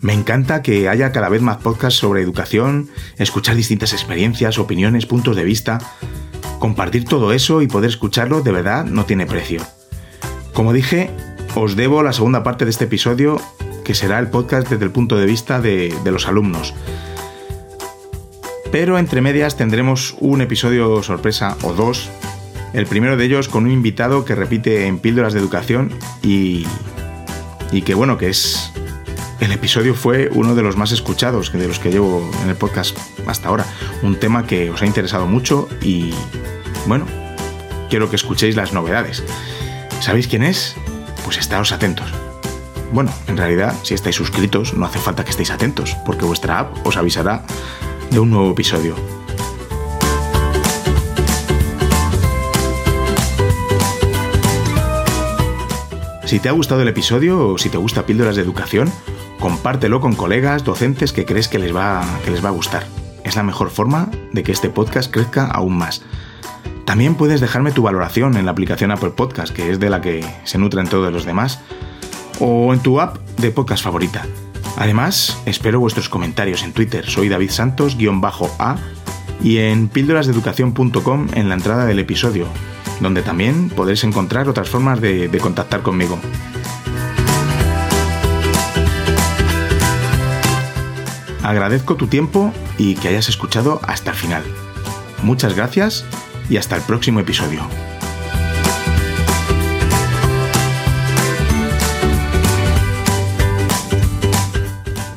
Me 0.00 0.12
encanta 0.12 0.62
que 0.62 0.88
haya 0.88 1.12
cada 1.12 1.28
vez 1.28 1.40
más 1.40 1.58
podcasts 1.58 1.98
sobre 1.98 2.20
educación, 2.20 2.90
escuchar 3.16 3.56
distintas 3.56 3.92
experiencias, 3.92 4.58
opiniones, 4.58 5.06
puntos 5.06 5.36
de 5.36 5.44
vista. 5.44 5.78
Compartir 6.58 7.04
todo 7.04 7.32
eso 7.32 7.62
y 7.62 7.68
poder 7.68 7.90
escucharlo 7.90 8.42
de 8.42 8.52
verdad 8.52 8.84
no 8.84 9.04
tiene 9.04 9.26
precio. 9.26 9.62
Como 10.52 10.72
dije, 10.72 11.10
os 11.54 11.76
debo 11.76 12.02
la 12.02 12.12
segunda 12.12 12.42
parte 12.42 12.64
de 12.64 12.70
este 12.70 12.84
episodio, 12.84 13.40
que 13.84 13.94
será 13.94 14.18
el 14.18 14.28
podcast 14.28 14.68
desde 14.68 14.84
el 14.84 14.90
punto 14.90 15.16
de 15.16 15.26
vista 15.26 15.60
de 15.60 15.92
los 16.10 16.26
alumnos 16.26 16.74
pero 18.74 18.98
entre 18.98 19.20
medias 19.20 19.56
tendremos 19.56 20.16
un 20.18 20.40
episodio 20.40 21.00
sorpresa 21.04 21.56
o 21.62 21.74
dos. 21.74 22.10
El 22.72 22.86
primero 22.86 23.16
de 23.16 23.24
ellos 23.24 23.46
con 23.46 23.66
un 23.66 23.70
invitado 23.70 24.24
que 24.24 24.34
repite 24.34 24.88
en 24.88 24.98
píldoras 24.98 25.32
de 25.32 25.38
educación 25.38 25.92
y, 26.24 26.66
y 27.70 27.82
que 27.82 27.94
bueno, 27.94 28.18
que 28.18 28.30
es... 28.30 28.72
El 29.38 29.52
episodio 29.52 29.94
fue 29.94 30.28
uno 30.32 30.56
de 30.56 30.62
los 30.62 30.76
más 30.76 30.90
escuchados 30.90 31.52
de 31.52 31.68
los 31.68 31.78
que 31.78 31.92
llevo 31.92 32.28
en 32.42 32.48
el 32.48 32.56
podcast 32.56 32.98
hasta 33.28 33.48
ahora. 33.48 33.64
Un 34.02 34.16
tema 34.16 34.44
que 34.44 34.70
os 34.70 34.82
ha 34.82 34.86
interesado 34.86 35.28
mucho 35.28 35.68
y 35.80 36.12
bueno, 36.88 37.06
quiero 37.90 38.10
que 38.10 38.16
escuchéis 38.16 38.56
las 38.56 38.72
novedades. 38.72 39.22
¿Sabéis 40.00 40.26
quién 40.26 40.42
es? 40.42 40.74
Pues 41.22 41.38
estáos 41.38 41.70
atentos. 41.70 42.23
Bueno, 42.94 43.10
en 43.26 43.36
realidad, 43.36 43.74
si 43.82 43.92
estáis 43.92 44.14
suscritos, 44.14 44.74
no 44.74 44.86
hace 44.86 45.00
falta 45.00 45.24
que 45.24 45.32
estéis 45.32 45.50
atentos, 45.50 45.96
porque 46.06 46.24
vuestra 46.24 46.60
app 46.60 46.86
os 46.86 46.96
avisará 46.96 47.44
de 48.12 48.20
un 48.20 48.30
nuevo 48.30 48.52
episodio. 48.52 48.94
Si 56.24 56.38
te 56.38 56.48
ha 56.48 56.52
gustado 56.52 56.82
el 56.82 56.88
episodio 56.88 57.48
o 57.48 57.58
si 57.58 57.68
te 57.68 57.78
gusta 57.78 58.06
Píldoras 58.06 58.36
de 58.36 58.42
Educación, 58.42 58.92
compártelo 59.40 60.00
con 60.00 60.14
colegas, 60.14 60.62
docentes 60.62 61.12
que 61.12 61.26
crees 61.26 61.48
que 61.48 61.58
les 61.58 61.74
va, 61.74 62.04
que 62.24 62.30
les 62.30 62.44
va 62.44 62.50
a 62.50 62.52
gustar. 62.52 62.86
Es 63.24 63.34
la 63.34 63.42
mejor 63.42 63.70
forma 63.70 64.08
de 64.32 64.44
que 64.44 64.52
este 64.52 64.70
podcast 64.70 65.12
crezca 65.12 65.46
aún 65.46 65.76
más. 65.76 66.02
También 66.84 67.16
puedes 67.16 67.40
dejarme 67.40 67.72
tu 67.72 67.82
valoración 67.82 68.36
en 68.36 68.44
la 68.44 68.52
aplicación 68.52 68.92
Apple 68.92 69.10
Podcast, 69.10 69.52
que 69.52 69.72
es 69.72 69.80
de 69.80 69.90
la 69.90 70.00
que 70.00 70.24
se 70.44 70.58
nutren 70.58 70.86
todos 70.86 71.12
los 71.12 71.24
demás, 71.24 71.58
o 72.40 72.72
en 72.72 72.80
tu 72.80 73.00
app 73.00 73.16
de 73.38 73.50
podcast 73.50 73.82
favorita. 73.84 74.26
Además, 74.76 75.38
espero 75.46 75.80
vuestros 75.80 76.08
comentarios 76.08 76.62
en 76.62 76.72
Twitter. 76.72 77.06
Soy 77.06 77.28
David 77.28 77.50
Santos-A 77.50 78.76
y 79.42 79.58
en 79.58 79.88
píldorasdeeducación.com 79.88 81.28
en 81.34 81.48
la 81.48 81.54
entrada 81.54 81.86
del 81.86 81.98
episodio, 81.98 82.46
donde 83.00 83.22
también 83.22 83.68
podréis 83.68 84.04
encontrar 84.04 84.48
otras 84.48 84.68
formas 84.68 85.00
de, 85.00 85.28
de 85.28 85.38
contactar 85.38 85.82
conmigo. 85.82 86.18
Agradezco 91.42 91.96
tu 91.96 92.06
tiempo 92.06 92.52
y 92.78 92.94
que 92.94 93.08
hayas 93.08 93.28
escuchado 93.28 93.80
hasta 93.86 94.12
el 94.12 94.16
final. 94.16 94.42
Muchas 95.22 95.54
gracias 95.54 96.04
y 96.48 96.56
hasta 96.56 96.76
el 96.76 96.82
próximo 96.82 97.20
episodio. 97.20 97.60